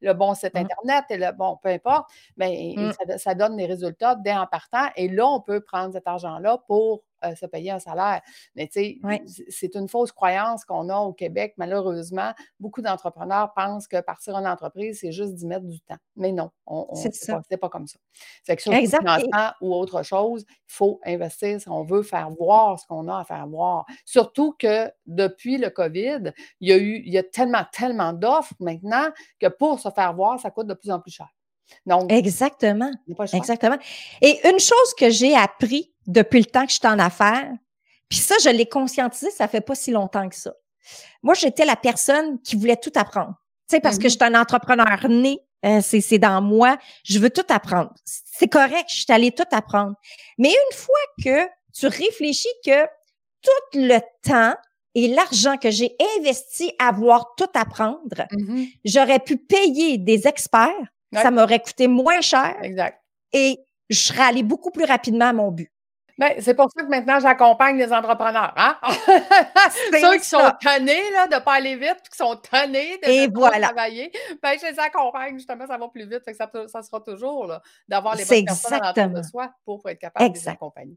le 0.00 0.12
bon 0.12 0.34
site 0.34 0.54
mmh. 0.54 0.58
Internet, 0.58 1.04
et 1.10 1.16
le 1.16 1.32
bon, 1.32 1.58
peu 1.62 1.70
importe, 1.70 2.10
mais 2.36 2.74
ça, 3.06 3.18
ça, 3.18 3.34
donne 3.34 3.56
des 3.56 3.66
résultats 3.66 4.14
dès 4.16 4.34
en 4.34 4.46
partant. 4.46 4.88
Et 4.96 5.08
là, 5.08 5.26
on 5.26 5.40
peut 5.40 5.60
prendre 5.60 5.92
cet 5.92 6.06
argent-là 6.06 6.58
pour 6.66 7.02
euh, 7.24 7.34
se 7.34 7.46
payer 7.46 7.70
un 7.70 7.78
salaire. 7.78 8.20
Mais 8.54 8.66
tu 8.66 9.00
sais, 9.00 9.46
c'est 9.48 9.74
une 9.74 9.88
fausse 9.88 10.12
croyance 10.12 10.64
qu'on 10.64 10.88
a 10.88 10.96
au 10.96 11.12
Québec. 11.12 11.54
Malheureusement, 11.56 12.32
beaucoup 12.60 12.82
d'entrepreneurs 12.82 13.52
pensent 13.54 13.88
que 13.88 14.00
partir 14.00 14.34
en 14.36 14.44
entreprise, 14.44 15.00
c'est 15.00 15.12
juste 15.12 15.34
d'y 15.34 15.46
mettre 15.46 15.66
du 15.66 15.80
temps. 15.80 15.98
Mais 16.16 16.32
non, 16.32 16.50
on, 16.66 16.86
c'est 16.94 17.56
pas, 17.56 17.68
comme 17.68 17.86
ça. 17.86 17.98
C'est 18.44 18.56
que 18.56 18.62
sur 18.62 18.72
le 18.72 18.78
financement 18.78 19.52
ou 19.60 19.74
autre 19.74 20.02
chose, 20.02 20.44
il 20.48 20.54
faut 20.66 21.00
investir 21.04 21.60
si 21.60 21.68
on 21.68 21.82
veut 21.82 22.02
faire 22.02 22.30
voir 22.30 22.78
ce 22.78 22.86
qu'on 22.86 23.08
a 23.08 23.20
à 23.20 23.24
faire 23.24 23.46
voir. 23.46 23.84
Surtout 24.04 24.54
que 24.58 24.90
depuis 25.06 25.58
le 25.58 25.70
COVID, 25.70 26.32
il 26.60 26.68
y 26.68 26.72
a 26.72 26.76
eu, 26.76 27.02
il 27.04 27.12
y 27.12 27.18
a 27.18 27.22
tellement, 27.22 27.64
tellement 27.72 28.12
d'offres 28.12 28.54
maintenant 28.60 29.08
que 29.40 29.46
pour 29.46 29.80
se 29.80 29.90
faire 29.90 30.14
voir, 30.14 30.38
ça 30.40 30.50
coûte 30.50 30.66
de 30.66 30.74
plus 30.74 30.90
en 30.90 31.00
plus 31.00 31.12
cher. 31.12 31.28
Donc, 31.86 32.12
exactement. 32.12 32.90
Exactement. 33.32 33.78
Et 34.20 34.40
une 34.48 34.58
chose 34.58 34.94
que 34.98 35.10
j'ai 35.10 35.34
appris 35.34 35.92
depuis 36.06 36.40
le 36.40 36.46
temps 36.46 36.64
que 36.64 36.72
je 36.72 36.78
suis 36.78 36.86
en 36.86 36.98
affaires. 36.98 37.50
Puis 38.08 38.18
ça, 38.18 38.34
je 38.42 38.48
l'ai 38.48 38.66
conscientisé, 38.66 39.30
ça 39.30 39.48
fait 39.48 39.60
pas 39.60 39.74
si 39.74 39.90
longtemps 39.90 40.28
que 40.28 40.36
ça. 40.36 40.54
Moi, 41.22 41.34
j'étais 41.34 41.64
la 41.64 41.76
personne 41.76 42.40
qui 42.40 42.56
voulait 42.56 42.76
tout 42.76 42.92
apprendre. 42.94 43.34
Tu 43.68 43.76
sais, 43.76 43.80
parce 43.80 43.98
que 43.98 44.04
mm-hmm. 44.04 44.04
je 44.04 44.24
suis 44.24 44.24
un 44.24 44.40
entrepreneur 44.40 45.08
né, 45.08 45.40
euh, 45.64 45.80
c'est 45.82 46.18
dans 46.18 46.40
moi, 46.40 46.78
je 47.04 47.18
veux 47.18 47.30
tout 47.30 47.44
apprendre. 47.48 47.92
C'est 48.04 48.48
correct, 48.48 48.86
je 48.88 49.02
suis 49.02 49.12
allée 49.12 49.32
tout 49.32 49.44
apprendre. 49.50 49.94
Mais 50.38 50.50
une 50.50 50.76
fois 50.76 50.96
que 51.24 51.48
tu 51.74 51.86
réfléchis 51.86 52.48
que 52.64 52.84
tout 53.42 53.78
le 53.78 53.98
temps 54.22 54.54
et 54.94 55.08
l'argent 55.08 55.56
que 55.56 55.70
j'ai 55.70 55.96
investi 56.18 56.72
à 56.78 56.92
voir 56.92 57.34
tout 57.36 57.50
apprendre, 57.54 58.26
mm-hmm. 58.32 58.68
j'aurais 58.84 59.18
pu 59.18 59.36
payer 59.36 59.98
des 59.98 60.26
experts, 60.26 60.72
ça 61.12 61.30
m'aurait 61.30 61.60
coûté 61.60 61.88
moins 61.88 62.20
cher. 62.20 62.56
Exact. 62.62 63.00
Et 63.32 63.58
je 63.90 63.98
serais 63.98 64.24
allée 64.24 64.42
beaucoup 64.42 64.70
plus 64.70 64.84
rapidement 64.84 65.26
à 65.26 65.32
mon 65.32 65.50
but. 65.50 65.70
Ben, 66.18 66.32
c'est 66.40 66.54
pour 66.54 66.66
ça 66.76 66.82
que 66.82 66.88
maintenant, 66.88 67.20
j'accompagne 67.20 67.78
les 67.78 67.92
entrepreneurs. 67.92 68.52
Hein? 68.56 68.76
Ceux 69.92 70.18
qui 70.18 70.28
sont 70.28 70.50
tannés 70.60 71.10
là, 71.12 71.28
de 71.28 71.36
ne 71.36 71.38
pas 71.38 71.54
aller 71.54 71.76
vite, 71.76 71.98
qui 72.10 72.16
sont 72.16 72.34
tannés 72.34 72.98
de 73.04 73.08
Et 73.08 73.28
voilà. 73.28 73.68
travailler, 73.68 74.10
ben, 74.42 74.58
je 74.60 74.66
les 74.66 74.80
accompagne. 74.80 75.34
Justement, 75.34 75.64
ça 75.68 75.78
va 75.78 75.86
plus 75.86 76.08
vite. 76.08 76.22
ça, 76.36 76.50
ça, 76.66 76.82
sera 76.82 77.00
toujours 77.00 77.52
d'avoir 77.86 78.16
les 78.16 78.24
bonnes 78.24 78.46
personnes 78.46 78.80
autour 78.84 79.20
de 79.20 79.22
soi 79.22 79.52
pour, 79.64 79.80
être 79.88 80.00
capable 80.00 80.30
de 80.30 80.34
les 80.34 80.48
accompagner. 80.48 80.96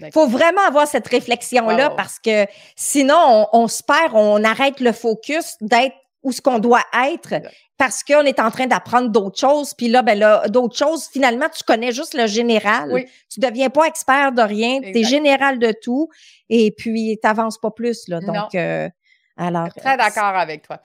Il 0.00 0.12
faut 0.12 0.26
vraiment 0.26 0.62
avoir 0.66 0.86
cette 0.86 1.08
réflexion-là 1.08 1.90
parce 1.90 2.18
que 2.18 2.46
sinon, 2.76 3.48
on, 3.52 3.62
on 3.62 3.68
se 3.68 3.82
perd, 3.82 4.12
on 4.14 4.44
arrête 4.44 4.80
le 4.80 4.92
focus 4.92 5.56
d'être 5.62 5.96
où 6.22 6.32
ce 6.32 6.40
qu'on 6.40 6.58
doit 6.58 6.84
être 7.10 7.34
parce 7.76 8.02
qu'on 8.02 8.22
est 8.22 8.40
en 8.40 8.50
train 8.50 8.66
d'apprendre 8.66 9.08
d'autres 9.08 9.38
choses. 9.38 9.72
Puis 9.74 9.88
là, 9.88 10.02
ben 10.02 10.18
là, 10.18 10.48
d'autres 10.48 10.76
choses, 10.76 11.08
finalement, 11.12 11.46
tu 11.48 11.62
connais 11.62 11.92
juste 11.92 12.14
le 12.14 12.26
général. 12.26 12.92
Oui. 12.92 13.06
Tu 13.30 13.40
deviens 13.40 13.70
pas 13.70 13.84
expert 13.84 14.32
de 14.32 14.42
rien, 14.42 14.80
tu 14.80 14.98
es 14.98 15.04
général 15.04 15.58
de 15.58 15.72
tout 15.80 16.08
et 16.48 16.72
puis 16.76 17.18
tu 17.22 17.26
n'avances 17.26 17.58
pas 17.58 17.70
plus. 17.70 18.08
Là. 18.08 18.20
Donc, 18.20 18.54
euh, 18.54 18.88
alors. 19.36 19.72
Très 19.74 19.96
d'accord 19.96 20.36
avec 20.36 20.66
toi. 20.66 20.80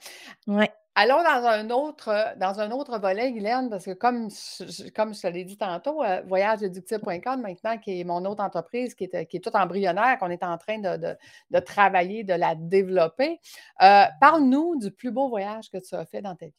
Ouais. 0.46 0.70
Allons 0.96 1.24
dans 1.24 1.44
un 1.46 1.70
autre, 1.70 2.34
dans 2.38 2.60
un 2.60 2.70
autre 2.70 2.98
volet, 3.00 3.32
Guylaine, 3.32 3.68
parce 3.68 3.84
que 3.84 3.94
comme, 3.94 4.30
je, 4.30 4.90
comme 4.90 5.12
je 5.12 5.22
te 5.22 5.26
l'ai 5.26 5.44
dit 5.44 5.56
tantôt, 5.56 6.04
euh, 6.04 6.22
maintenant, 6.22 7.78
qui 7.78 8.00
est 8.00 8.04
mon 8.04 8.24
autre 8.24 8.44
entreprise, 8.44 8.94
qui 8.94 9.04
est, 9.04 9.26
qui 9.26 9.38
est 9.38 9.40
toute 9.40 9.56
embryonnaire, 9.56 10.18
qu'on 10.20 10.30
est 10.30 10.44
en 10.44 10.56
train 10.56 10.78
de, 10.78 11.16
de, 11.50 11.58
travailler, 11.58 12.22
de 12.22 12.34
la 12.34 12.54
développer. 12.54 13.40
Euh, 13.82 14.04
parle-nous 14.20 14.76
du 14.76 14.92
plus 14.92 15.10
beau 15.10 15.28
voyage 15.28 15.68
que 15.68 15.78
tu 15.78 15.96
as 15.96 16.06
fait 16.06 16.22
dans 16.22 16.36
ta 16.36 16.46
vie. 16.46 16.54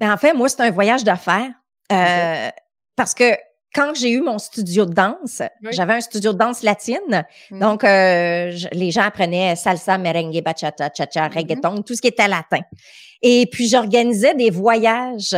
Ben, 0.00 0.10
en 0.10 0.16
fait, 0.16 0.32
moi, 0.32 0.48
c'est 0.48 0.62
un 0.62 0.70
voyage 0.70 1.04
d'affaires. 1.04 1.52
Euh, 1.92 2.50
parce 2.96 3.12
que 3.12 3.34
quand 3.74 3.94
j'ai 3.94 4.10
eu 4.10 4.20
mon 4.20 4.38
studio 4.38 4.86
de 4.86 4.94
danse, 4.94 5.42
j'avais 5.70 5.94
un 5.94 6.00
studio 6.00 6.32
de 6.32 6.38
danse 6.38 6.62
latine. 6.62 7.26
Mmh. 7.50 7.58
Donc, 7.60 7.84
euh, 7.84 8.52
les 8.72 8.90
gens 8.90 9.02
apprenaient 9.02 9.56
salsa, 9.56 9.98
merengue, 9.98 10.42
bachata, 10.42 10.90
cha-cha, 10.94 11.28
mmh 11.28 11.32
reggaeton, 11.34 11.82
tout 11.82 11.94
ce 11.94 12.00
qui 12.00 12.08
était 12.08 12.28
latin. 12.28 12.60
Et 13.22 13.46
puis, 13.50 13.68
j'organisais 13.68 14.34
des 14.34 14.50
voyages 14.50 15.36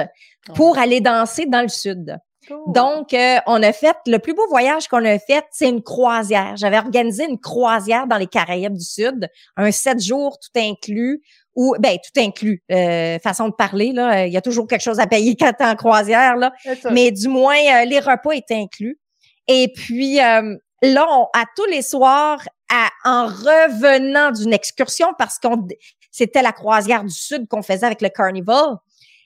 oh. 0.49 0.53
pour 0.55 0.79
aller 0.79 1.01
danser 1.01 1.47
dans 1.47 1.63
le 1.63 1.69
sud. 1.69 2.19
Donc, 2.67 3.15
euh, 3.15 3.39
on 3.47 3.63
a 3.63 3.73
fait, 3.73 3.97
le 4.07 4.19
plus 4.19 4.35
beau 4.35 4.47
voyage 4.49 4.89
qu'on 4.89 5.05
a 5.05 5.19
fait, 5.19 5.45
c'est 5.51 5.69
une 5.69 5.83
croisière. 5.83 6.57
J'avais 6.57 6.79
organisé 6.79 7.25
une 7.29 7.39
croisière 7.39 8.07
dans 8.07 8.17
les 8.17 8.27
Caraïbes 8.27 8.77
du 8.77 8.85
Sud, 8.85 9.29
un 9.57 9.71
sept 9.71 10.03
jours 10.03 10.39
tout 10.39 10.59
inclus, 10.59 11.23
ou 11.55 11.75
ben 11.79 11.97
tout 11.97 12.21
inclus, 12.21 12.63
euh, 12.71 13.19
façon 13.19 13.49
de 13.49 13.55
parler 13.55 13.93
là, 13.93 14.27
il 14.27 14.33
y 14.33 14.37
a 14.37 14.41
toujours 14.41 14.67
quelque 14.67 14.83
chose 14.83 15.01
à 15.01 15.07
payer 15.07 15.37
quand 15.37 15.53
t'es 15.53 15.65
en 15.65 15.75
croisière 15.75 16.37
là, 16.37 16.53
mais 16.93 17.11
du 17.11 17.29
moins 17.29 17.57
euh, 17.57 17.85
les 17.85 17.99
repas 17.99 18.33
étaient 18.33 18.55
inclus. 18.55 18.99
Et 19.49 19.73
puis 19.75 20.21
euh, 20.21 20.57
là, 20.83 21.07
à 21.35 21.45
tous 21.57 21.67
les 21.67 21.83
soirs, 21.83 22.41
à, 22.71 22.89
en 23.05 23.27
revenant 23.27 24.31
d'une 24.31 24.53
excursion 24.53 25.09
parce 25.19 25.39
qu'on 25.39 25.67
c'était 26.11 26.43
la 26.43 26.53
croisière 26.53 27.05
du 27.05 27.15
sud 27.15 27.49
qu'on 27.49 27.63
faisait 27.63 27.87
avec 27.87 28.01
le 28.01 28.09
carnival. 28.09 28.77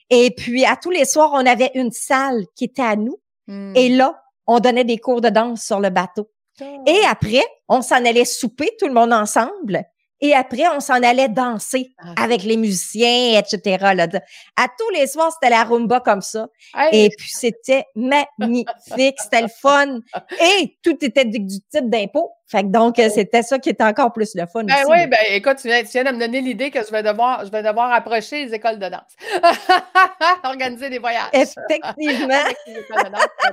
Et 0.09 0.31
puis 0.31 0.65
à 0.65 0.75
tous 0.75 0.91
les 0.91 1.05
soirs, 1.05 1.31
on 1.33 1.45
avait 1.45 1.71
une 1.75 1.91
salle 1.91 2.45
qui 2.55 2.65
était 2.65 2.81
à 2.81 2.95
nous. 2.95 3.19
Hmm. 3.47 3.73
Et 3.75 3.89
là, 3.89 4.21
on 4.47 4.59
donnait 4.59 4.83
des 4.83 4.97
cours 4.97 5.21
de 5.21 5.29
danse 5.29 5.63
sur 5.63 5.79
le 5.79 5.89
bateau. 5.89 6.29
Oh. 6.61 6.83
Et 6.87 7.01
après, 7.09 7.43
on 7.67 7.81
s'en 7.81 8.03
allait 8.05 8.25
souper 8.25 8.71
tout 8.79 8.87
le 8.87 8.93
monde 8.93 9.13
ensemble. 9.13 9.83
Et 10.21 10.33
après, 10.33 10.67
on 10.73 10.79
s'en 10.79 11.01
allait 11.03 11.27
danser 11.27 11.93
ah, 11.97 12.23
avec 12.23 12.43
les 12.43 12.57
musiciens, 12.57 13.39
etc. 13.39 13.77
Là. 13.95 14.07
À 14.55 14.67
tous 14.77 14.89
les 14.93 15.07
soirs, 15.07 15.31
c'était 15.33 15.53
la 15.53 15.63
rumba 15.63 15.99
comme 15.99 16.21
ça. 16.21 16.47
Et 16.91 17.09
puis, 17.17 17.29
c'était 17.31 17.83
magnifique, 17.95 19.17
c'était 19.21 19.41
le 19.41 19.49
fun. 19.61 19.99
Et 20.41 20.77
tout 20.81 20.97
était 21.03 21.25
du 21.25 21.39
type 21.39 21.89
d'impôt. 21.89 22.31
Fait 22.47 22.61
que 22.61 22.67
donc, 22.67 22.95
oh. 22.99 23.09
c'était 23.13 23.41
ça 23.41 23.57
qui 23.57 23.69
était 23.69 23.83
encore 23.83 24.13
plus 24.13 24.35
le 24.35 24.45
fun. 24.45 24.63
Ben 24.63 24.83
oui, 24.87 25.07
ben 25.07 25.19
écoute, 25.31 25.57
tu 25.59 25.67
viens, 25.67 25.81
de 25.81 26.11
me 26.11 26.19
donner 26.19 26.41
l'idée 26.41 26.69
que 26.69 26.85
je 26.85 26.91
vais 26.91 27.01
devoir, 27.01 27.43
je 27.43 27.51
vais 27.51 27.63
devoir 27.63 27.91
approcher 27.91 28.45
les 28.45 28.53
écoles 28.53 28.77
de 28.77 28.87
danse. 28.87 29.15
Organiser 30.43 30.89
des 30.89 30.99
voyages. 30.99 31.29
Effectivement. 31.33 32.43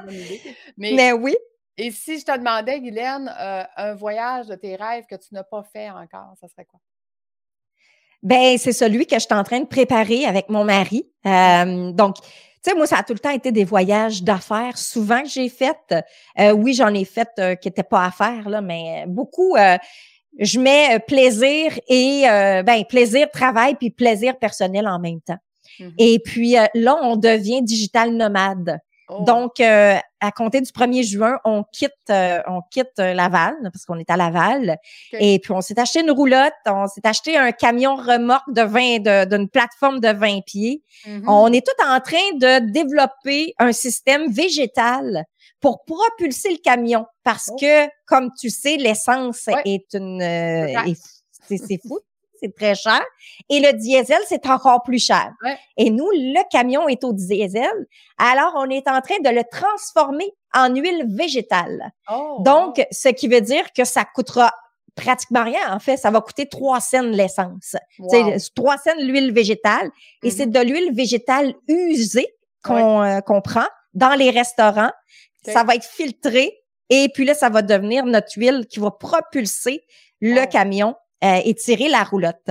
Mais, 0.76 0.92
Mais 0.92 1.12
oui. 1.12 1.34
Et 1.78 1.90
si 1.90 2.18
je 2.18 2.24
te 2.24 2.36
demandais, 2.36 2.80
Guylaine, 2.80 3.32
euh, 3.40 3.62
un 3.76 3.94
voyage 3.94 4.46
de 4.46 4.54
tes 4.54 4.76
rêves 4.76 5.04
que 5.08 5.16
tu 5.16 5.32
n'as 5.32 5.44
pas 5.44 5.62
fait 5.62 5.90
encore, 5.90 6.34
ça 6.40 6.48
serait 6.48 6.66
quoi? 6.66 6.80
Ben, 8.22 8.56
c'est 8.58 8.72
celui 8.72 9.06
que 9.06 9.16
je 9.16 9.20
suis 9.20 9.34
en 9.34 9.42
train 9.42 9.60
de 9.60 9.66
préparer 9.66 10.26
avec 10.26 10.48
mon 10.48 10.64
mari. 10.64 11.08
Euh, 11.26 11.90
donc, 11.92 12.16
tu 12.20 12.70
sais, 12.70 12.76
moi, 12.76 12.86
ça 12.86 12.98
a 12.98 13.02
tout 13.02 13.14
le 13.14 13.18
temps 13.18 13.30
été 13.30 13.50
des 13.50 13.64
voyages 13.64 14.22
d'affaires, 14.22 14.78
souvent 14.78 15.22
que 15.22 15.28
j'ai 15.28 15.48
fait. 15.48 15.76
Euh, 16.38 16.52
oui, 16.52 16.74
j'en 16.74 16.94
ai 16.94 17.04
fait 17.04 17.28
qui 17.60 17.66
n'étaient 17.66 17.82
pas 17.82 18.04
à 18.04 18.10
faire, 18.12 18.48
là, 18.48 18.60
mais 18.60 19.04
beaucoup, 19.08 19.56
je 20.38 20.60
mets 20.60 21.00
plaisir 21.00 21.76
et, 21.88 22.22
ben, 22.64 22.84
plaisir 22.88 23.28
travail 23.32 23.74
puis 23.74 23.90
plaisir 23.90 24.38
personnel 24.38 24.86
en 24.86 25.00
même 25.00 25.20
temps. 25.20 25.38
Mmh 25.80 25.88
et 25.98 26.18
puis 26.18 26.54
là, 26.74 26.98
on 27.02 27.16
devient 27.16 27.62
digital 27.62 28.12
nomade. 28.12 28.78
Oh. 29.18 29.24
Donc, 29.24 29.60
euh, 29.60 29.96
à 30.20 30.32
compter 30.32 30.60
du 30.60 30.70
1er 30.70 31.02
juin, 31.02 31.38
on 31.44 31.64
quitte, 31.72 31.92
euh, 32.10 32.40
on 32.46 32.60
quitte 32.70 32.98
euh, 32.98 33.12
Laval 33.12 33.54
parce 33.62 33.84
qu'on 33.84 33.98
est 33.98 34.10
à 34.10 34.16
Laval. 34.16 34.78
Et 35.12 35.38
puis, 35.38 35.52
on 35.52 35.60
s'est 35.60 35.78
acheté 35.78 36.00
une 36.00 36.10
roulotte, 36.10 36.52
on 36.66 36.86
s'est 36.86 37.04
acheté 37.04 37.36
un 37.36 37.52
camion 37.52 37.96
remorque 37.96 38.52
de 38.52 38.62
20, 38.62 39.26
d'une 39.26 39.48
plateforme 39.48 40.00
de 40.00 40.08
20 40.08 40.40
pieds. 40.44 40.82
Mm-hmm. 41.06 41.24
On 41.26 41.52
est 41.52 41.66
tout 41.66 41.84
en 41.84 42.00
train 42.00 42.36
de 42.36 42.70
développer 42.70 43.54
un 43.58 43.72
système 43.72 44.30
végétal 44.30 45.24
pour 45.60 45.84
propulser 45.84 46.50
le 46.50 46.58
camion 46.58 47.06
parce 47.24 47.50
oh. 47.52 47.56
que, 47.60 47.88
comme 48.06 48.30
tu 48.38 48.50
sais, 48.50 48.76
l'essence 48.76 49.48
est 49.64 49.94
une, 49.94 50.20
c'est 51.48 51.80
fou 51.86 52.00
c'est 52.42 52.54
très 52.54 52.74
cher. 52.74 53.00
Et 53.48 53.60
le 53.60 53.72
diesel, 53.72 54.20
c'est 54.26 54.46
encore 54.46 54.82
plus 54.82 54.98
cher. 54.98 55.32
Et 55.76 55.90
nous, 55.90 56.08
le 56.12 56.48
camion 56.50 56.88
est 56.88 57.04
au 57.04 57.12
diesel. 57.12 57.86
Alors, 58.18 58.52
on 58.56 58.68
est 58.68 58.88
en 58.88 59.00
train 59.00 59.18
de 59.22 59.30
le 59.30 59.42
transformer 59.50 60.32
en 60.54 60.74
huile 60.74 61.06
végétale. 61.08 61.92
Oh, 62.10 62.38
Donc, 62.40 62.84
ce 62.90 63.08
qui 63.08 63.28
veut 63.28 63.40
dire 63.40 63.72
que 63.72 63.84
ça 63.84 64.04
coûtera 64.04 64.52
pratiquement 64.94 65.44
rien. 65.44 65.74
En 65.74 65.78
fait, 65.78 65.96
ça 65.96 66.10
va 66.10 66.20
coûter 66.20 66.46
3 66.46 66.80
cents 66.80 67.02
l'essence. 67.02 67.76
C'est 68.08 68.52
3 68.54 68.76
cents 68.78 68.90
l'huile 68.98 69.32
végétale. 69.32 69.90
Et 70.22 70.30
c'est 70.30 70.46
mm-hmm. 70.46 70.50
de 70.50 70.60
l'huile 70.60 70.94
végétale 70.94 71.54
usée 71.68 72.28
qu'on 72.62 73.02
euh, 73.02 73.20
prend 73.20 73.66
dans 73.94 74.14
les 74.14 74.30
restaurants. 74.30 74.92
Ça 75.44 75.64
va 75.64 75.74
être 75.74 75.84
filtré. 75.84 76.58
Et 76.88 77.08
puis 77.14 77.24
là, 77.24 77.34
ça 77.34 77.48
va 77.48 77.62
devenir 77.62 78.04
notre 78.04 78.32
huile 78.36 78.66
qui 78.68 78.78
va 78.78 78.90
propulser 78.90 79.84
le 80.20 80.44
camion 80.46 80.94
euh, 81.24 81.40
et 81.44 81.54
tirer 81.54 81.88
la 81.88 82.02
roulotte. 82.02 82.50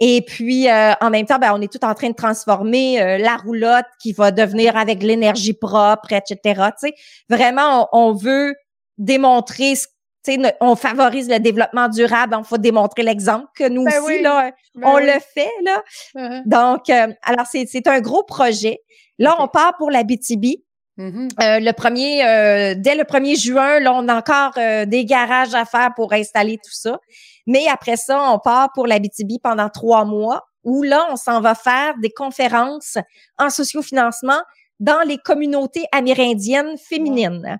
Et 0.00 0.22
puis, 0.22 0.68
euh, 0.68 0.92
en 1.00 1.10
même 1.10 1.26
temps, 1.26 1.38
ben, 1.38 1.52
on 1.54 1.60
est 1.60 1.70
tout 1.70 1.84
en 1.84 1.94
train 1.94 2.08
de 2.08 2.14
transformer 2.14 3.00
euh, 3.00 3.18
la 3.18 3.36
roulotte 3.36 3.86
qui 4.00 4.12
va 4.12 4.30
devenir 4.30 4.76
avec 4.76 5.02
l'énergie 5.02 5.52
propre, 5.52 6.12
etc. 6.12 6.70
sais, 6.78 6.94
vraiment, 7.28 7.88
on, 7.92 8.14
veut 8.14 8.54
démontrer 8.96 9.74
sais, 10.22 10.38
on 10.60 10.74
favorise 10.74 11.28
le 11.28 11.38
développement 11.38 11.88
durable, 11.88 12.34
il 12.38 12.44
faut 12.44 12.58
démontrer 12.58 13.02
l'exemple 13.02 13.46
que 13.54 13.68
nous 13.68 13.84
ben 13.84 14.02
aussi, 14.02 14.22
là, 14.22 14.50
ben 14.74 14.88
on 14.88 14.98
le 14.98 15.18
fait. 15.34 15.52
Là. 15.62 15.82
Uh-huh. 16.16 16.42
Donc, 16.46 16.88
alors, 16.88 17.46
c'est 17.46 17.86
un 17.86 18.00
gros 18.00 18.22
projet. 18.22 18.80
Là, 19.18 19.36
on 19.38 19.48
part 19.48 19.76
pour 19.76 19.90
la 19.90 20.02
BTB. 20.02 20.62
Euh, 21.00 21.60
le 21.60 21.72
premier, 21.72 22.24
euh, 22.24 22.74
dès 22.76 22.94
le 22.94 23.04
1er 23.04 23.40
juin, 23.40 23.80
là, 23.80 23.92
on 23.94 24.08
a 24.08 24.16
encore 24.16 24.52
euh, 24.58 24.84
des 24.84 25.04
garages 25.04 25.54
à 25.54 25.64
faire 25.64 25.90
pour 25.94 26.12
installer 26.12 26.56
tout 26.56 26.72
ça. 26.72 26.98
Mais 27.46 27.66
après 27.68 27.96
ça, 27.96 28.20
on 28.30 28.38
part 28.38 28.70
pour 28.74 28.86
la 28.86 28.98
BTB 28.98 29.40
pendant 29.42 29.68
trois 29.68 30.04
mois 30.04 30.44
où 30.62 30.82
là, 30.82 31.06
on 31.10 31.16
s'en 31.16 31.40
va 31.40 31.54
faire 31.54 31.94
des 32.02 32.10
conférences 32.10 32.98
en 33.38 33.48
sociofinancement 33.48 34.40
dans 34.78 35.00
les 35.06 35.16
communautés 35.18 35.86
amérindiennes 35.92 36.76
féminines. 36.76 37.58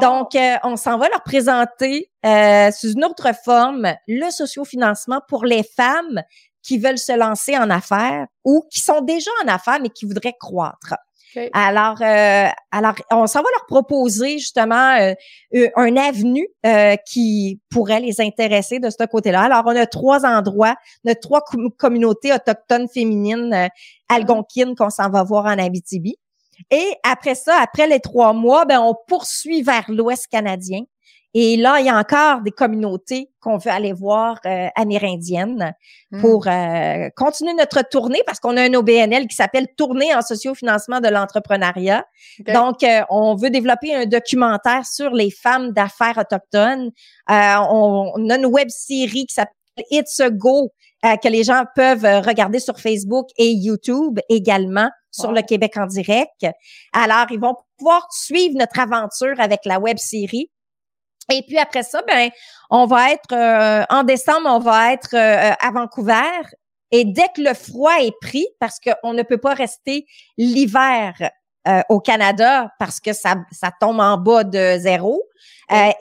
Donc, 0.00 0.36
on 0.62 0.76
s'en 0.76 0.98
va 0.98 1.08
leur 1.08 1.22
présenter 1.22 2.10
sous 2.24 2.92
une 2.92 3.04
autre 3.04 3.30
forme 3.44 3.92
le 4.06 4.30
sociofinancement 4.30 5.20
pour 5.28 5.44
les 5.44 5.62
femmes 5.62 6.22
qui 6.62 6.78
veulent 6.78 6.98
se 6.98 7.12
lancer 7.12 7.56
en 7.56 7.70
affaires 7.70 8.26
ou 8.44 8.64
qui 8.70 8.80
sont 8.80 9.00
déjà 9.00 9.30
en 9.44 9.48
affaires 9.48 9.78
mais 9.80 9.90
qui 9.90 10.06
voudraient 10.06 10.36
croître. 10.38 10.94
Alors, 11.52 11.96
euh, 12.00 12.48
alors, 12.70 12.94
on 13.10 13.26
s'en 13.26 13.40
va 13.40 13.48
leur 13.56 13.66
proposer 13.66 14.38
justement 14.38 14.96
euh, 14.98 15.68
un 15.76 15.96
avenue 15.96 16.48
euh, 16.66 16.96
qui 17.06 17.60
pourrait 17.70 18.00
les 18.00 18.20
intéresser 18.20 18.78
de 18.78 18.90
ce 18.90 19.04
côté-là. 19.06 19.42
Alors, 19.42 19.62
on 19.66 19.76
a 19.76 19.86
trois 19.86 20.24
endroits, 20.24 20.74
on 21.04 21.10
a 21.10 21.14
trois 21.14 21.42
communautés 21.78 22.32
autochtones 22.32 22.88
féminines 22.88 23.52
euh, 23.52 23.68
algonquines 24.08 24.74
qu'on 24.76 24.90
s'en 24.90 25.10
va 25.10 25.22
voir 25.22 25.46
en 25.46 25.58
Abitibi. 25.58 26.16
Et 26.70 26.94
après 27.02 27.34
ça, 27.34 27.58
après 27.60 27.86
les 27.86 28.00
trois 28.00 28.32
mois, 28.32 28.64
ben, 28.64 28.80
on 28.80 28.94
poursuit 29.06 29.62
vers 29.62 29.84
l'Ouest 29.88 30.28
canadien. 30.28 30.82
Et 31.36 31.56
là, 31.56 31.80
il 31.80 31.86
y 31.86 31.88
a 31.88 31.98
encore 31.98 32.42
des 32.42 32.52
communautés 32.52 33.28
qu'on 33.40 33.58
veut 33.58 33.70
aller 33.70 33.92
voir 33.92 34.38
euh, 34.46 34.68
amérindiennes 34.76 35.74
hmm. 36.12 36.20
pour 36.20 36.46
euh, 36.46 37.08
continuer 37.16 37.54
notre 37.54 37.82
tournée 37.82 38.22
parce 38.24 38.38
qu'on 38.38 38.56
a 38.56 38.62
un 38.62 38.72
OBNL 38.74 39.26
qui 39.26 39.34
s'appelle 39.34 39.66
Tournée 39.76 40.14
en 40.14 40.22
sociofinancement 40.22 41.00
de 41.00 41.08
l'entrepreneuriat. 41.08 42.04
Donc, 42.46 42.84
euh, 42.84 43.02
on 43.10 43.34
veut 43.34 43.50
développer 43.50 43.92
un 43.92 44.06
documentaire 44.06 44.86
sur 44.86 45.10
les 45.10 45.30
femmes 45.32 45.72
d'affaires 45.72 46.18
autochtones. 46.18 46.90
On, 47.28 48.12
on, 48.14 48.30
a 48.30 48.36
une 48.36 48.46
web 48.46 48.68
série 48.68 49.26
qui 49.26 49.34
s'appelle 49.34 49.54
It's 49.90 50.20
a 50.20 50.30
Go 50.30 50.72
que 51.02 51.28
les 51.28 51.44
gens 51.44 51.64
peuvent 51.74 52.06
regarder 52.24 52.60
sur 52.60 52.78
Facebook 52.80 53.26
et 53.36 53.50
YouTube 53.50 54.20
également 54.30 54.88
sur 55.10 55.32
le 55.32 55.42
Québec 55.42 55.76
en 55.76 55.86
direct. 55.86 56.46
Alors, 56.94 57.26
ils 57.30 57.40
vont 57.40 57.54
pouvoir 57.76 58.06
suivre 58.10 58.56
notre 58.56 58.78
aventure 58.78 59.38
avec 59.38 59.60
la 59.66 59.78
web 59.78 59.98
série 59.98 60.48
et 61.30 61.42
puis 61.42 61.58
après 61.58 61.82
ça, 61.82 62.02
ben, 62.06 62.30
on 62.70 62.86
va 62.86 63.12
être 63.12 63.32
euh, 63.32 63.84
en 63.88 64.02
décembre, 64.02 64.46
on 64.46 64.58
va 64.58 64.92
être 64.92 65.14
euh, 65.14 65.52
à 65.58 65.70
Vancouver. 65.70 66.42
Et 66.90 67.04
dès 67.04 67.28
que 67.34 67.40
le 67.40 67.54
froid 67.54 67.94
est 68.00 68.14
pris, 68.20 68.46
parce 68.60 68.78
qu'on 68.78 69.14
ne 69.14 69.22
peut 69.22 69.38
pas 69.38 69.54
rester 69.54 70.06
l'hiver 70.36 71.14
euh, 71.66 71.80
au 71.88 71.98
Canada 71.98 72.70
parce 72.78 73.00
que 73.00 73.12
ça, 73.12 73.36
ça 73.50 73.70
tombe 73.80 74.00
en 74.00 74.18
bas 74.18 74.44
de 74.44 74.76
zéro, 74.78 75.22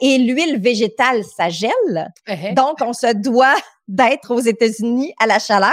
et 0.02 0.18
l'huile 0.18 0.60
végétale, 0.60 1.24
ça 1.24 1.48
gèle. 1.48 2.12
Uh-huh. 2.28 2.54
Donc, 2.54 2.80
on 2.82 2.92
se 2.92 3.14
doit 3.14 3.56
d'être 3.88 4.36
aux 4.36 4.42
États-Unis 4.42 5.14
à 5.22 5.26
la 5.26 5.40
chaleur. 5.40 5.72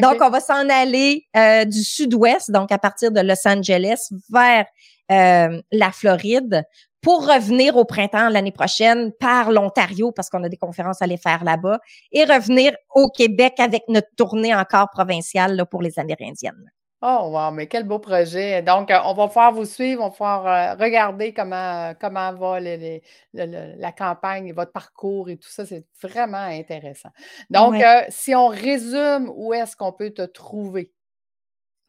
Donc, 0.00 0.18
on 0.20 0.30
va 0.30 0.38
s'en 0.38 0.68
aller 0.68 1.26
du 1.66 1.82
sud-ouest, 1.82 2.52
donc 2.52 2.70
à 2.70 2.78
partir 2.78 3.10
de 3.10 3.20
Los 3.20 3.46
Angeles, 3.46 4.10
vers 4.30 4.66
la 5.08 5.92
Floride 5.92 6.64
pour 7.06 7.24
revenir 7.24 7.76
au 7.76 7.84
printemps 7.84 8.28
l'année 8.30 8.50
prochaine 8.50 9.12
par 9.12 9.52
l'Ontario 9.52 10.10
parce 10.10 10.28
qu'on 10.28 10.42
a 10.42 10.48
des 10.48 10.56
conférences 10.56 11.00
à 11.00 11.04
aller 11.04 11.16
faire 11.16 11.44
là-bas 11.44 11.78
et 12.10 12.24
revenir 12.24 12.74
au 12.96 13.08
Québec 13.08 13.60
avec 13.60 13.84
notre 13.86 14.08
tournée 14.16 14.52
encore 14.52 14.90
provinciale 14.90 15.54
là, 15.54 15.64
pour 15.64 15.82
les 15.82 16.00
Amérindiennes. 16.00 16.68
Oh, 17.02 17.28
wow, 17.30 17.52
mais 17.52 17.68
quel 17.68 17.84
beau 17.84 18.00
projet. 18.00 18.60
Donc, 18.62 18.90
euh, 18.90 18.98
on 19.04 19.14
va 19.14 19.28
pouvoir 19.28 19.52
vous 19.52 19.66
suivre, 19.66 20.02
on 20.02 20.06
va 20.06 20.10
pouvoir 20.10 20.46
euh, 20.48 20.74
regarder 20.82 21.32
comment, 21.32 21.92
comment 22.00 22.32
va 22.32 22.58
la 22.58 23.92
campagne, 23.92 24.52
votre 24.52 24.72
parcours 24.72 25.30
et 25.30 25.36
tout 25.36 25.48
ça. 25.48 25.64
C'est 25.64 25.86
vraiment 26.02 26.38
intéressant. 26.38 27.10
Donc, 27.50 27.74
euh, 27.74 28.02
si 28.08 28.34
on 28.34 28.48
résume, 28.48 29.30
où 29.36 29.54
est-ce 29.54 29.76
qu'on 29.76 29.92
peut 29.92 30.10
te 30.10 30.22
trouver? 30.22 30.90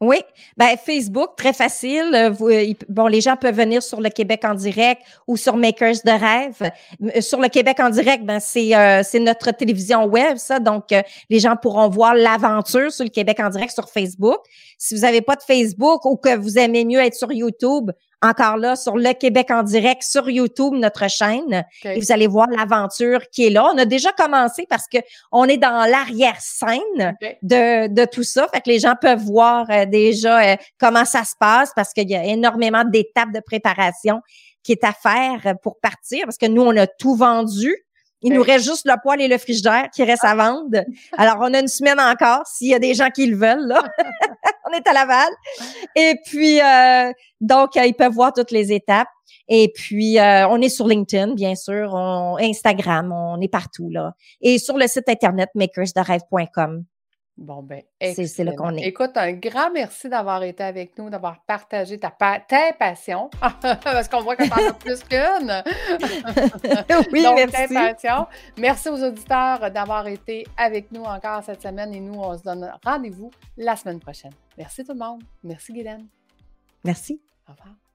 Oui, 0.00 0.18
ben 0.56 0.76
Facebook, 0.76 1.30
très 1.36 1.52
facile. 1.52 2.12
Euh, 2.14 2.30
euh, 2.42 2.72
bon, 2.88 3.08
les 3.08 3.20
gens 3.20 3.36
peuvent 3.36 3.56
venir 3.56 3.82
sur 3.82 4.00
le 4.00 4.10
Québec 4.10 4.44
en 4.44 4.54
direct 4.54 5.02
ou 5.26 5.36
sur 5.36 5.56
Makers 5.56 5.96
de 6.04 6.10
rêve. 6.10 6.70
Euh, 7.02 7.20
sur 7.20 7.40
le 7.40 7.48
Québec 7.48 7.80
en 7.80 7.90
direct, 7.90 8.24
ben 8.24 8.38
c'est 8.38 8.70
c'est 9.02 9.18
notre 9.18 9.50
télévision 9.50 10.04
web, 10.04 10.36
ça. 10.36 10.60
Donc, 10.60 10.94
les 11.28 11.40
gens 11.40 11.56
pourront 11.56 11.88
voir 11.88 12.14
l'aventure 12.14 12.92
sur 12.92 13.04
le 13.04 13.10
Québec 13.10 13.40
en 13.40 13.48
direct 13.48 13.72
sur 13.72 13.88
Facebook. 13.88 14.38
Si 14.76 14.94
vous 14.94 15.00
n'avez 15.00 15.20
pas 15.20 15.34
de 15.34 15.42
Facebook 15.42 16.04
ou 16.04 16.16
que 16.16 16.36
vous 16.36 16.58
aimez 16.58 16.84
mieux 16.84 17.00
être 17.00 17.14
sur 17.14 17.32
YouTube, 17.32 17.90
encore 18.22 18.56
là 18.56 18.76
sur 18.76 18.96
le 18.96 19.12
Québec 19.12 19.50
en 19.50 19.62
direct 19.62 20.02
sur 20.02 20.28
YouTube, 20.28 20.74
notre 20.74 21.08
chaîne. 21.08 21.64
Et 21.84 22.00
vous 22.00 22.12
allez 22.12 22.26
voir 22.26 22.48
l'aventure 22.48 23.20
qui 23.30 23.46
est 23.46 23.50
là. 23.50 23.70
On 23.72 23.78
a 23.78 23.84
déjà 23.84 24.12
commencé 24.12 24.66
parce 24.68 24.86
que 24.92 24.98
on 25.32 25.44
est 25.44 25.56
dans 25.56 25.88
l'arrière-scène 25.88 27.16
de, 27.42 27.88
de 27.88 28.04
tout 28.04 28.24
ça. 28.24 28.48
Fait 28.52 28.60
que 28.60 28.70
les 28.70 28.80
gens 28.80 28.94
peuvent 29.00 29.22
voir 29.22 29.66
euh, 29.70 29.86
déjà 29.86 30.52
euh, 30.52 30.56
comment 30.78 31.04
ça 31.04 31.24
se 31.24 31.34
passe 31.38 31.72
parce 31.74 31.92
qu'il 31.92 32.10
y 32.10 32.16
a 32.16 32.24
énormément 32.24 32.84
d'étapes 32.84 33.32
de 33.32 33.40
préparation 33.40 34.20
qui 34.62 34.72
est 34.72 34.84
à 34.84 34.92
faire 34.92 35.54
pour 35.62 35.78
partir 35.80 36.24
parce 36.24 36.38
que 36.38 36.46
nous, 36.46 36.62
on 36.62 36.76
a 36.76 36.86
tout 36.86 37.14
vendu. 37.14 37.74
Il 38.22 38.32
nous 38.32 38.42
reste 38.42 38.64
juste 38.64 38.84
le 38.84 38.94
poêle 39.00 39.20
et 39.20 39.28
le 39.28 39.38
frigidaire 39.38 39.88
qui 39.94 40.02
reste 40.02 40.24
à 40.24 40.34
vendre. 40.34 40.84
Alors, 41.16 41.36
on 41.40 41.54
a 41.54 41.60
une 41.60 41.68
semaine 41.68 42.00
encore 42.00 42.46
s'il 42.46 42.68
y 42.68 42.74
a 42.74 42.78
des 42.78 42.94
gens 42.94 43.10
qui 43.10 43.26
le 43.26 43.36
veulent. 43.36 43.66
Là. 43.66 43.82
on 44.68 44.72
est 44.72 44.86
à 44.86 44.92
Laval. 44.92 45.28
Et 45.94 46.14
puis, 46.26 46.60
euh, 46.60 47.12
donc, 47.40 47.76
euh, 47.76 47.86
ils 47.86 47.94
peuvent 47.94 48.12
voir 48.12 48.32
toutes 48.32 48.50
les 48.50 48.72
étapes. 48.72 49.08
Et 49.48 49.72
puis, 49.74 50.18
euh, 50.18 50.48
on 50.48 50.60
est 50.60 50.68
sur 50.68 50.86
LinkedIn, 50.86 51.34
bien 51.34 51.54
sûr, 51.54 51.90
on, 51.94 52.36
Instagram, 52.38 53.12
on 53.12 53.40
est 53.40 53.48
partout. 53.48 53.88
là. 53.90 54.14
Et 54.40 54.58
sur 54.58 54.76
le 54.76 54.86
site 54.86 55.08
internet 55.08 55.50
makersderêve.com. 55.54 56.84
Bon, 57.38 57.62
ben, 57.62 57.82
c'est 58.00 58.42
là 58.42 58.52
qu'on 58.52 58.76
est. 58.76 58.82
Écoute, 58.82 59.12
un 59.14 59.32
grand 59.32 59.70
merci 59.70 60.08
d'avoir 60.08 60.42
été 60.42 60.64
avec 60.64 60.98
nous, 60.98 61.08
d'avoir 61.08 61.40
partagé 61.44 61.96
ta, 61.96 62.10
ta 62.10 62.72
passion, 62.76 63.30
parce 63.60 64.08
qu'on 64.08 64.22
voit 64.22 64.34
que 64.34 64.48
t'en 64.48 64.68
as 64.68 64.72
plus 64.72 65.04
qu'une. 65.04 65.62
oui, 67.12 67.22
Donc, 67.22 67.36
merci. 67.36 67.72
Ta 67.72 67.92
passion. 67.92 68.26
Merci 68.58 68.88
aux 68.88 69.04
auditeurs 69.04 69.70
d'avoir 69.70 70.08
été 70.08 70.48
avec 70.56 70.90
nous 70.90 71.04
encore 71.04 71.44
cette 71.44 71.62
semaine 71.62 71.94
et 71.94 72.00
nous, 72.00 72.18
on 72.20 72.36
se 72.36 72.42
donne 72.42 72.72
rendez-vous 72.84 73.30
la 73.56 73.76
semaine 73.76 74.00
prochaine. 74.00 74.32
Merci 74.56 74.82
tout 74.82 74.92
le 74.92 74.98
monde. 74.98 75.22
Merci, 75.44 75.72
Guylaine. 75.72 76.08
Merci. 76.82 77.20
Au 77.48 77.52
revoir. 77.52 77.87